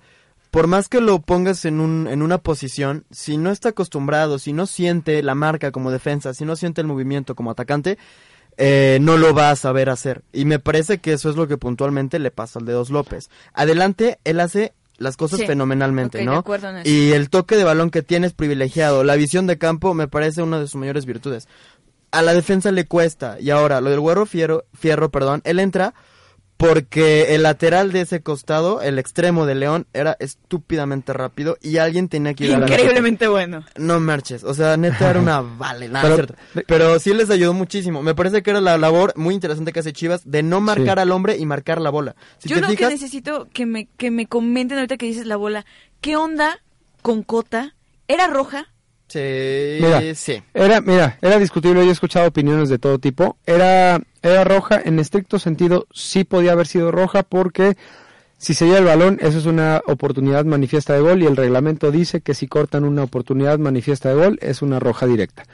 por 0.56 0.68
más 0.68 0.88
que 0.88 1.02
lo 1.02 1.20
pongas 1.20 1.66
en, 1.66 1.80
un, 1.80 2.08
en 2.08 2.22
una 2.22 2.38
posición, 2.38 3.04
si 3.10 3.36
no 3.36 3.50
está 3.50 3.68
acostumbrado, 3.68 4.38
si 4.38 4.54
no 4.54 4.64
siente 4.64 5.22
la 5.22 5.34
marca 5.34 5.70
como 5.70 5.90
defensa, 5.90 6.32
si 6.32 6.46
no 6.46 6.56
siente 6.56 6.80
el 6.80 6.86
movimiento 6.86 7.34
como 7.34 7.50
atacante, 7.50 7.98
eh, 8.56 8.96
no 9.02 9.18
lo 9.18 9.34
va 9.34 9.50
a 9.50 9.56
saber 9.56 9.90
hacer. 9.90 10.22
Y 10.32 10.46
me 10.46 10.58
parece 10.58 10.96
que 10.96 11.12
eso 11.12 11.28
es 11.28 11.36
lo 11.36 11.46
que 11.46 11.58
puntualmente 11.58 12.18
le 12.18 12.30
pasa 12.30 12.58
al 12.58 12.64
Dedos 12.64 12.88
López. 12.88 13.28
Adelante, 13.52 14.18
él 14.24 14.40
hace 14.40 14.72
las 14.96 15.18
cosas 15.18 15.40
Sí. 15.40 15.46
fenomenalmente, 15.46 16.16
de 16.16 16.24
¿no? 16.24 16.42
Y 16.84 17.12
el 17.12 17.28
toque 17.28 17.56
de 17.56 17.64
balón 17.64 17.90
que 17.90 18.00
tiene 18.00 18.26
es 18.26 18.32
privilegiado. 18.32 19.04
La 19.04 19.16
visión 19.16 19.46
de 19.46 19.58
campo 19.58 19.92
me 19.92 20.08
parece 20.08 20.40
una 20.40 20.58
de 20.58 20.68
sus 20.68 20.76
mayores 20.76 21.04
virtudes. 21.04 21.48
A 22.12 22.22
la 22.22 22.32
defensa 22.32 22.72
le 22.72 22.86
cuesta. 22.86 23.36
Y 23.38 23.50
ahora, 23.50 23.82
lo 23.82 23.90
del 23.90 24.00
Güero 24.00 24.24
Fierro, 24.24 24.64
Fierro, 24.72 25.10
perdón, 25.10 25.42
él 25.44 25.60
entra 25.60 25.92
porque 26.56 27.34
el 27.34 27.42
lateral 27.42 27.92
de 27.92 28.00
ese 28.00 28.22
costado, 28.22 28.80
el 28.80 28.98
extremo 28.98 29.44
de 29.44 29.54
León, 29.54 29.86
era 29.92 30.16
estúpidamente 30.20 31.12
rápido 31.12 31.58
y 31.60 31.76
alguien 31.76 32.08
tenía 32.08 32.32
que 32.34 32.44
ayudar 32.44 32.62
a 32.64 32.66
la 32.66 32.74
Increíblemente 32.74 33.28
bueno. 33.28 33.64
no 33.76 34.00
marches, 34.00 34.42
o 34.42 34.54
sea, 34.54 34.76
neta 34.76 35.10
era 35.10 35.20
una 35.20 35.40
vale, 35.58 35.88
nada, 35.88 36.02
Pero- 36.02 36.14
cierto. 36.16 36.34
Pero 36.66 36.98
sí 36.98 37.12
les 37.12 37.28
ayudó 37.30 37.52
muchísimo. 37.52 38.02
Me 38.02 38.14
parece 38.14 38.42
que 38.42 38.50
era 38.50 38.60
la 38.62 38.78
labor 38.78 39.12
muy 39.16 39.34
interesante 39.34 39.72
que 39.72 39.80
hace 39.80 39.92
Chivas 39.92 40.22
de 40.24 40.42
no 40.42 40.60
marcar 40.60 40.96
Sí. 40.98 41.02
al 41.02 41.12
hombre 41.12 41.36
y 41.36 41.44
marcar 41.46 41.80
la 41.80 41.90
bola. 41.90 42.16
Si 42.38 42.48
Yo 42.48 42.56
te 42.56 42.62
lo 42.62 42.68
fijas, 42.68 42.88
que 42.88 42.94
necesito 42.94 43.48
que 43.52 43.66
me, 43.66 43.88
que 43.98 44.10
me 44.10 44.26
comenten 44.26 44.78
ahorita 44.78 44.96
que 44.96 45.06
dices 45.06 45.26
la 45.26 45.36
bola, 45.36 45.66
¿qué 46.00 46.16
onda 46.16 46.60
con 47.02 47.22
Cota? 47.22 47.74
¿Era 48.08 48.28
roja? 48.28 48.68
Sí, 49.08 49.78
Mira. 49.80 50.02
sí. 50.14 50.42
Era, 50.54 50.80
mira, 50.80 51.18
era 51.22 51.38
discutible, 51.38 51.82
yo 51.82 51.90
he 51.90 51.92
escuchado 51.92 52.28
opiniones 52.28 52.68
de 52.68 52.78
todo 52.78 52.98
tipo. 52.98 53.36
Era, 53.46 54.00
era 54.22 54.44
roja, 54.44 54.80
en 54.84 54.98
estricto 54.98 55.38
sentido 55.38 55.86
sí 55.92 56.24
podía 56.24 56.52
haber 56.52 56.66
sido 56.66 56.90
roja 56.90 57.22
porque 57.22 57.76
si 58.38 58.52
se 58.52 58.66
lleva 58.66 58.78
el 58.78 58.84
balón, 58.84 59.18
eso 59.22 59.38
es 59.38 59.46
una 59.46 59.82
oportunidad 59.86 60.44
manifiesta 60.44 60.92
de 60.92 61.00
gol 61.00 61.22
y 61.22 61.26
el 61.26 61.36
reglamento 61.36 61.90
dice 61.90 62.20
que 62.20 62.34
si 62.34 62.46
cortan 62.46 62.84
una 62.84 63.02
oportunidad 63.02 63.58
manifiesta 63.58 64.10
de 64.10 64.14
gol 64.14 64.38
es 64.42 64.60
una 64.60 64.78
roja 64.78 65.06
directa. 65.06 65.44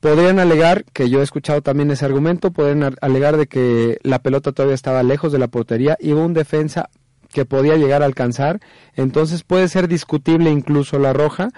Podrían 0.00 0.38
alegar, 0.38 0.84
que 0.92 1.10
yo 1.10 1.20
he 1.20 1.24
escuchado 1.24 1.60
también 1.60 1.90
ese 1.90 2.04
argumento, 2.04 2.52
podrían 2.52 2.96
alegar 3.00 3.36
de 3.36 3.46
que 3.46 3.98
la 4.02 4.20
pelota 4.20 4.52
todavía 4.52 4.74
estaba 4.74 5.02
lejos 5.02 5.32
de 5.32 5.38
la 5.38 5.48
portería 5.48 5.98
y 6.00 6.12
hubo 6.12 6.24
un 6.24 6.34
defensa 6.34 6.88
que 7.32 7.44
podía 7.44 7.76
llegar 7.76 8.02
a 8.02 8.06
alcanzar, 8.06 8.60
entonces 8.94 9.42
puede 9.42 9.68
ser 9.68 9.86
discutible 9.86 10.50
incluso 10.50 10.98
la 10.98 11.12
roja 11.12 11.50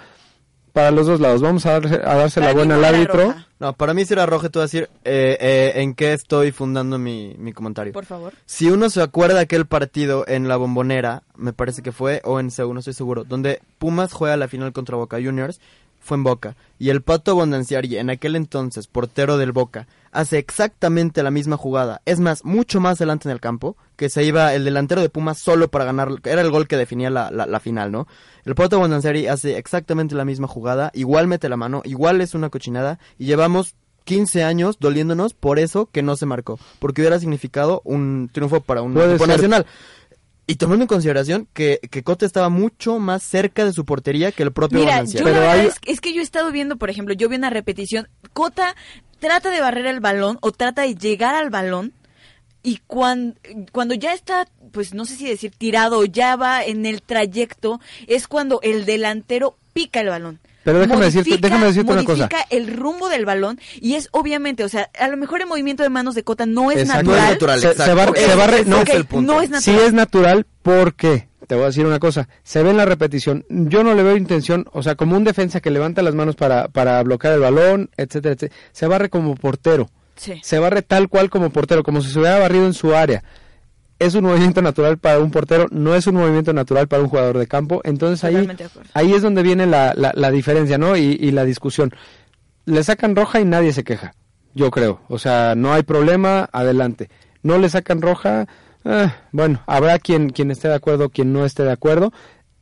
para 0.72 0.90
los 0.90 1.06
dos 1.06 1.20
lados. 1.20 1.40
Vamos 1.42 1.66
a, 1.66 1.80
darse, 1.80 1.94
a 1.96 2.14
darse 2.16 2.40
la 2.40 2.46
Para 2.46 2.54
mí 2.54 2.56
buena 2.58 2.74
al 2.76 2.84
árbitro. 2.94 3.24
roja. 3.26 3.46
No, 3.58 3.72
para 3.74 3.92
mí 3.92 4.04
si 4.04 4.14
era 4.14 4.24
roja, 4.26 4.48
voy 4.52 4.60
a 4.60 4.64
decir 4.64 4.88
eh, 5.04 5.36
eh, 5.40 5.72
en 5.82 5.94
qué 5.94 6.12
estoy 6.14 6.50
fundando 6.50 6.98
mi, 6.98 7.34
mi 7.38 7.52
comentario. 7.52 7.92
Por 7.92 8.06
favor. 8.06 8.32
Si 8.46 8.70
uno 8.70 8.88
se 8.88 9.02
acuerda 9.02 9.34
de 9.34 9.40
aquel 9.42 9.66
partido 9.66 10.24
en 10.26 10.48
la 10.48 10.56
bombonera, 10.56 11.22
me 11.36 11.52
parece 11.52 11.82
que 11.82 11.92
fue, 11.92 12.22
o 12.24 12.40
en 12.40 12.50
CEU, 12.50 12.72
no 12.72 12.78
estoy 12.80 12.94
seguro, 12.94 13.24
donde 13.24 13.60
Pumas 13.78 14.12
juega 14.12 14.36
la 14.36 14.48
final 14.48 14.72
contra 14.72 14.96
Boca 14.96 15.18
Juniors, 15.22 15.60
fue 16.00 16.16
en 16.16 16.24
Boca. 16.24 16.56
Y 16.78 16.88
el 16.88 17.02
Pato 17.02 17.34
Bondanciari, 17.34 17.98
en 17.98 18.10
aquel 18.10 18.36
entonces, 18.36 18.86
portero 18.86 19.38
del 19.38 19.52
Boca, 19.52 19.86
hace 20.12 20.38
exactamente 20.38 21.22
la 21.22 21.30
misma 21.30 21.56
jugada. 21.56 22.02
Es 22.06 22.18
más, 22.18 22.44
mucho 22.44 22.80
más 22.80 23.00
adelante 23.00 23.28
en 23.28 23.32
el 23.32 23.40
campo, 23.40 23.76
que 23.96 24.08
se 24.08 24.24
iba 24.24 24.54
el 24.54 24.64
delantero 24.64 25.00
de 25.00 25.10
Pumas 25.10 25.38
solo 25.38 25.68
para 25.68 25.84
ganar, 25.84 26.08
era 26.24 26.40
el 26.40 26.50
gol 26.50 26.66
que 26.66 26.76
definía 26.76 27.10
la, 27.10 27.30
la, 27.30 27.46
la 27.46 27.60
final, 27.60 27.92
¿no? 27.92 28.08
El 28.44 28.54
Pato 28.54 28.78
Bondanciari 28.78 29.26
hace 29.26 29.58
exactamente 29.58 30.14
la 30.14 30.24
misma 30.24 30.48
jugada, 30.48 30.90
igual 30.94 31.26
mete 31.26 31.48
la 31.48 31.56
mano, 31.56 31.82
igual 31.84 32.20
es 32.20 32.34
una 32.34 32.50
cochinada, 32.50 32.98
y 33.18 33.26
llevamos 33.26 33.74
15 34.04 34.42
años 34.42 34.78
doliéndonos 34.80 35.34
por 35.34 35.58
eso 35.58 35.86
que 35.86 36.02
no 36.02 36.16
se 36.16 36.26
marcó, 36.26 36.58
porque 36.78 37.02
hubiera 37.02 37.20
significado 37.20 37.82
un 37.84 38.30
triunfo 38.32 38.60
para 38.60 38.82
un 38.82 38.96
equipo 38.98 39.26
ser. 39.26 39.66
Y 40.50 40.56
tomando 40.56 40.84
en 40.84 40.88
consideración 40.88 41.48
que, 41.52 41.80
que 41.90 42.02
Cote 42.02 42.26
estaba 42.26 42.48
mucho 42.48 42.98
más 42.98 43.22
cerca 43.22 43.64
de 43.64 43.72
su 43.72 43.84
portería 43.84 44.32
que 44.32 44.42
el 44.42 44.52
propio 44.52 44.78
Mira, 44.80 44.92
Bondanciari. 44.96 45.24
yo 45.24 45.24
Pero 45.24 45.40
la 45.40 45.46
verdad 45.52 45.60
hay- 45.64 45.68
es, 45.68 45.76
es 45.84 46.00
que 46.00 46.12
yo 46.12 46.20
he 46.20 46.24
estado 46.24 46.50
viendo, 46.52 46.76
por 46.76 46.90
ejemplo, 46.90 47.14
yo 47.14 47.28
vi 47.28 47.36
una 47.36 47.50
repetición. 47.50 48.08
Cota 48.32 48.74
trata 49.18 49.50
de 49.50 49.60
barrer 49.60 49.86
el 49.86 50.00
balón 50.00 50.38
o 50.40 50.52
trata 50.52 50.82
de 50.82 50.94
llegar 50.94 51.34
al 51.34 51.50
balón 51.50 51.92
y 52.62 52.80
cuando, 52.86 53.34
cuando 53.72 53.94
ya 53.94 54.12
está, 54.12 54.46
pues 54.72 54.92
no 54.94 55.04
sé 55.04 55.16
si 55.16 55.26
decir 55.28 55.52
tirado 55.56 55.98
o 55.98 56.04
ya 56.04 56.36
va 56.36 56.64
en 56.64 56.84
el 56.86 57.00
trayecto, 57.02 57.80
es 58.06 58.28
cuando 58.28 58.60
el 58.62 58.84
delantero 58.84 59.56
pica 59.72 60.00
el 60.00 60.08
balón. 60.08 60.40
Pero 60.64 60.78
déjame 60.78 61.06
decirte- 61.06 61.30
modifica- 61.30 61.48
déjame 61.48 61.66
decirte 61.66 61.92
una 61.92 62.04
cosa. 62.04 62.24
modifica 62.28 62.46
el 62.50 62.76
rumbo 62.76 63.08
del 63.08 63.24
balón 63.24 63.58
y 63.80 63.94
es 63.94 64.08
obviamente, 64.12 64.62
o 64.64 64.68
sea, 64.68 64.90
a 64.98 65.08
lo 65.08 65.16
mejor 65.16 65.40
el 65.40 65.46
movimiento 65.46 65.82
de 65.82 65.88
manos 65.88 66.14
de 66.14 66.22
Cota 66.22 66.44
no 66.46 66.70
es 66.70 66.78
Exacto. 66.78 67.04
No 67.10 67.16
es 67.16 67.22
natural. 67.22 67.32
natural, 67.32 67.60
Se- 67.60 67.66
se 67.66 67.72
exacto. 67.72 67.96
va- 67.96 68.18
se 68.18 68.34
va 68.36 68.46
re- 68.46 68.64
no, 68.66 68.82
es 68.82 68.88
el 68.90 69.04
punto. 69.06 69.32
no 69.32 69.40
es 69.40 69.48
Sí 69.48 69.70
natural. 69.70 69.80
es 69.88 69.92
natural 69.94 70.46
porque, 70.62 71.28
te 71.46 71.54
voy 71.54 71.64
a 71.64 71.66
decir 71.68 71.86
una 71.86 71.98
cosa, 71.98 72.28
se 72.42 72.62
ve 72.62 72.70
en 72.70 72.76
la 72.76 72.84
repetición, 72.84 73.44
yo 73.48 73.82
no 73.82 73.94
le 73.94 74.02
veo 74.02 74.16
intención, 74.16 74.66
o 74.72 74.82
sea, 74.82 74.94
como 74.96 75.16
un 75.16 75.24
defensa 75.24 75.60
que 75.60 75.70
levanta 75.70 76.02
las 76.02 76.14
manos 76.14 76.36
para, 76.36 76.68
para 76.68 77.02
bloquear 77.02 77.32
el 77.34 77.40
balón, 77.40 77.90
etcétera, 77.96 78.34
etcétera, 78.34 78.54
se 78.72 78.86
barre 78.86 79.08
como 79.08 79.34
portero, 79.36 79.88
Sí. 80.16 80.34
se 80.42 80.58
barre 80.58 80.82
tal 80.82 81.08
cual 81.08 81.30
como 81.30 81.48
portero, 81.50 81.82
como 81.82 82.02
si 82.02 82.10
se 82.10 82.18
hubiera 82.18 82.38
barrido 82.38 82.66
en 82.66 82.74
su 82.74 82.94
área. 82.94 83.24
Es 84.00 84.14
un 84.14 84.24
movimiento 84.24 84.62
natural 84.62 84.98
para 84.98 85.20
un 85.20 85.30
portero, 85.30 85.66
no 85.70 85.94
es 85.94 86.06
un 86.08 86.16
movimiento 86.16 86.52
natural 86.52 86.88
para 86.88 87.02
un 87.02 87.08
jugador 87.08 87.38
de 87.38 87.46
campo, 87.46 87.80
entonces 87.84 88.24
ahí, 88.24 88.48
ahí 88.94 89.12
es 89.12 89.22
donde 89.22 89.42
viene 89.42 89.66
la, 89.66 89.94
la, 89.94 90.12
la 90.14 90.30
diferencia, 90.32 90.78
¿no? 90.78 90.96
Y, 90.96 91.18
y 91.20 91.30
la 91.30 91.44
discusión. 91.44 91.92
Le 92.64 92.82
sacan 92.82 93.14
roja 93.14 93.40
y 93.40 93.44
nadie 93.44 93.72
se 93.72 93.84
queja, 93.84 94.14
yo 94.54 94.70
creo. 94.70 95.00
O 95.08 95.18
sea, 95.18 95.54
no 95.54 95.72
hay 95.72 95.82
problema, 95.82 96.48
adelante. 96.50 97.10
No 97.42 97.58
le 97.58 97.68
sacan 97.68 98.00
roja, 98.02 98.46
eh, 98.84 99.10
bueno, 99.32 99.62
habrá 99.66 99.98
quien, 99.98 100.30
quien 100.30 100.50
esté 100.50 100.68
de 100.68 100.74
acuerdo, 100.74 101.10
quien 101.10 101.32
no 101.32 101.44
esté 101.44 101.62
de 101.64 101.72
acuerdo. 101.72 102.12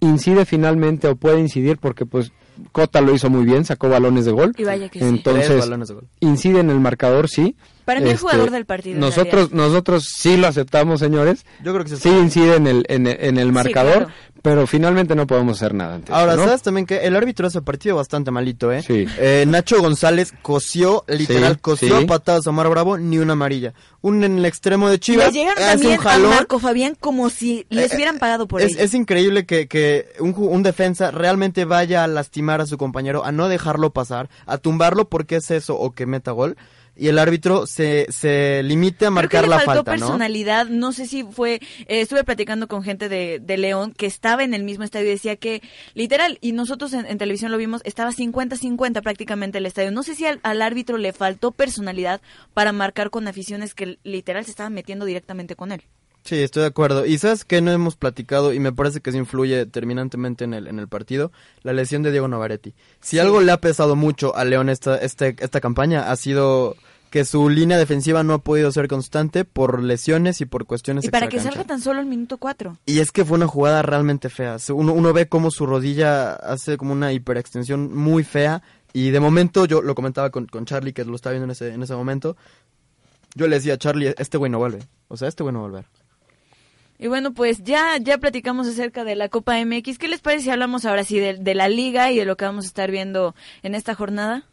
Incide 0.01 0.45
finalmente 0.45 1.09
o 1.09 1.17
puede 1.17 1.41
incidir 1.41 1.79
porque 1.79 2.05
pues 2.07 2.33
Cota 2.73 3.01
lo 3.01 3.15
hizo 3.15 3.31
muy 3.31 3.45
bien, 3.45 3.65
sacó 3.65 3.89
balones 3.89 4.25
de 4.25 4.33
gol. 4.33 4.55
Y 4.57 4.65
vaya 4.65 4.89
que 4.89 4.99
sí. 4.99 5.05
Entonces, 5.05 5.61
balones 5.61 5.89
de 5.89 5.95
gol. 5.95 6.09
incide 6.21 6.61
en 6.61 6.71
el 6.71 6.81
marcador, 6.81 7.29
sí. 7.29 7.57
Para 7.89 8.01
mí 8.01 8.07
el 8.09 8.17
Este, 8.17 8.21
jugador 8.21 8.51
del 8.51 8.67
partido, 8.67 9.01
Nosotros, 9.01 9.51
nosotros 9.53 10.05
sí 10.15 10.37
lo 10.37 10.47
aceptamos, 10.47 11.01
señores. 11.01 11.47
Yo 11.65 11.73
creo 11.73 11.85
que 11.87 11.93
sí. 11.93 11.97
Sí 11.97 12.09
incide 12.11 12.57
en 12.57 12.67
el, 12.67 12.85
en, 12.91 13.07
el- 13.07 13.17
en 13.19 13.39
el 13.39 13.51
marcador, 13.51 14.05
claro. 14.05 14.13
pero 14.43 14.67
finalmente 14.67 15.15
no 15.15 15.27
podemos 15.27 15.57
hacer 15.57 15.73
nada 15.73 15.95
ante 15.95 16.13
Ahora, 16.13 16.33
eso, 16.35 16.43
¿no? 16.43 16.49
¿sabes 16.49 16.61
también 16.61 16.85
que 16.85 16.99
el 17.07 17.17
árbitro 17.17 17.47
hace 17.47 17.63
partido 17.63 17.97
bastante 17.97 18.31
malito, 18.31 18.71
eh? 18.71 18.83
Sí. 18.83 19.07
Eh, 19.19 19.47
Nacho 19.49 19.81
González 19.81 20.35
cosió, 20.43 21.03
literal, 21.09 21.55
Sí, 21.55 21.61
cosió 21.63 22.07
patadas 22.07 22.47
a 22.47 22.51
Omar 22.51 22.69
Bravo, 22.69 22.99
ni 22.99 23.17
una 23.17 23.33
amarilla. 23.33 23.73
Un 24.03 24.23
en 24.23 24.37
el 24.37 24.45
extremo 24.45 24.91
de 24.91 25.01
Chivas, 25.01 25.33
Le 25.33 25.41
llegaron 25.41 25.63
un 25.65 25.71
también 25.71 25.99
a 25.99 26.03
jalón. 26.03 26.31
Marco 26.31 26.59
Fabián 26.59 26.95
como 27.01 27.31
si 27.31 27.65
les 27.71 27.91
Eh, 27.91 27.97
hubieran 27.97 28.19
pagado 28.19 28.47
por 28.47 28.61
es, 28.61 28.73
ello. 28.73 28.81
es 28.85 28.93
increíble 28.93 29.47
que, 29.47 29.67
que 29.67 30.11
un, 30.21 30.35
ju- 30.35 30.49
un 30.51 30.63
defensa 30.63 31.11
realmente 31.11 31.65
vaya 31.65 32.05
a 32.05 32.07
lastimar 32.07 32.61
a 32.61 32.67
su 32.67 32.77
compañero, 32.77 33.25
a 33.25 33.33
no 33.33 33.49
dejarlo 33.49 33.95
pasar, 33.95 34.29
a 34.45 34.59
tumbarlo 34.59 35.09
porque 35.09 35.37
es 35.37 35.51
eso 35.51 35.75
o 35.79 35.93
que 35.93 36.05
meta 36.05 36.33
gol. 36.33 36.59
Y 36.99 37.09
el 37.09 37.19
árbitro 37.19 37.67
se, 37.67 38.07
se 38.11 38.63
limite 38.65 39.07
a 39.07 39.09
Creo 39.09 39.13
marcar 39.13 39.45
que 39.45 39.51
le 39.51 39.57
la 39.57 39.61
faltó 39.61 39.85
personalidad, 39.85 40.67
no 40.67 40.93
sé 40.93 41.07
si 41.07 41.23
fue, 41.23 41.55
eh, 41.55 42.01
estuve 42.01 42.25
platicando 42.25 42.67
con 42.67 42.83
gente 42.83 43.09
de, 43.09 43.39
de 43.41 43.57
León 43.57 43.93
que 43.97 44.07
estaba 44.07 44.43
en 44.43 44.53
el 44.53 44.65
mismo 44.65 44.85
estadio 44.85 45.07
y 45.07 45.11
decía 45.11 45.37
que, 45.37 45.63
literal, 45.95 46.39
y 46.41 46.53
nosotros 46.53 46.93
en, 46.93 47.07
en 47.07 47.17
televisión 47.17 47.53
lo 47.53 47.57
vimos, 47.57 47.83
estaba 47.85 48.11
50-50 48.11 49.01
prácticamente 49.03 49.59
el 49.59 49.67
estadio. 49.67 49.93
No 49.93 50.03
sé 50.03 50.17
si 50.17 50.27
al, 50.27 50.41
al 50.43 50.61
árbitro 50.61 50.99
le 50.99 51.13
faltó 51.13 51.53
personalidad 51.53 52.21
para 52.53 52.73
marcar 52.73 53.11
con 53.11 53.29
aficiones 53.29 53.75
que 53.75 53.99
literal 54.03 54.45
se 54.45 54.51
estaban 54.51 54.75
metiendo 54.75 55.05
directamente 55.05 55.55
con 55.55 55.73
él. 55.73 55.85
Sí, 56.25 56.43
estoy 56.43 56.63
de 56.63 56.69
acuerdo. 56.69 57.07
Y 57.07 57.17
sabes 57.17 57.45
que 57.45 57.63
no 57.63 57.71
hemos 57.73 57.97
platicado 57.97 58.53
y 58.53 58.61
me 58.61 58.73
parece 58.73 59.01
que 59.01 59.13
se 59.13 59.19
influye 59.19 59.57
determinantemente 59.57 60.45
en 60.45 60.53
el, 60.53 60.67
en 60.67 60.79
el 60.79 60.87
partido, 60.87 61.33
la 61.63 61.73
lesión 61.73 62.03
de 62.03 62.11
Diego 62.11 62.29
Navaretti. 62.29 62.75
Si 63.01 63.19
algo 63.19 63.41
le 63.41 63.51
ha 63.51 63.61
pesado 63.61 63.97
mucho 63.97 64.37
a 64.37 64.45
León 64.45 64.69
esta, 64.69 64.99
este, 64.99 65.37
esta 65.39 65.61
campaña 65.61 66.11
ha 66.11 66.17
sido 66.17 66.77
que 67.11 67.25
su 67.25 67.49
línea 67.49 67.79
defensiva 67.79 68.23
no 68.23 68.35
ha 68.35 68.39
podido 68.39 68.71
ser 68.71 68.89
constante 68.89 69.45
por 69.45 69.83
lesiones 69.83 70.41
y 70.41 70.47
por 70.47 70.67
cuestiones 70.67 71.05
Y 71.05 71.11
para 71.11 71.29
que 71.29 71.41
salga 71.41 71.65
tan 71.65 71.81
solo 71.81 72.01
el 72.01 72.07
minuto 72.07 72.39
4. 72.39 72.79
Y 72.87 73.01
es 73.01 73.13
que 73.13 73.25
fue 73.25 73.37
una 73.37 73.47
jugada 73.47 73.83
realmente 73.83 74.29
fea. 74.29 74.57
Uno, 74.71 74.93
uno 74.93 75.13
ve 75.13 75.29
cómo 75.29 75.51
su 75.51 75.67
rodilla 75.67 76.35
hace 76.35 76.77
como 76.77 76.93
una 76.93 77.13
hiperextensión 77.13 77.95
muy 77.95 78.25
fea. 78.25 78.63
Y 78.93 79.11
de 79.11 79.21
momento, 79.21 79.65
yo 79.65 79.83
lo 79.83 79.95
comentaba 79.95 80.31
con, 80.31 80.47
con 80.47 80.65
Charlie, 80.65 80.93
que 80.93 81.05
lo 81.05 81.15
estaba 81.15 81.33
viendo 81.33 81.45
en 81.45 81.51
ese, 81.51 81.73
en 81.73 81.83
ese 81.83 81.95
momento. 81.95 82.37
Yo 83.35 83.47
le 83.47 83.57
decía 83.57 83.75
a 83.75 83.79
Charlie, 83.79 84.15
este 84.19 84.39
güey 84.39 84.51
no 84.51 84.59
vuelve. 84.59 84.81
O 85.09 85.17
sea, 85.17 85.29
este 85.29 85.43
güey 85.43 85.53
no 85.53 85.61
va 85.61 85.67
a 85.67 85.71
volver. 85.71 85.85
Y 86.99 87.07
bueno, 87.07 87.33
pues 87.33 87.63
ya, 87.63 87.97
ya 87.99 88.19
platicamos 88.19 88.67
acerca 88.67 89.05
de 89.05 89.15
la 89.15 89.29
Copa 89.29 89.55
MX. 89.65 89.99
¿Qué 89.99 90.09
les 90.09 90.21
parece 90.21 90.45
si 90.45 90.51
hablamos 90.51 90.85
ahora 90.85 91.05
sí 91.05 91.21
de, 91.21 91.35
de 91.35 91.55
la 91.55 91.69
liga 91.69 92.11
y 92.11 92.19
de 92.19 92.25
lo 92.25 92.37
que 92.37 92.45
vamos 92.45 92.65
a 92.65 92.69
estar 92.69 92.91
viendo 92.91 93.35
en 93.63 93.75
esta 93.75 93.95
jornada? 93.95 94.45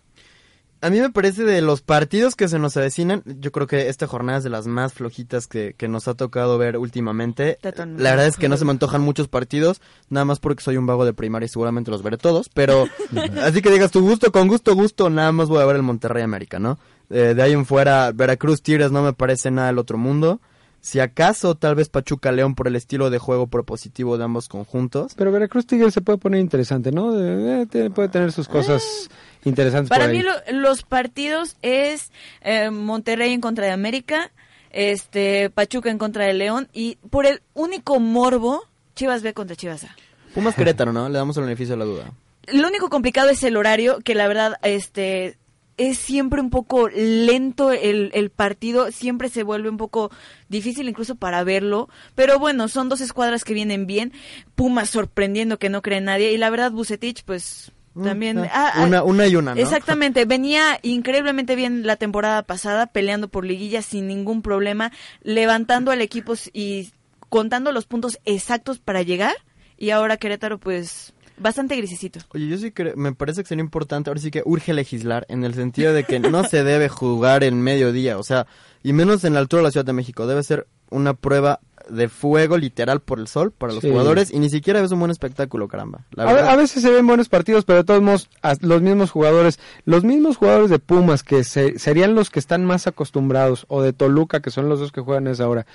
A 0.85 0.91
mí 0.91 0.99
me 0.99 1.09
parece 1.09 1.45
de 1.45 1.63
los 1.63 1.81
partidos 1.81 2.35
que 2.35 2.47
se 2.47 2.59
nos 2.59 2.77
avecinan, 2.77 3.23
yo 3.25 3.51
creo 3.51 3.65
que 3.65 3.89
esta 3.89 4.05
jornada 4.05 4.37
es 4.37 4.43
de 4.43 4.51
las 4.51 4.67
más 4.67 4.93
flojitas 4.93 5.47
que, 5.47 5.73
que 5.75 5.87
nos 5.87 6.07
ha 6.07 6.13
tocado 6.13 6.59
ver 6.59 6.77
últimamente. 6.77 7.57
La 7.63 8.11
verdad 8.11 8.27
es 8.27 8.37
que 8.37 8.49
no 8.49 8.55
se 8.55 8.65
me 8.65 8.71
antojan 8.71 9.01
muchos 9.01 9.27
partidos, 9.27 9.81
nada 10.09 10.25
más 10.25 10.39
porque 10.39 10.61
soy 10.61 10.77
un 10.77 10.85
vago 10.85 11.03
de 11.03 11.15
primaria 11.15 11.47
y 11.47 11.49
seguramente 11.49 11.89
los 11.89 12.03
veré 12.03 12.17
todos, 12.17 12.49
pero 12.49 12.85
así 13.41 13.63
que 13.63 13.71
digas 13.71 13.89
tu 13.89 14.01
gusto, 14.01 14.31
con 14.31 14.47
gusto, 14.47 14.75
gusto, 14.75 15.09
nada 15.09 15.31
más 15.31 15.49
voy 15.49 15.63
a 15.63 15.65
ver 15.65 15.77
el 15.77 15.81
Monterrey 15.81 16.21
América, 16.21 16.59
¿no? 16.59 16.77
Eh, 17.09 17.33
de 17.35 17.41
ahí 17.41 17.53
en 17.53 17.65
fuera, 17.65 18.11
Veracruz 18.11 18.61
Tigres 18.61 18.91
no 18.91 19.01
me 19.01 19.13
parece 19.13 19.49
nada 19.49 19.69
del 19.69 19.79
otro 19.79 19.97
mundo. 19.97 20.39
Si 20.85 20.99
acaso, 20.99 21.55
tal 21.55 21.73
vez 21.73 21.89
Pachuca 21.89 22.31
León 22.31 22.53
por 22.53 22.67
el 22.67 22.75
estilo 22.75 23.09
de 23.09 23.17
juego 23.17 23.47
propositivo 23.47 24.19
de 24.19 24.23
ambos 24.25 24.47
conjuntos. 24.47 25.13
Pero 25.15 25.31
Veracruz 25.31 25.65
Tigres 25.65 25.95
se 25.95 26.01
puede 26.01 26.19
poner 26.19 26.39
interesante, 26.41 26.91
¿no? 26.91 27.19
Eh, 27.19 27.65
te- 27.65 27.89
puede 27.89 28.07
tener 28.09 28.31
sus 28.31 28.47
cosas 28.47 29.09
interesantes 29.45 29.89
Para 29.89 30.05
por 30.05 30.11
ahí. 30.11 30.17
mí 30.19 30.23
lo- 30.23 30.59
los 30.61 30.83
partidos 30.83 31.57
es 31.63 32.11
eh, 32.41 32.69
Monterrey 32.69 33.33
en 33.33 33.41
contra 33.41 33.65
de 33.65 33.71
América, 33.71 34.31
este 34.69 35.49
Pachuca 35.49 35.89
en 35.89 35.97
contra 35.97 36.25
de 36.25 36.33
León 36.35 36.67
y 36.71 36.97
por 37.09 37.25
el 37.25 37.41
único 37.55 37.99
morbo, 37.99 38.61
Chivas 38.95 39.23
B 39.23 39.33
contra 39.33 39.55
Chivas 39.55 39.85
A. 39.85 39.95
Pumas 40.35 40.53
Querétaro, 40.53 40.93
¿no? 40.93 41.09
Le 41.09 41.17
damos 41.17 41.35
el 41.37 41.45
beneficio 41.45 41.73
de 41.73 41.79
la 41.79 41.85
duda. 41.85 42.11
Lo 42.53 42.67
único 42.67 42.89
complicado 42.89 43.29
es 43.29 43.41
el 43.41 43.57
horario, 43.57 44.01
que 44.01 44.13
la 44.13 44.27
verdad, 44.27 44.57
este, 44.61 45.37
es 45.77 45.97
siempre 45.97 46.41
un 46.41 46.49
poco 46.49 46.87
lento 46.89 47.71
el, 47.71 48.11
el 48.13 48.29
partido, 48.29 48.91
siempre 48.91 49.29
se 49.29 49.43
vuelve 49.43 49.69
un 49.69 49.77
poco 49.77 50.11
difícil 50.47 50.87
incluso 50.87 51.15
para 51.15 51.43
verlo, 51.43 51.89
pero 52.15 52.39
bueno, 52.39 52.67
son 52.67 52.89
dos 52.89 53.01
escuadras 53.01 53.43
que 53.43 53.53
vienen 53.53 53.85
bien, 53.85 54.13
Pumas 54.55 54.89
sorprendiendo 54.89 55.59
que 55.59 55.69
no 55.69 55.81
cree 55.81 56.01
nadie, 56.01 56.31
y 56.31 56.37
la 56.37 56.49
verdad 56.49 56.71
Bucetich, 56.71 57.23
pues, 57.23 57.71
también... 58.01 58.37
Mm, 58.37 58.45
ah, 58.51 58.71
ah, 58.73 58.83
una, 58.85 59.03
una 59.03 59.27
y 59.27 59.35
una, 59.35 59.55
¿no? 59.55 59.61
Exactamente, 59.61 60.25
venía 60.25 60.79
increíblemente 60.81 61.55
bien 61.55 61.85
la 61.85 61.97
temporada 61.97 62.43
pasada, 62.43 62.87
peleando 62.87 63.27
por 63.27 63.45
liguilla 63.45 63.81
sin 63.81 64.07
ningún 64.07 64.41
problema, 64.41 64.91
levantando 65.21 65.91
al 65.91 66.01
equipo 66.01 66.35
y 66.53 66.91
contando 67.27 67.71
los 67.73 67.85
puntos 67.85 68.19
exactos 68.23 68.79
para 68.79 69.01
llegar, 69.01 69.35
y 69.77 69.89
ahora 69.89 70.15
Querétaro, 70.15 70.57
pues, 70.57 71.13
bastante 71.37 71.75
grisecito. 71.75 72.19
Oye, 72.33 72.47
yo 72.47 72.57
sí 72.57 72.71
que 72.71 72.93
me 72.95 73.13
parece 73.13 73.41
que 73.43 73.47
sería 73.49 73.63
importante, 73.63 74.09
ahora 74.09 74.21
sí 74.21 74.31
que 74.31 74.41
urge 74.45 74.73
legislar 74.73 75.25
en 75.29 75.43
el 75.43 75.53
sentido 75.53 75.93
de 75.93 76.03
que 76.03 76.19
no 76.19 76.43
se 76.43 76.63
debe 76.63 76.89
jugar 76.89 77.43
en 77.43 77.61
mediodía, 77.61 78.17
o 78.17 78.23
sea, 78.23 78.47
y 78.83 78.93
menos 78.93 79.23
en 79.23 79.33
la 79.33 79.39
altura 79.39 79.61
de 79.61 79.63
la 79.65 79.71
Ciudad 79.71 79.85
de 79.85 79.93
México, 79.93 80.27
debe 80.27 80.43
ser 80.43 80.67
una 80.91 81.13
prueba 81.13 81.59
de 81.89 82.09
fuego 82.09 82.57
literal 82.57 82.99
por 82.99 83.19
el 83.19 83.27
sol 83.27 83.51
para 83.51 83.73
los 83.73 83.81
Sí. 83.81 83.89
jugadores 83.89 84.31
y 84.33 84.39
ni 84.39 84.49
siquiera 84.49 84.79
es 84.81 84.91
un 84.91 84.99
buen 84.99 85.11
espectáculo, 85.11 85.67
caramba. 85.67 86.05
La 86.11 86.23
A, 86.23 86.53
a 86.53 86.55
veces 86.55 86.81
se 86.81 86.89
ven 86.89 87.05
buenos 87.05 87.29
partidos, 87.29 87.63
pero 87.65 87.77
de 87.79 87.83
todos 87.83 88.01
modos, 88.01 88.29
a- 88.41 88.55
los 88.61 88.81
mismos 88.81 89.11
jugadores, 89.11 89.59
los 89.85 90.03
mismos 90.03 90.37
jugadores 90.37 90.69
de 90.71 90.79
Pumas, 90.79 91.21
que 91.23 91.43
se- 91.43 91.77
serían 91.77 92.15
los 92.15 92.29
que 92.31 92.39
están 92.39 92.65
más 92.65 92.87
acostumbrados, 92.87 93.65
o 93.67 93.81
de 93.83 93.93
Toluca, 93.93 94.39
que 94.39 94.49
son 94.51 94.67
los 94.67 94.79
dos 94.79 94.91
que 94.91 95.01
juegan 95.01 95.27
a 95.27 95.31
esa 95.31 95.47
hora, 95.47 95.67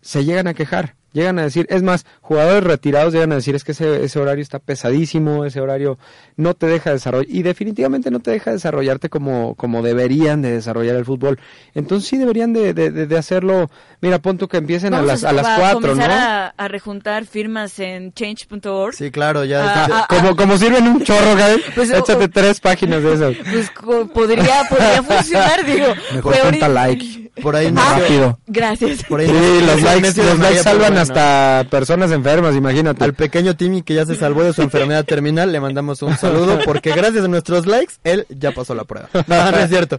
se 0.00 0.24
llegan 0.24 0.46
a 0.48 0.54
quejar, 0.54 0.94
llegan 1.16 1.38
a 1.38 1.42
decir, 1.42 1.66
es 1.70 1.82
más, 1.82 2.04
jugadores 2.20 2.62
retirados 2.62 3.12
llegan 3.14 3.32
a 3.32 3.36
decir, 3.36 3.54
es 3.54 3.64
que 3.64 3.72
ese, 3.72 4.04
ese 4.04 4.18
horario 4.20 4.42
está 4.42 4.58
pesadísimo, 4.58 5.44
ese 5.44 5.60
horario 5.60 5.98
no 6.36 6.54
te 6.54 6.66
deja 6.66 6.90
desarrollar, 6.92 7.26
y 7.28 7.42
definitivamente 7.42 8.10
no 8.10 8.20
te 8.20 8.30
deja 8.30 8.52
desarrollarte 8.52 9.08
como, 9.08 9.54
como 9.54 9.82
deberían 9.82 10.42
de 10.42 10.52
desarrollar 10.52 10.94
el 10.96 11.04
fútbol. 11.04 11.38
Entonces 11.74 12.08
sí 12.08 12.18
deberían 12.18 12.52
de, 12.52 12.74
de, 12.74 13.16
hacerlo, 13.18 13.70
mira, 14.00 14.18
pon 14.20 14.36
tú 14.38 14.46
que 14.46 14.58
empiecen 14.58 14.92
a 14.94 15.00
las, 15.02 15.24
a 15.24 15.32
las 15.32 15.46
va 15.46 15.56
cuatro, 15.58 15.80
comenzar 15.80 16.08
¿no? 16.10 16.14
a, 16.14 16.46
a 16.48 16.68
rejuntar 16.68 17.24
firmas 17.24 17.78
en 17.78 18.12
change.org. 18.12 18.94
Sí, 18.94 19.10
claro, 19.10 19.44
ya. 19.44 19.62
Ah, 19.84 19.86
ya- 19.88 19.98
ah, 20.00 20.06
Como, 20.08 20.36
como 20.36 20.58
sirven 20.58 20.86
un 20.86 21.02
chorro, 21.02 21.34
Gaby. 21.34 21.62
Pues, 21.74 21.90
Échate 21.90 22.28
tres 22.28 22.60
páginas 22.60 23.02
de 23.02 23.14
esas. 23.14 23.34
Pues 23.50 23.70
podría, 24.12 24.64
podría 24.68 25.02
funcionar, 25.02 25.64
digo. 25.66 25.86
Mejor 26.14 26.34
ahorita- 26.36 26.68
like. 26.68 27.30
por 27.42 27.54
ahí 27.56 27.66
Ah, 27.68 27.70
nació- 27.70 28.00
rápido. 28.02 28.38
Gracias. 28.46 29.04
Por 29.04 29.20
ahí 29.20 29.26
Sí, 29.26 29.32
nació- 29.32 29.66
los 29.66 29.82
likes, 29.82 30.22
los 30.22 30.38
likes 30.38 30.62
salvan 30.62 30.80
bueno. 30.92 31.00
Hasta 31.10 31.66
personas 31.70 32.10
enfermas, 32.12 32.54
imagínate. 32.56 33.04
Al 33.04 33.14
pequeño 33.14 33.56
Timmy 33.56 33.82
que 33.82 33.94
ya 33.94 34.04
se 34.06 34.14
salvó 34.16 34.42
de 34.44 34.52
su 34.52 34.62
enfermedad 34.62 35.04
terminal, 35.06 35.52
le 35.52 35.60
mandamos 35.60 36.02
un 36.02 36.16
saludo 36.16 36.58
porque 36.64 36.92
gracias 36.92 37.24
a 37.24 37.28
nuestros 37.28 37.66
likes, 37.66 37.94
él 38.04 38.26
ya 38.28 38.52
pasó 38.52 38.74
la 38.74 38.84
prueba. 38.84 39.08
No, 39.26 39.50
no 39.50 39.56
es 39.58 39.68
cierto. 39.68 39.98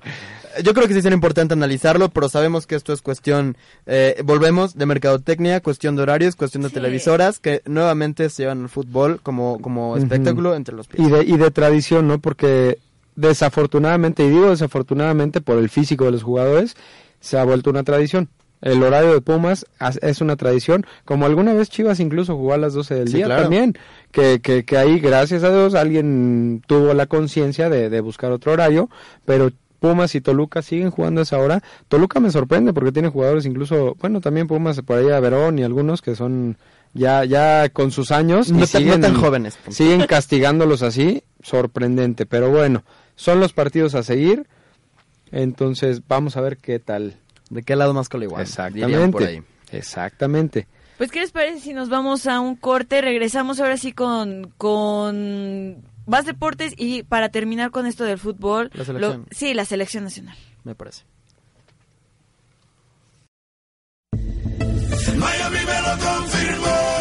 Yo 0.64 0.74
creo 0.74 0.88
que 0.88 0.96
sí 0.96 1.04
sería 1.04 1.14
importante 1.16 1.54
analizarlo, 1.54 2.10
pero 2.10 2.30
sabemos 2.30 2.66
que 2.66 2.74
esto 2.76 2.92
es 2.92 3.04
cuestión, 3.04 3.58
eh, 3.86 4.20
volvemos, 4.26 4.76
de 4.76 4.88
mercadotecnia, 4.88 5.62
cuestión 5.62 5.96
de 5.96 6.02
horarios, 6.02 6.36
cuestión 6.36 6.64
de 6.64 6.70
Sí. 6.70 6.74
televisoras, 6.76 7.38
que 7.38 7.62
nuevamente 7.66 8.28
se 8.32 8.42
llevan 8.44 8.64
el 8.64 8.70
fútbol 8.70 9.20
como, 9.22 9.60
como 9.62 9.98
espectáculo 9.98 10.56
entre 10.56 10.74
los 10.76 10.88
pies. 10.88 11.08
y, 11.08 11.12
de, 11.12 11.24
y 11.26 11.38
de 11.38 11.52
tradición, 11.52 12.08
¿no? 12.08 12.18
Porque 12.20 12.80
desafortunadamente, 13.16 14.24
y 14.26 14.30
digo 14.30 14.50
desafortunadamente 14.50 15.42
por 15.42 15.58
el 15.60 15.70
físico 15.70 16.06
de 16.06 16.12
los 16.12 16.24
jugadores, 16.24 16.76
se 17.20 17.38
ha 17.38 17.44
vuelto 17.44 17.70
una 17.70 17.84
tradición. 17.84 18.30
El 18.62 18.82
horario 18.82 19.14
de 19.14 19.22
Pumas 19.22 19.66
as- 19.80 20.00
es 20.02 20.20
una 20.22 20.36
tradición, 20.36 20.86
como 21.06 21.26
alguna 21.26 21.54
vez 21.54 21.70
Chivas 21.70 22.00
incluso 22.00 22.36
jugó 22.36 22.54
a 22.54 22.58
las 22.58 22.74
12 22.74 22.96
del 22.96 23.08
Sí, 23.10 23.18
día 23.18 23.26
claro. 23.26 23.42
también, 23.44 23.78
que, 24.12 24.40
que, 24.42 24.66
que 24.66 24.78
ahí 24.78 25.00
gracias 25.00 25.44
a 25.44 25.52
Dios 25.52 25.76
alguien 25.76 26.64
tuvo 26.66 26.94
la 26.94 27.06
conciencia 27.06 27.70
de, 27.70 27.90
de 27.90 28.02
buscar 28.02 28.32
otro 28.32 28.54
horario, 28.54 28.90
pero 29.26 29.52
Pumas 29.80 30.16
y 30.16 30.22
Toluca 30.22 30.64
siguen 30.64 30.90
jugando 30.90 31.22
a 31.22 31.24
esa 31.24 31.38
hora. 31.38 31.62
Toluca 31.88 32.20
me 32.20 32.32
sorprende 32.32 32.74
porque 32.74 32.92
tiene 32.92 33.10
jugadores 33.10 33.46
incluso, 33.46 33.96
bueno, 34.00 34.22
también 34.22 34.48
Pumas 34.48 34.82
por 34.82 34.98
ahí 34.98 35.10
a 35.12 35.20
Verón 35.20 35.60
y 35.60 35.64
algunos 35.64 36.02
que 36.02 36.16
son 36.16 36.58
ya 36.96 37.24
ya 37.26 37.70
con 37.70 37.92
sus 37.92 38.12
años 38.12 38.50
y 38.50 38.54
No 38.54 38.60
no 38.62 38.66
siguen, 38.66 39.02
tan 39.02 39.14
jóvenes, 39.14 39.60
siguen 39.70 40.08
castigándolos 40.08 40.82
así, 40.82 41.22
sorprendente, 41.44 42.26
pero 42.26 42.50
bueno, 42.50 42.84
son 43.16 43.40
los 43.40 43.54
partidos 43.54 43.94
a 43.94 44.02
seguir. 44.02 44.48
Entonces, 45.32 46.02
vamos 46.08 46.38
a 46.38 46.42
ver 46.42 46.58
qué 46.58 46.80
tal. 46.80 47.18
¿De 47.50 47.64
qué 47.64 47.76
lado 47.76 47.94
más 47.94 48.10
igual? 48.26 48.42
Exactamente. 48.42 49.12
por 49.12 49.24
ahí. 49.24 49.44
Exactamente. 49.72 50.68
Pues, 50.98 51.12
¿qué 51.12 51.20
les 51.20 51.32
parece 51.32 51.60
si 51.60 51.74
nos 51.74 51.90
vamos 51.90 52.26
a 52.28 52.40
un 52.40 52.56
corte? 52.56 53.02
Regresamos 53.02 53.60
ahora 53.60 53.78
sí 53.78 53.92
con, 53.94 54.52
con 54.58 55.84
más 56.08 56.26
deportes 56.26 56.74
y 56.76 57.04
para 57.04 57.30
terminar 57.30 57.70
con 57.72 57.86
esto 57.86 58.04
del 58.04 58.18
fútbol. 58.18 58.72
La 58.74 58.84
selección. 58.84 59.22
lo- 59.22 59.26
sí, 59.36 59.54
la 59.54 59.66
selección 59.66 60.04
nacional. 60.06 60.36
Me 60.64 60.74
parece. 60.76 61.04
Miami 65.16 65.58
me 65.66 65.82
lo 65.82 66.06
confirmó. 66.06 66.97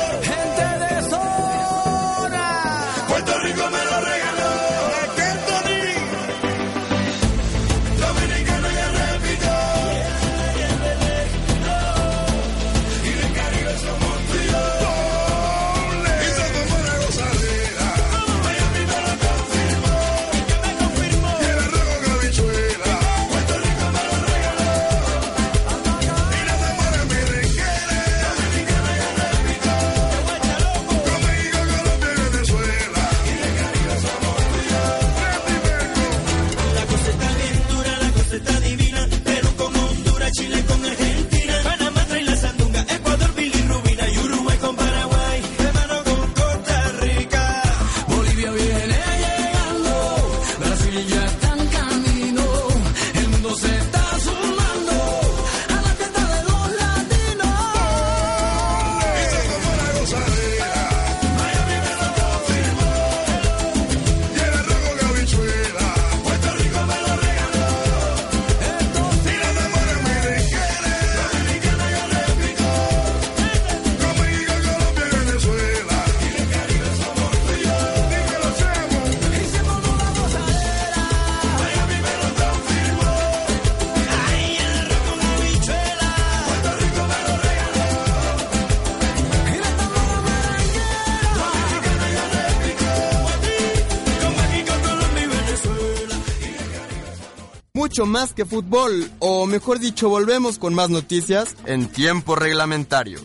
Mucho 97.97 98.05
más 98.05 98.35
que 98.35 98.45
fútbol, 98.45 99.11
o 99.21 99.47
mejor 99.47 99.79
dicho, 99.79 100.11
volvemos 100.11 100.59
con 100.59 100.75
más 100.75 100.91
noticias 100.91 101.57
en 101.65 101.89
tiempo 101.89 102.37
reglamentario. 102.37 103.21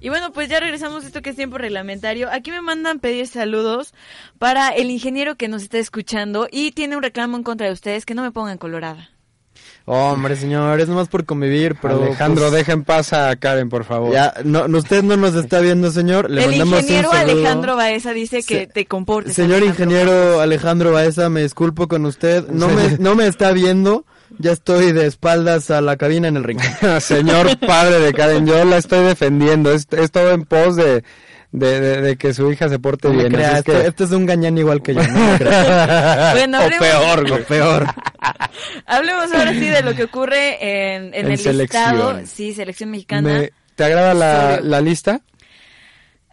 Y 0.00 0.08
bueno, 0.10 0.32
pues 0.34 0.50
ya 0.50 0.60
regresamos 0.60 1.04
a 1.04 1.06
esto 1.06 1.22
que 1.22 1.30
es 1.30 1.36
tiempo 1.36 1.56
reglamentario. 1.56 2.28
Aquí 2.30 2.50
me 2.50 2.60
mandan 2.60 3.00
pedir 3.00 3.26
saludos 3.26 3.94
para 4.38 4.68
el 4.68 4.90
ingeniero 4.90 5.36
que 5.36 5.48
nos 5.48 5.62
está 5.62 5.78
escuchando 5.78 6.46
y 6.52 6.72
tiene 6.72 6.94
un 6.94 7.02
reclamo 7.02 7.38
en 7.38 7.42
contra 7.42 7.68
de 7.68 7.72
ustedes 7.72 8.04
que 8.04 8.14
no 8.14 8.20
me 8.20 8.32
pongan 8.32 8.58
colorada. 8.58 9.11
Hombre, 9.84 10.36
señor, 10.36 10.80
es 10.80 10.88
nomás 10.88 11.08
por 11.08 11.24
convivir, 11.24 11.76
pero... 11.82 12.02
Alejandro, 12.02 12.44
pues, 12.44 12.52
deja 12.52 12.72
en 12.72 12.84
paz 12.84 13.12
a 13.12 13.34
Karen, 13.36 13.68
por 13.68 13.84
favor. 13.84 14.12
Ya, 14.12 14.32
no, 14.44 14.68
no, 14.68 14.78
usted 14.78 15.02
no 15.02 15.16
nos 15.16 15.34
está 15.34 15.60
viendo, 15.60 15.90
señor. 15.90 16.30
Le 16.30 16.44
el 16.44 16.62
un 16.62 16.68
ingeniero. 16.68 17.10
Alejandro 17.12 17.76
Baeza 17.76 18.12
dice 18.12 18.38
que 18.44 18.60
Se- 18.60 18.66
te 18.68 18.86
comportes. 18.86 19.34
Señor 19.34 19.56
Alejandro. 19.58 19.84
ingeniero 19.84 20.40
Alejandro 20.40 20.92
Baeza, 20.92 21.28
me 21.28 21.42
disculpo 21.42 21.88
con 21.88 22.06
usted. 22.06 22.46
No 22.48 22.68
me, 22.68 22.96
no 22.98 23.14
me 23.16 23.26
está 23.26 23.50
viendo. 23.52 24.04
Ya 24.38 24.52
estoy 24.52 24.92
de 24.92 25.06
espaldas 25.06 25.70
a 25.70 25.80
la 25.82 25.96
cabina 25.96 26.28
en 26.28 26.36
el 26.36 26.44
rincón. 26.44 26.66
Señor 27.00 27.58
padre 27.58 27.98
de 28.00 28.14
Karen, 28.14 28.46
yo 28.46 28.64
la 28.64 28.78
estoy 28.78 29.04
defendiendo. 29.04 29.72
Es, 29.72 29.86
es 29.90 30.10
todo 30.10 30.30
en 30.30 30.44
pos 30.44 30.76
de, 30.76 31.04
de, 31.52 31.80
de- 31.80 32.00
de 32.00 32.16
que 32.16 32.32
su 32.34 32.50
hija 32.50 32.68
se 32.68 32.78
porte 32.78 33.08
No 33.08 33.14
bien. 33.14 33.30
crea, 33.32 33.48
así 33.50 33.54
es 33.54 33.58
este, 33.68 33.72
que- 33.82 33.86
este 33.88 34.04
es 34.04 34.10
un 34.12 34.26
gañán 34.26 34.56
igual 34.58 34.82
que 34.82 34.94
yo. 34.94 35.02
no. 35.02 35.08
Bueno, 36.32 36.58
o 36.58 36.62
hablemos- 36.62 36.78
peor, 36.78 37.28
güey. 37.28 37.42
O 37.42 37.44
peor. 37.46 37.86
Hablemos 38.86 39.32
ahora 39.32 39.52
sí 39.52 39.68
de 39.68 39.82
lo 39.82 39.94
que 39.94 40.04
ocurre 40.04 40.94
en, 40.96 41.14
en 41.14 41.26
En 41.26 41.32
el 41.32 41.38
selección. 41.38 41.92
listado. 41.96 42.20
Sí, 42.26 42.54
selección 42.54 42.90
mexicana. 42.90 43.28
Me- 43.28 43.50
¿Te 43.74 43.84
agrada 43.84 44.12
la, 44.14 44.60
la 44.62 44.80
lista? 44.80 45.20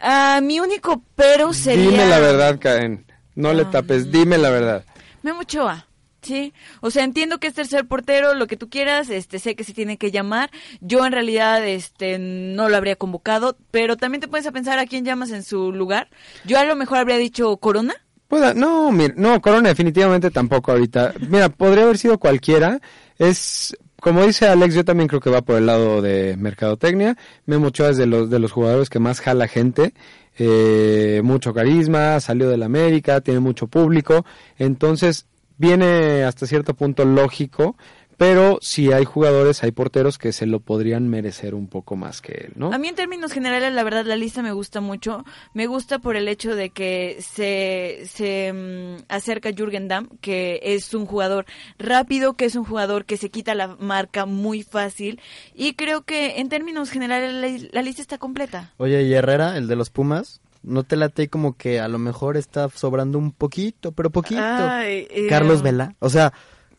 Ah, 0.01 0.39
mi 0.41 0.59
único 0.59 1.03
pero 1.15 1.51
sería... 1.53 1.89
Dime 1.91 2.05
la 2.07 2.19
verdad, 2.19 2.57
Karen. 2.59 3.05
No 3.35 3.53
le 3.53 3.63
Ah. 3.63 3.69
tapes, 3.71 4.11
dime 4.11 4.37
la 4.37 4.49
verdad. 4.49 4.83
Memo 5.23 5.41
Ochoa. 5.41 5.85
Sí, 6.21 6.53
o 6.81 6.91
sea, 6.91 7.05
entiendo 7.05 7.39
que 7.39 7.47
es 7.47 7.53
tercer 7.53 7.85
portero, 7.87 8.33
lo 8.33 8.45
que 8.47 8.57
tú 8.57 8.69
quieras, 8.69 9.09
este, 9.09 9.39
sé 9.39 9.55
que 9.55 9.63
se 9.63 9.73
tiene 9.73 9.97
que 9.97 10.11
llamar. 10.11 10.49
Yo 10.81 11.05
en 11.05 11.13
realidad, 11.13 11.65
este, 11.65 12.17
no 12.19 12.67
lo 12.67 12.75
habría 12.75 12.97
convocado, 12.97 13.55
pero 13.71 13.95
también 13.95 14.19
te 14.21 14.27
puedes 14.27 14.49
pensar 14.51 14.79
a 14.79 14.85
quién 14.85 15.05
llamas 15.05 15.31
en 15.31 15.43
su 15.43 15.71
lugar. 15.71 16.09
Yo 16.45 16.59
a 16.59 16.65
lo 16.65 16.75
mejor 16.75 16.97
habría 16.97 17.17
dicho 17.17 17.55
Corona. 17.57 17.95
Pueda- 18.27 18.53
no, 18.53 18.91
mira, 18.91 19.13
no, 19.17 19.41
Corona 19.41 19.69
definitivamente 19.69 20.29
tampoco 20.29 20.71
ahorita. 20.71 21.13
Mira, 21.29 21.49
podría 21.49 21.83
haber 21.85 21.97
sido 21.97 22.19
cualquiera. 22.19 22.79
Es, 23.17 23.75
como 24.01 24.23
dice 24.25 24.47
Alex, 24.47 24.75
yo 24.75 24.83
también 24.85 25.07
creo 25.07 25.21
que 25.21 25.29
va 25.31 25.41
por 25.41 25.55
el 25.55 25.65
lado 25.65 26.01
de 26.01 26.35
mercadotecnia. 26.37 27.17
Memo 27.45 27.67
Ochoa 27.67 27.89
es 27.89 27.97
de 27.97 28.05
los, 28.07 28.29
de 28.29 28.39
los 28.39 28.51
jugadores 28.51 28.89
que 28.89 28.99
más 28.99 29.21
jala 29.21 29.47
gente. 29.47 29.93
Eh, 30.37 31.21
mucho 31.23 31.53
carisma, 31.53 32.19
salió 32.19 32.49
del 32.49 32.63
América, 32.63 33.19
tiene 33.21 33.39
mucho 33.39 33.67
público. 33.67 34.25
Entonces, 34.57 35.25
viene 35.59 36.23
hasta 36.23 36.47
cierto 36.47 36.73
punto 36.73 37.05
lógico. 37.05 37.75
Pero 38.19 38.59
si 38.61 38.91
hay 38.91 39.05
jugadores, 39.05 39.63
hay 39.63 39.71
porteros 39.71 40.17
que 40.17 40.33
se 40.33 40.45
lo 40.45 40.59
podrían 40.59 41.07
merecer 41.07 41.55
un 41.55 41.67
poco 41.67 41.95
más 41.95 42.19
que 42.19 42.33
él, 42.33 42.51
¿no? 42.57 42.73
A 42.73 42.77
mí 42.77 42.89
en 42.89 42.95
términos 42.95 43.31
generales, 43.31 43.71
la 43.71 43.81
verdad, 43.81 44.03
la 44.05 44.17
lista 44.17 44.41
me 44.41 44.51
gusta 44.51 44.81
mucho. 44.81 45.23
Me 45.53 45.67
gusta 45.67 45.99
por 45.99 46.17
el 46.17 46.27
hecho 46.27 46.53
de 46.53 46.69
que 46.71 47.15
se, 47.21 48.01
se 48.07 48.51
mm, 48.51 49.05
acerca 49.07 49.53
Jürgen 49.53 49.87
Damm, 49.87 50.09
que 50.19 50.59
es 50.61 50.93
un 50.93 51.05
jugador 51.05 51.45
rápido, 51.77 52.33
que 52.33 52.43
es 52.43 52.55
un 52.55 52.65
jugador 52.65 53.05
que 53.05 53.15
se 53.15 53.29
quita 53.29 53.55
la 53.55 53.77
marca 53.79 54.25
muy 54.25 54.63
fácil. 54.63 55.21
Y 55.55 55.75
creo 55.75 56.01
que 56.01 56.41
en 56.41 56.49
términos 56.49 56.89
generales 56.89 57.31
la, 57.31 57.69
la 57.71 57.81
lista 57.81 58.01
está 58.01 58.17
completa. 58.17 58.73
Oye, 58.75 59.01
y 59.03 59.13
Herrera, 59.13 59.55
el 59.55 59.69
de 59.69 59.77
los 59.77 59.91
Pumas, 59.91 60.41
no 60.63 60.83
te 60.83 60.95
late 60.95 61.29
como 61.29 61.55
que 61.57 61.79
a 61.79 61.87
lo 61.87 61.99
mejor 61.99 62.37
está 62.37 62.67
sobrando 62.69 63.17
un 63.17 63.31
poquito, 63.31 63.91
pero 63.91 64.09
poquito. 64.09 64.41
Ay, 64.43 65.07
eh, 65.09 65.27
Carlos 65.29 65.61
Vela. 65.61 65.95
O 65.99 66.09
sea, 66.09 66.33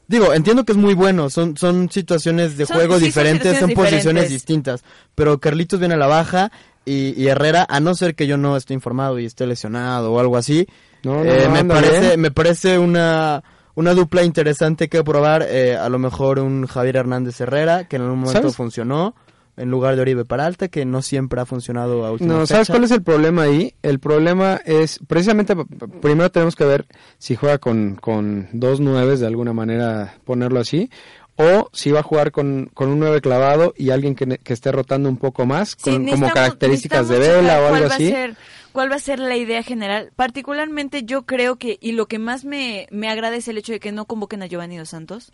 digo, 0.06 0.32
entiendo 0.34 0.64
que 0.64 0.72
es 0.72 0.78
muy 0.78 0.94
bueno, 0.94 1.30
son, 1.30 1.56
son 1.56 1.90
situaciones 1.90 2.56
de 2.56 2.66
Son- 2.66 2.76
juego 2.76 2.98
sí, 2.98 3.04
diferentes, 3.06 3.58
son, 3.58 3.70
posiciones 3.70 4.02
diferentes. 4.04 4.30
distintas. 4.30 4.84
Pero 5.14 5.38
Carlitos 5.40 5.78
viene 5.78 5.94
a 5.94 5.98
la 5.98 6.06
baja 6.06 6.50
y, 6.84 7.14
y 7.22 7.28
Herrera, 7.28 7.66
a 7.68 7.80
no 7.80 7.94
ser 7.94 8.14
que 8.14 8.26
yo 8.26 8.36
no 8.36 8.56
esté 8.56 8.74
informado 8.74 9.18
y 9.18 9.24
esté 9.26 9.46
lesionado 9.46 10.12
o 10.12 10.20
algo 10.20 10.36
así, 10.36 10.66
No, 11.04 11.24
no, 11.24 11.30
eh, 11.30 11.44
no, 11.46 11.50
me, 11.52 11.64
parece, 11.64 12.00
bien. 12.00 12.20
me 12.20 12.30
parece 12.30 12.78
una, 12.78 13.42
una 13.74 13.94
dupla 13.94 14.24
interesante 14.24 14.88
que 14.88 15.02
probar. 15.04 15.46
eh, 15.48 15.76
a 15.76 15.88
lo 15.88 15.98
mejor 15.98 16.38
un 16.38 16.66
Javier 16.66 16.96
Hernández 16.96 17.40
Herrera, 17.40 17.86
que 17.88 17.96
en 17.96 18.02
algún 18.02 18.18
momento 18.20 18.40
¿Sabes? 18.42 18.56
funcionó. 18.56 19.14
En 19.60 19.70
lugar 19.70 19.94
de 19.96 20.02
Oribe 20.02 20.24
Peralta, 20.24 20.68
que 20.68 20.84
no 20.84 21.02
siempre 21.02 21.40
ha 21.40 21.46
funcionado 21.46 22.04
a 22.06 22.12
última 22.12 22.32
No, 22.34 22.40
fecha. 22.40 22.54
¿sabes 22.54 22.68
cuál 22.70 22.84
es 22.84 22.90
el 22.90 23.02
problema 23.02 23.42
ahí? 23.42 23.74
El 23.82 23.98
problema 24.00 24.60
es, 24.64 24.98
precisamente, 25.06 25.54
primero 26.00 26.30
tenemos 26.30 26.56
que 26.56 26.64
ver 26.64 26.86
si 27.18 27.36
juega 27.36 27.58
con, 27.58 27.96
con 27.96 28.48
dos 28.52 28.80
nueves, 28.80 29.20
de 29.20 29.26
alguna 29.26 29.52
manera 29.52 30.14
ponerlo 30.24 30.60
así, 30.60 30.90
o 31.36 31.70
si 31.72 31.90
va 31.90 32.00
a 32.00 32.02
jugar 32.02 32.32
con, 32.32 32.70
con 32.74 32.88
un 32.90 32.98
nueve 32.98 33.20
clavado 33.22 33.72
y 33.76 33.90
alguien 33.90 34.14
que, 34.14 34.26
ne- 34.26 34.38
que 34.38 34.52
esté 34.52 34.72
rotando 34.72 35.08
un 35.08 35.16
poco 35.16 35.46
más, 35.46 35.70
Sí, 35.78 35.90
con, 35.90 36.06
como 36.06 36.30
características 36.30 37.08
de 37.08 37.18
vela 37.18 37.60
o 37.60 37.68
cuál 37.68 37.74
algo 37.76 37.88
va 37.88 37.94
a 37.94 37.96
así. 37.96 38.10
ser- 38.10 38.36
¿Cuál 38.72 38.90
va 38.92 38.96
a 38.96 39.00
ser 39.00 39.18
la 39.18 39.36
idea 39.36 39.62
general? 39.64 40.12
Particularmente 40.16 41.02
yo 41.04 41.22
creo 41.22 41.56
que, 41.56 41.76
y 41.80 41.92
lo 41.92 42.06
que 42.06 42.18
más 42.18 42.44
me, 42.44 42.86
me 42.90 43.08
agrada 43.08 43.36
es 43.36 43.48
el 43.48 43.58
hecho 43.58 43.72
de 43.72 43.80
que 43.80 43.90
no 43.90 44.04
convoquen 44.04 44.42
a 44.42 44.46
Giovanni 44.46 44.76
Dos 44.76 44.90
Santos. 44.90 45.32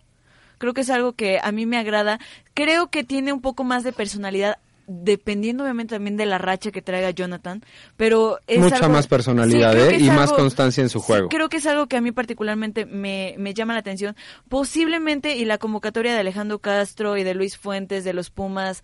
Creo 0.58 0.74
que 0.74 0.80
es 0.82 0.90
algo 0.90 1.12
que 1.12 1.38
a 1.42 1.52
mí 1.52 1.66
me 1.66 1.78
agrada. 1.78 2.18
Creo 2.54 2.88
que 2.88 3.04
tiene 3.04 3.32
un 3.32 3.40
poco 3.40 3.64
más 3.64 3.84
de 3.84 3.92
personalidad, 3.92 4.58
dependiendo 4.88 5.64
obviamente 5.64 5.96
también 5.96 6.16
de 6.16 6.26
la 6.26 6.38
racha 6.38 6.70
que 6.70 6.80
traiga 6.80 7.10
Jonathan, 7.10 7.62
pero 7.96 8.38
es 8.46 8.60
Mucha 8.60 8.76
algo- 8.76 8.90
más 8.90 9.08
personalidad, 9.08 9.72
Sí, 9.72 9.78
¿eh? 9.94 9.98
Y 9.98 10.10
más 10.10 10.32
constancia 10.32 10.80
en 10.82 10.88
su 10.88 11.00
sí, 11.00 11.06
juego. 11.06 11.28
creo 11.28 11.48
que 11.48 11.56
es 11.56 11.66
algo 11.66 11.88
que 11.88 11.96
a 11.96 12.00
mí 12.00 12.12
particularmente 12.12 12.86
me, 12.86 13.34
me 13.36 13.52
llama 13.52 13.72
la 13.74 13.80
atención. 13.80 14.14
Posiblemente, 14.48 15.36
y 15.36 15.44
la 15.44 15.58
convocatoria 15.58 16.14
de 16.14 16.20
Alejandro 16.20 16.60
Castro 16.60 17.16
y 17.16 17.24
de 17.24 17.34
Luis 17.34 17.58
Fuentes 17.58 18.04
de 18.04 18.12
los 18.14 18.30
Pumas 18.30 18.82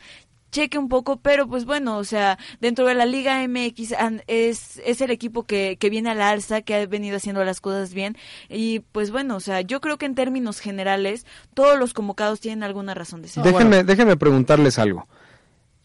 cheque 0.52 0.78
un 0.78 0.88
poco, 0.88 1.16
pero 1.16 1.48
pues 1.48 1.64
bueno, 1.64 1.98
o 1.98 2.04
sea, 2.04 2.38
dentro 2.60 2.86
de 2.86 2.94
la 2.94 3.06
Liga 3.06 3.44
MX 3.48 3.94
es, 4.28 4.80
es 4.84 5.00
el 5.00 5.10
equipo 5.10 5.42
que, 5.42 5.76
que 5.80 5.90
viene 5.90 6.10
a 6.10 6.14
la 6.14 6.28
alza, 6.28 6.62
que 6.62 6.74
ha 6.76 6.86
venido 6.86 7.16
haciendo 7.16 7.44
las 7.44 7.60
cosas 7.60 7.92
bien 7.92 8.16
y 8.48 8.80
pues 8.80 9.10
bueno, 9.10 9.36
o 9.36 9.40
sea, 9.40 9.62
yo 9.62 9.80
creo 9.80 9.98
que 9.98 10.06
en 10.06 10.14
términos 10.14 10.60
generales 10.60 11.26
todos 11.54 11.78
los 11.78 11.94
convocados 11.94 12.38
tienen 12.38 12.62
alguna 12.62 12.94
razón 12.94 13.22
de 13.22 13.28
ser. 13.28 13.42
déjenme, 13.42 13.82
déjenme 13.82 14.16
preguntarles 14.16 14.78
algo. 14.78 15.08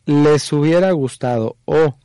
¿Les 0.06 0.54
hubiera 0.54 0.92
gustado 0.92 1.56
o 1.66 1.96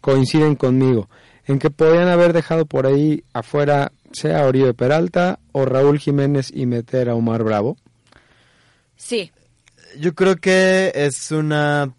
coinciden 0.00 0.56
conmigo 0.56 1.08
en 1.46 1.58
que 1.58 1.70
podían 1.70 2.08
haber 2.08 2.32
dejado 2.32 2.66
por 2.66 2.86
ahí 2.86 3.24
afuera 3.32 3.92
sea 4.12 4.46
Oribe 4.46 4.74
Peralta 4.74 5.38
o 5.52 5.64
Raúl 5.64 5.98
Jiménez 5.98 6.50
y 6.54 6.66
meter 6.66 7.08
a 7.08 7.14
Omar 7.14 7.44
Bravo? 7.44 7.76
Sí, 8.96 9.30
Yo 9.98 10.14
creo 10.14 10.36
que 10.36 10.92
es 10.94 11.30
una... 11.32 11.92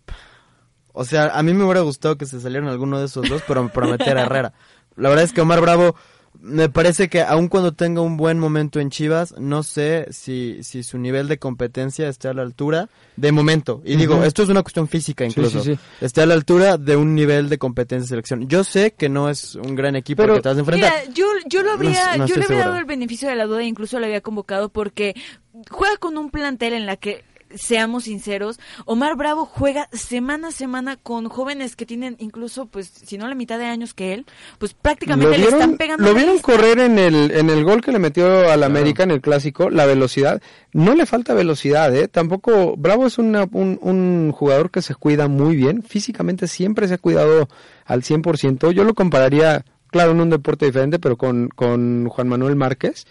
O 0.93 1.05
sea, 1.05 1.27
a 1.37 1.43
mí 1.43 1.53
me 1.53 1.63
hubiera 1.63 1.81
gustado 1.81 2.17
que 2.17 2.25
se 2.25 2.39
salieran 2.41 2.69
alguno 2.69 2.99
de 2.99 3.05
esos 3.05 3.27
dos, 3.29 3.41
pero 3.47 3.69
para 3.69 3.87
meter 3.87 4.17
a 4.17 4.23
Herrera. 4.23 4.53
La 4.95 5.07
verdad 5.09 5.23
es 5.23 5.31
que 5.31 5.39
Omar 5.41 5.61
Bravo, 5.61 5.95
me 6.41 6.67
parece 6.67 7.07
que 7.09 7.21
aun 7.21 7.47
cuando 7.47 7.73
tenga 7.73 8.01
un 8.01 8.17
buen 8.17 8.37
momento 8.39 8.79
en 8.81 8.89
Chivas, 8.89 9.33
no 9.37 9.63
sé 9.63 10.07
si, 10.11 10.61
si 10.63 10.83
su 10.83 10.97
nivel 10.97 11.27
de 11.29 11.37
competencia 11.37 12.09
esté 12.09 12.27
a 12.27 12.33
la 12.33 12.41
altura 12.41 12.89
de 13.15 13.31
momento. 13.31 13.81
Y 13.85 13.95
digo, 13.95 14.23
esto 14.23 14.43
es 14.43 14.49
una 14.49 14.61
cuestión 14.63 14.87
física 14.89 15.23
incluso. 15.25 15.61
sí, 15.63 15.75
sí. 15.75 15.79
Esté 16.01 16.21
a 16.21 16.25
la 16.25 16.33
altura 16.33 16.77
de 16.77 16.95
un 16.97 17.15
nivel 17.15 17.47
de 17.49 17.57
competencia 17.57 18.03
de 18.05 18.09
selección. 18.09 18.47
Yo 18.49 18.63
sé 18.63 18.91
que 18.91 19.07
no 19.09 19.29
es 19.29 19.55
un 19.55 19.75
gran 19.75 19.95
equipo 19.95 20.23
Pero- 20.23 20.33
al 20.33 20.39
que 20.39 20.43
te 20.43 20.49
vas 20.49 20.57
a 20.57 20.59
enfrentar. 20.61 20.93
Mira, 21.01 21.13
yo, 21.13 21.25
yo 21.47 21.63
lo 21.63 21.71
habría, 21.71 22.11
No- 22.17 22.17
no 22.19 22.25
yo 22.27 22.35
le 22.35 22.41
habría 22.41 22.47
seguro. 22.47 22.65
dado 22.65 22.77
el 22.79 22.85
beneficio 22.85 23.29
de 23.29 23.35
la 23.35 23.45
duda, 23.45 23.63
incluso 23.63 23.99
lo 23.99 24.05
había 24.05 24.21
convocado 24.21 24.67
porque 24.69 25.15
juega 25.69 25.95
con 25.97 26.17
un 26.17 26.29
plantel 26.31 26.73
en 26.73 26.85
la 26.85 26.95
que 26.97 27.23
seamos 27.55 28.03
sinceros, 28.05 28.59
Omar 28.85 29.15
Bravo 29.15 29.45
juega 29.45 29.89
semana 29.91 30.49
a 30.49 30.51
semana 30.51 30.97
con 30.97 31.29
jóvenes 31.29 31.75
que 31.75 31.85
tienen 31.85 32.15
incluso, 32.19 32.65
pues, 32.67 32.87
si 32.87 33.17
no 33.17 33.27
la 33.27 33.35
mitad 33.35 33.57
de 33.59 33.65
años 33.65 33.93
que 33.93 34.13
él, 34.13 34.25
pues 34.57 34.73
prácticamente 34.73 35.37
le 35.37 35.45
están 35.47 35.77
pegando. 35.77 36.03
lo 36.03 36.13
vieron 36.13 36.39
correr 36.39 36.79
en 36.79 36.99
el, 36.99 37.31
en 37.31 37.49
el 37.49 37.63
gol 37.63 37.81
que 37.81 37.91
le 37.91 37.99
metió 37.99 38.51
al 38.51 38.63
América 38.63 39.03
en 39.03 39.11
el 39.11 39.21
clásico, 39.21 39.69
la 39.69 39.85
velocidad. 39.85 40.41
No 40.73 40.93
le 40.95 41.05
falta 41.05 41.33
velocidad, 41.33 41.95
¿eh? 41.95 42.07
Tampoco, 42.07 42.75
Bravo 42.77 43.07
es 43.07 43.17
una- 43.17 43.47
un, 43.51 43.79
un 43.81 44.31
jugador 44.31 44.69
que 44.71 44.81
se 44.81 44.93
cuida 44.95 45.27
muy 45.27 45.55
bien, 45.55 45.81
físicamente 45.83 46.47
siempre 46.47 46.87
se 46.87 46.93
ha 46.95 46.97
cuidado 46.99 47.49
al 47.85 48.03
100%. 48.03 48.71
Yo 48.71 48.83
lo 48.83 48.93
compararía, 48.93 49.65
claro, 49.89 50.11
en 50.11 50.21
un 50.21 50.29
deporte 50.29 50.65
diferente, 50.67 50.99
pero 50.99 51.17
con, 51.17 51.49
con 51.49 52.07
Juan 52.09 52.27
Manuel 52.27 52.55
Márquez. 52.55 53.07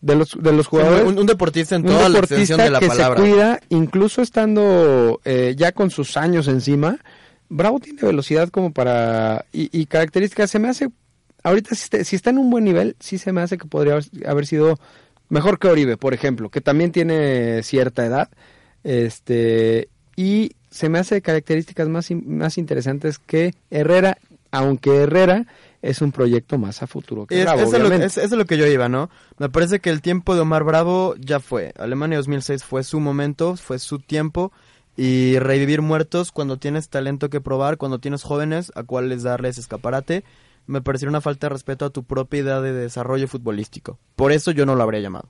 De 0.00 0.14
los, 0.14 0.36
de 0.40 0.52
los 0.52 0.68
jugadores, 0.68 1.04
un, 1.04 1.18
un 1.18 1.26
deportista 1.26 1.74
en 1.74 1.82
un 1.82 1.88
toda 1.88 2.08
la 2.08 2.20
extensión 2.20 2.58
deportista 2.58 2.64
de 2.64 2.70
la 2.70 2.78
que 2.78 2.86
palabra. 2.86 3.20
se 3.20 3.28
cuida, 3.28 3.60
incluso 3.68 4.22
estando 4.22 5.20
eh, 5.24 5.54
ya 5.56 5.72
con 5.72 5.90
sus 5.90 6.16
años 6.16 6.46
encima. 6.46 6.98
Bravo 7.48 7.80
tiene 7.80 8.02
velocidad 8.02 8.48
como 8.50 8.72
para... 8.72 9.46
Y, 9.52 9.76
y 9.76 9.86
características, 9.86 10.50
se 10.50 10.60
me 10.60 10.68
hace... 10.68 10.90
Ahorita 11.42 11.74
si 11.74 11.82
está, 11.84 12.04
si 12.04 12.14
está 12.14 12.30
en 12.30 12.38
un 12.38 12.48
buen 12.50 12.62
nivel, 12.62 12.94
sí 13.00 13.18
se 13.18 13.32
me 13.32 13.40
hace 13.40 13.58
que 13.58 13.66
podría 13.66 13.94
haber, 13.94 14.04
haber 14.26 14.46
sido 14.46 14.78
mejor 15.28 15.58
que 15.58 15.68
Oribe, 15.68 15.96
por 15.96 16.14
ejemplo, 16.14 16.48
que 16.48 16.60
también 16.60 16.92
tiene 16.92 17.62
cierta 17.64 18.06
edad. 18.06 18.28
Este 18.84 19.88
Y 20.14 20.52
se 20.70 20.88
me 20.88 20.98
hace 20.98 21.22
características 21.22 21.88
más, 21.88 22.10
más 22.10 22.58
interesantes 22.58 23.18
que 23.18 23.54
Herrera, 23.70 24.18
aunque 24.50 24.94
Herrera 24.94 25.46
es 25.82 26.00
un 26.02 26.12
proyecto 26.12 26.58
más 26.58 26.82
a 26.82 26.86
futuro 26.86 27.26
que 27.26 27.36
Es- 27.38 27.44
Bravo, 27.44 27.60
eso, 27.60 27.66
es 27.68 27.72
lo, 27.72 27.78
obviamente. 27.88 28.06
es- 28.06 28.18
eso 28.18 28.34
es 28.34 28.38
lo 28.38 28.44
que 28.46 28.56
yo 28.58 28.66
iba, 28.66 28.88
¿no? 28.88 29.10
Me 29.38 29.48
parece 29.48 29.80
que 29.80 29.90
el 29.90 30.02
tiempo 30.02 30.34
de 30.34 30.40
Omar 30.40 30.64
Bravo 30.64 31.14
ya 31.18 31.40
fue. 31.40 31.72
Alemania 31.78 32.18
2006 32.18 32.64
fue 32.64 32.82
su 32.84 33.00
momento, 33.00 33.56
fue 33.56 33.78
su 33.78 33.98
tiempo. 33.98 34.52
Y 34.96 35.38
revivir 35.38 35.80
muertos 35.80 36.32
cuando 36.32 36.56
tienes 36.56 36.88
talento 36.88 37.30
que 37.30 37.40
probar, 37.40 37.76
cuando 37.76 38.00
tienes 38.00 38.24
jóvenes 38.24 38.72
a 38.74 38.82
cuales 38.82 39.22
darles 39.22 39.56
escaparate, 39.56 40.24
me 40.66 40.82
parecería 40.82 41.10
una 41.10 41.20
falta 41.20 41.46
de 41.46 41.50
respeto 41.54 41.84
a 41.84 41.90
tu 41.90 42.02
propia 42.02 42.40
idea 42.40 42.60
de 42.60 42.72
desarrollo 42.72 43.28
futbolístico. 43.28 43.98
Por 44.16 44.32
eso 44.32 44.50
yo 44.50 44.66
no 44.66 44.74
lo 44.74 44.82
habría 44.82 45.00
llamado. 45.00 45.28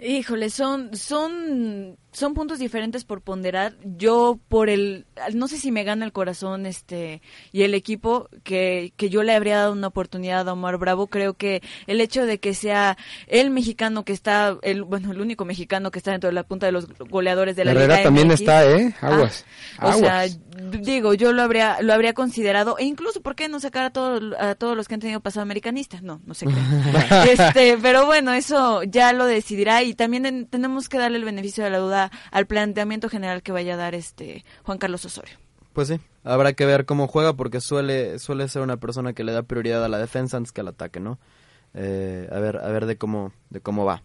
Híjole, 0.00 0.48
son, 0.48 0.96
son, 0.96 1.96
son 2.14 2.32
puntos 2.32 2.58
diferentes 2.58 3.04
por 3.04 3.20
ponderar. 3.20 3.74
Yo 3.84 4.38
por 4.48 4.70
el, 4.70 5.04
no 5.34 5.46
sé 5.48 5.58
si 5.58 5.70
me 5.70 5.84
gana 5.84 6.06
el 6.06 6.12
corazón 6.12 6.64
este 6.64 7.20
y 7.52 7.62
el 7.64 7.74
equipo 7.74 8.28
que, 8.44 8.94
que 8.96 9.10
yo 9.10 9.22
le 9.22 9.34
habría 9.34 9.58
dado 9.58 9.72
una 9.72 9.88
oportunidad 9.88 10.48
a 10.48 10.52
Omar 10.54 10.78
Bravo. 10.78 11.08
Creo 11.08 11.34
que 11.34 11.62
el 11.86 12.00
hecho 12.00 12.24
de 12.24 12.38
que 12.40 12.54
sea 12.54 12.96
el 13.26 13.50
mexicano 13.50 14.04
que 14.06 14.12
está, 14.14 14.56
el, 14.62 14.84
bueno, 14.84 15.12
el 15.12 15.20
único 15.20 15.44
mexicano 15.44 15.90
que 15.90 15.98
está 15.98 16.12
dentro 16.12 16.28
de 16.28 16.34
la 16.34 16.44
punta 16.44 16.64
de 16.66 16.72
los 16.72 16.86
goleadores 17.10 17.56
de 17.56 17.64
la 17.66 17.72
Herrera 17.72 17.94
Liga 17.96 18.02
también 18.04 18.28
MX. 18.28 18.40
está, 18.40 18.64
¿eh? 18.70 18.94
Aguas. 19.00 19.44
Ah, 19.78 19.88
o 19.88 19.98
sea, 19.98 20.20
Aguas. 20.20 20.38
digo, 20.80 21.14
yo 21.14 21.32
lo 21.32 21.42
habría, 21.42 21.82
lo 21.82 21.92
habría 21.92 22.14
considerado, 22.14 22.78
e 22.78 22.84
incluso, 22.84 23.20
¿por 23.22 23.34
qué 23.34 23.48
no 23.48 23.58
sacar 23.60 23.84
a 23.84 23.90
todos, 23.90 24.22
a 24.38 24.54
todos 24.54 24.76
los 24.76 24.86
que 24.88 24.94
han 24.94 25.00
tenido 25.00 25.20
pasado 25.20 25.42
americanista? 25.42 26.00
No, 26.00 26.20
no 26.24 26.34
sé 26.34 26.46
qué. 26.46 27.32
este, 27.32 27.76
pero 27.82 28.06
bueno, 28.06 28.32
eso 28.32 28.82
ya 28.84 29.12
lo 29.12 29.26
decidirá 29.26 29.82
y 29.82 29.94
también 29.94 30.26
en- 30.26 30.46
tenemos 30.46 30.88
que 30.88 30.98
darle 30.98 31.18
el 31.18 31.24
beneficio 31.24 31.64
de 31.64 31.70
la 31.70 31.78
duda 31.78 32.03
al 32.30 32.46
planteamiento 32.46 33.08
general 33.08 33.42
que 33.42 33.52
vaya 33.52 33.74
a 33.74 33.76
dar 33.76 33.94
este 33.94 34.44
Juan 34.64 34.78
Carlos 34.78 35.04
Osorio. 35.04 35.36
Pues 35.72 35.88
sí, 35.88 36.00
habrá 36.22 36.52
que 36.52 36.66
ver 36.66 36.84
cómo 36.84 37.08
juega 37.08 37.34
porque 37.34 37.60
suele 37.60 38.18
suele 38.18 38.48
ser 38.48 38.62
una 38.62 38.76
persona 38.76 39.12
que 39.12 39.24
le 39.24 39.32
da 39.32 39.42
prioridad 39.42 39.84
a 39.84 39.88
la 39.88 39.98
defensa 39.98 40.36
antes 40.36 40.52
que 40.52 40.60
al 40.60 40.68
ataque, 40.68 41.00
¿no? 41.00 41.18
Eh, 41.74 42.28
a 42.30 42.38
ver, 42.38 42.58
a 42.58 42.68
ver 42.68 42.86
de 42.86 42.96
cómo 42.96 43.32
de 43.50 43.60
cómo 43.60 43.84
va. 43.84 44.02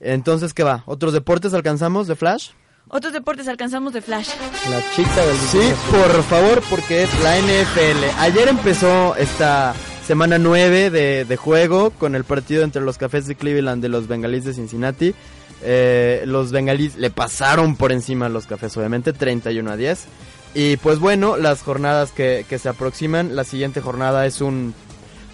Entonces, 0.00 0.54
¿qué 0.54 0.62
va? 0.62 0.82
¿Otros 0.86 1.12
deportes 1.12 1.52
alcanzamos 1.52 2.06
de 2.06 2.16
Flash? 2.16 2.50
Otros 2.88 3.12
deportes 3.12 3.46
alcanzamos 3.46 3.92
de 3.92 4.00
Flash. 4.00 4.30
La 4.70 4.82
chica 4.96 5.24
del 5.24 5.36
Sí, 5.36 5.60
por 5.90 6.22
favor, 6.24 6.62
porque 6.70 7.02
es 7.02 7.22
la 7.22 7.36
NFL. 7.38 8.18
Ayer 8.18 8.48
empezó 8.48 9.14
esta 9.16 9.74
semana 10.06 10.38
9 10.38 10.90
de, 10.90 11.24
de 11.24 11.36
juego 11.36 11.90
con 11.90 12.16
el 12.16 12.24
partido 12.24 12.64
entre 12.64 12.82
los 12.82 12.98
Cafés 12.98 13.26
de 13.26 13.36
Cleveland 13.36 13.84
y 13.84 13.88
los 13.88 14.08
Bengalíes 14.08 14.44
de 14.44 14.54
Cincinnati. 14.54 15.14
Eh, 15.62 16.22
los 16.26 16.52
Bengalíes 16.52 16.96
le 16.96 17.10
pasaron 17.10 17.76
por 17.76 17.92
encima 17.92 18.26
a 18.26 18.28
los 18.28 18.46
Cafés, 18.46 18.76
obviamente, 18.76 19.12
31 19.12 19.70
a 19.70 19.76
10. 19.76 20.04
Y 20.54 20.76
pues 20.78 20.98
bueno, 20.98 21.36
las 21.36 21.62
jornadas 21.62 22.10
que, 22.12 22.44
que 22.48 22.58
se 22.58 22.68
aproximan, 22.68 23.36
la 23.36 23.44
siguiente 23.44 23.80
jornada 23.80 24.26
es 24.26 24.40
un 24.40 24.74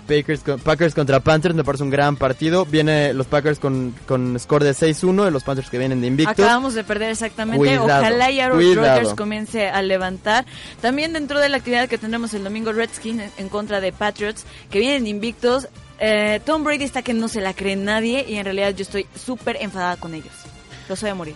Packers, 0.06 0.42
Packers 0.62 0.94
contra 0.94 1.18
Panthers, 1.18 1.54
me 1.54 1.64
parece 1.64 1.82
un 1.82 1.90
gran 1.90 2.16
partido. 2.16 2.64
Viene 2.64 3.12
los 3.12 3.26
Packers 3.26 3.58
con, 3.58 3.92
con 4.06 4.38
score 4.38 4.62
de 4.62 4.70
6-1, 4.70 5.30
los 5.30 5.42
Panthers 5.42 5.68
que 5.70 5.78
vienen 5.78 6.00
de 6.00 6.06
invictos. 6.06 6.38
Acabamos 6.38 6.74
de 6.74 6.84
perder 6.84 7.10
exactamente. 7.10 7.58
Cuidado, 7.58 7.86
Ojalá 7.86 8.30
y 8.30 8.38
Aaron. 8.38 8.58
Rodgers 8.76 9.14
comience 9.14 9.68
a 9.68 9.82
levantar. 9.82 10.44
También 10.80 11.12
dentro 11.12 11.40
de 11.40 11.48
la 11.48 11.56
actividad 11.56 11.88
que 11.88 11.98
tendremos 11.98 12.34
el 12.34 12.44
domingo, 12.44 12.72
Redskins 12.72 13.20
en- 13.22 13.30
en 13.38 13.48
contra 13.48 13.80
de 13.80 13.90
Patriots, 13.92 14.44
que 14.70 14.78
vienen 14.78 15.06
invictos. 15.08 15.66
Eh, 15.98 16.40
Tom 16.44 16.64
Brady 16.64 16.84
está 16.84 17.02
que 17.02 17.14
no 17.14 17.28
se 17.28 17.40
la 17.40 17.54
cree 17.54 17.76
nadie 17.76 18.24
y 18.28 18.36
en 18.36 18.44
realidad 18.44 18.74
yo 18.74 18.82
estoy 18.82 19.06
súper 19.14 19.56
enfadada 19.60 19.96
con 19.96 20.14
ellos. 20.14 20.32
Los 20.88 21.00
voy 21.00 21.10
a 21.10 21.14
morir. 21.14 21.34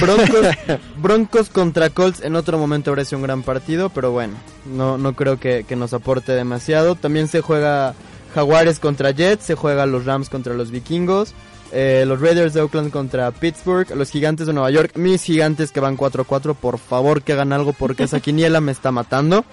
Broncos, 0.00 0.46
Broncos 0.96 1.48
contra 1.48 1.90
Colts 1.90 2.22
en 2.22 2.36
otro 2.36 2.58
momento 2.58 2.90
habría 2.90 3.04
sido 3.04 3.18
un 3.18 3.24
gran 3.24 3.42
partido, 3.42 3.88
pero 3.88 4.12
bueno, 4.12 4.34
no, 4.66 4.98
no 4.98 5.14
creo 5.14 5.40
que, 5.40 5.64
que 5.66 5.76
nos 5.76 5.92
aporte 5.92 6.32
demasiado. 6.32 6.94
También 6.94 7.26
se 7.28 7.40
juega 7.40 7.94
Jaguares 8.34 8.78
contra 8.78 9.10
Jets, 9.10 9.44
se 9.44 9.54
juega 9.54 9.86
los 9.86 10.04
Rams 10.04 10.28
contra 10.28 10.54
los 10.54 10.70
Vikingos, 10.70 11.34
eh, 11.72 12.04
los 12.06 12.20
Raiders 12.20 12.54
de 12.54 12.60
Oakland 12.60 12.90
contra 12.90 13.30
Pittsburgh, 13.30 13.90
los 13.96 14.10
Gigantes 14.10 14.46
de 14.46 14.52
Nueva 14.52 14.70
York, 14.70 14.96
mis 14.96 15.22
Gigantes 15.22 15.72
que 15.72 15.80
van 15.80 15.96
4-4, 15.96 16.54
por 16.54 16.78
favor 16.78 17.22
que 17.22 17.32
hagan 17.32 17.52
algo 17.52 17.72
porque 17.72 18.04
esa 18.04 18.20
quiniela 18.20 18.60
me 18.60 18.72
está 18.72 18.92
matando. 18.92 19.44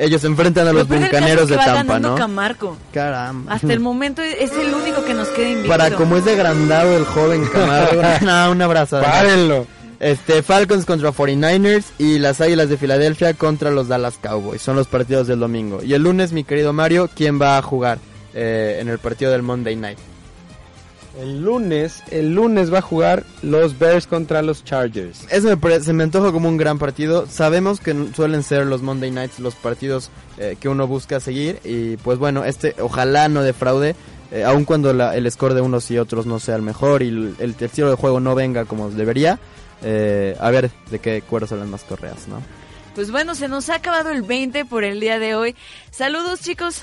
Ellos 0.00 0.22
se 0.22 0.28
enfrentan 0.28 0.66
a 0.66 0.72
los 0.72 0.88
Bucaneros 0.88 1.50
es 1.50 1.56
que 1.56 1.56
de 1.58 1.64
Tampa, 1.64 2.00
¿no? 2.00 2.14
Camargo. 2.14 2.74
Caramba. 2.90 3.52
Hasta 3.52 3.70
el 3.70 3.80
momento 3.80 4.22
es 4.22 4.50
el 4.52 4.72
único 4.72 5.04
que 5.04 5.12
nos 5.12 5.28
queda 5.28 5.48
invicto. 5.50 5.68
Para 5.68 5.90
como 5.90 6.16
es 6.16 6.24
degrandado 6.24 6.96
el 6.96 7.04
joven 7.04 7.44
Camargo, 7.44 8.00
no, 8.22 8.50
un 8.50 8.62
abrazo. 8.62 9.02
Párenlo. 9.02 9.66
Este, 10.00 10.42
Falcons 10.42 10.86
contra 10.86 11.12
49ers 11.12 11.84
y 11.98 12.18
las 12.18 12.40
Águilas 12.40 12.70
de 12.70 12.78
Filadelfia 12.78 13.34
contra 13.34 13.70
los 13.70 13.88
Dallas 13.88 14.16
Cowboys. 14.16 14.62
Son 14.62 14.74
los 14.74 14.86
partidos 14.86 15.26
del 15.26 15.40
domingo. 15.40 15.82
Y 15.82 15.92
el 15.92 16.02
lunes, 16.02 16.32
mi 16.32 16.44
querido 16.44 16.72
Mario, 16.72 17.10
¿quién 17.14 17.38
va 17.38 17.58
a 17.58 17.62
jugar 17.62 17.98
eh, 18.32 18.78
en 18.80 18.88
el 18.88 18.98
partido 18.98 19.30
del 19.30 19.42
Monday 19.42 19.76
Night? 19.76 19.98
El 21.18 21.42
lunes, 21.42 22.02
el 22.10 22.34
lunes 22.34 22.72
va 22.72 22.78
a 22.78 22.82
jugar 22.82 23.24
los 23.42 23.78
Bears 23.78 24.06
contra 24.06 24.42
los 24.42 24.64
Chargers. 24.64 25.26
Eso 25.30 25.48
me 25.48 25.56
pare- 25.56 25.80
se 25.80 25.92
me 25.92 26.04
antoja 26.04 26.30
como 26.32 26.48
un 26.48 26.56
gran 26.56 26.78
partido. 26.78 27.26
Sabemos 27.28 27.80
que 27.80 27.94
suelen 28.14 28.42
ser 28.44 28.64
los 28.66 28.80
Monday 28.82 29.10
Nights 29.10 29.40
los 29.40 29.54
partidos 29.56 30.10
eh, 30.38 30.56
que 30.60 30.68
uno 30.68 30.86
busca 30.86 31.18
seguir. 31.18 31.58
Y 31.64 31.96
pues 31.98 32.18
bueno, 32.18 32.44
este 32.44 32.76
ojalá 32.80 33.28
no 33.28 33.42
defraude. 33.42 33.96
eh, 34.32 34.44
aun 34.44 34.64
cuando 34.64 34.92
la- 34.92 35.16
el 35.16 35.28
score 35.32 35.54
de 35.54 35.60
unos 35.60 35.90
y 35.90 35.98
otros 35.98 36.24
no 36.26 36.38
sea 36.38 36.54
el 36.54 36.62
mejor 36.62 37.02
y 37.02 37.08
el, 37.08 37.34
el 37.40 37.56
estilo 37.58 37.90
de 37.90 37.96
juego 37.96 38.20
no 38.20 38.36
venga 38.36 38.64
como 38.64 38.88
debería. 38.88 39.40
eh, 39.82 40.36
a 40.38 40.50
ver 40.50 40.70
de 40.90 40.98
qué 41.00 41.22
cuero 41.22 41.46
son 41.48 41.58
las 41.58 41.66
más 41.68 41.82
correas, 41.82 42.28
¿no? 42.28 42.40
Pues 42.94 43.10
bueno, 43.10 43.34
se 43.34 43.48
nos 43.48 43.68
ha 43.70 43.76
acabado 43.76 44.10
el 44.10 44.22
20 44.22 44.64
por 44.66 44.84
el 44.84 45.00
día 45.00 45.18
de 45.18 45.34
hoy. 45.34 45.56
Saludos, 45.90 46.40
chicos. 46.42 46.82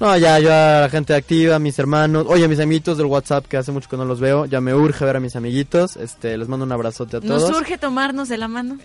No, 0.00 0.16
ya, 0.16 0.38
yo 0.38 0.50
a 0.50 0.80
la 0.82 0.88
gente 0.90 1.14
activa, 1.14 1.56
a 1.56 1.58
mis 1.58 1.78
hermanos, 1.78 2.24
oye, 2.26 2.46
a 2.46 2.48
mis 2.48 2.58
amiguitos 2.58 2.96
del 2.96 3.06
WhatsApp 3.06 3.44
que 3.46 3.58
hace 3.58 3.70
mucho 3.70 3.88
que 3.88 3.98
no 3.98 4.06
los 4.06 4.18
veo, 4.18 4.46
ya 4.46 4.60
me 4.62 4.74
urge 4.74 5.04
ver 5.04 5.16
a 5.16 5.20
mis 5.20 5.36
amiguitos, 5.36 5.96
este, 5.96 6.38
les 6.38 6.48
mando 6.48 6.64
un 6.64 6.72
abrazote 6.72 7.18
a 7.18 7.20
Nos 7.20 7.42
todos. 7.44 7.58
urge 7.60 7.76
tomarnos 7.76 8.28
de 8.30 8.38
la 8.38 8.48
mano. 8.48 8.78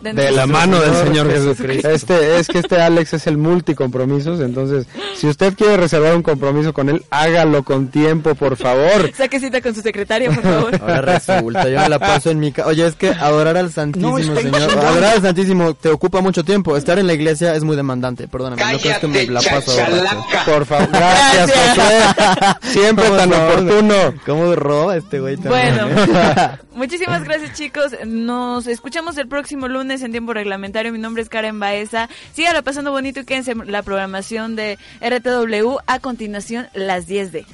De 0.00 0.30
la 0.30 0.46
mano 0.46 0.80
del 0.80 0.94
Señor. 1.06 1.30
Jesucristo. 1.30 1.88
Este, 1.88 2.38
es 2.38 2.46
que 2.48 2.58
este 2.60 2.80
Alex 2.80 3.14
es 3.14 3.26
el 3.26 3.36
multicompromisos, 3.36 4.40
entonces, 4.40 4.86
si 5.16 5.26
usted 5.26 5.54
quiere 5.54 5.76
reservar 5.76 6.14
un 6.14 6.22
compromiso 6.22 6.72
con 6.72 6.88
él, 6.88 7.04
hágalo 7.10 7.64
con 7.64 7.88
tiempo, 7.88 8.34
por 8.34 8.56
favor. 8.56 9.12
Saque 9.16 9.40
cita 9.40 9.60
con 9.60 9.74
su 9.74 9.80
secretaria, 9.80 10.30
por 10.30 10.42
favor. 10.42 10.74
Ahora 10.80 11.00
resulta, 11.00 11.68
yo 11.68 11.80
me 11.80 11.88
la 11.88 11.98
paso 11.98 12.30
en 12.30 12.38
mi 12.38 12.52
casa. 12.52 12.68
Oye, 12.68 12.86
es 12.86 12.94
que 12.94 13.10
adorar 13.10 13.56
al 13.56 13.72
Santísimo 13.72 14.18
No, 14.18 14.24
Señor, 14.24 14.42
chingando. 14.42 14.80
adorar 14.86 15.14
al 15.16 15.22
Santísimo 15.22 15.74
te 15.74 15.88
ocupa 15.88 16.20
mucho 16.20 16.44
tiempo. 16.44 16.76
Estar 16.76 16.98
en 16.98 17.06
la 17.06 17.14
iglesia 17.14 17.54
es 17.54 17.64
muy 17.64 17.76
demandante, 17.76 18.28
perdóname. 18.28 18.72
no 18.72 18.78
crees 18.78 18.98
que 18.98 19.08
me 19.08 19.26
la 19.26 19.40
paso 19.40 19.72
borracho. 19.72 20.24
Por 20.46 20.64
favor, 20.66 20.88
gracias, 20.92 21.50
Josué. 21.52 22.72
Siempre 22.72 23.10
tan 23.16 23.32
oportuno. 23.32 23.94
¿Cómo 24.24 24.54
roba 24.54 24.96
este 24.96 25.20
güey 25.20 25.36
también? 25.36 25.76
Bueno, 25.76 26.58
muchísimas 26.78 27.24
gracias 27.24 27.52
chicos. 27.54 27.92
Nos 28.06 28.66
escuchamos 28.66 29.18
el 29.18 29.28
próximo 29.28 29.68
lunes 29.68 30.02
en 30.02 30.12
tiempo 30.12 30.32
reglamentario. 30.32 30.92
Mi 30.92 30.98
nombre 30.98 31.22
es 31.22 31.28
Karen 31.28 31.60
Baeza. 31.60 32.08
Síganla 32.32 32.62
pasando 32.62 32.90
bonito 32.92 33.20
y 33.20 33.24
quédense 33.24 33.52
en 33.52 33.70
la 33.70 33.82
programación 33.82 34.56
de 34.56 34.78
RTW. 35.00 35.76
A 35.86 35.98
continuación, 35.98 36.68
las 36.72 37.06
10 37.06 37.32
de. 37.32 37.46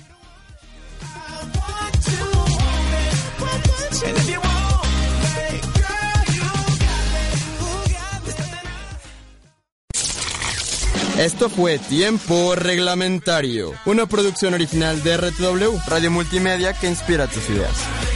Esto 11.18 11.48
fue 11.48 11.78
Tiempo 11.78 12.56
Reglamentario, 12.56 13.72
una 13.86 14.06
producción 14.06 14.52
original 14.52 15.00
de 15.04 15.16
RTW, 15.16 15.78
Radio 15.86 16.10
Multimedia 16.10 16.72
que 16.72 16.88
inspira 16.88 17.28
tus 17.28 17.48
ideas. 17.50 18.13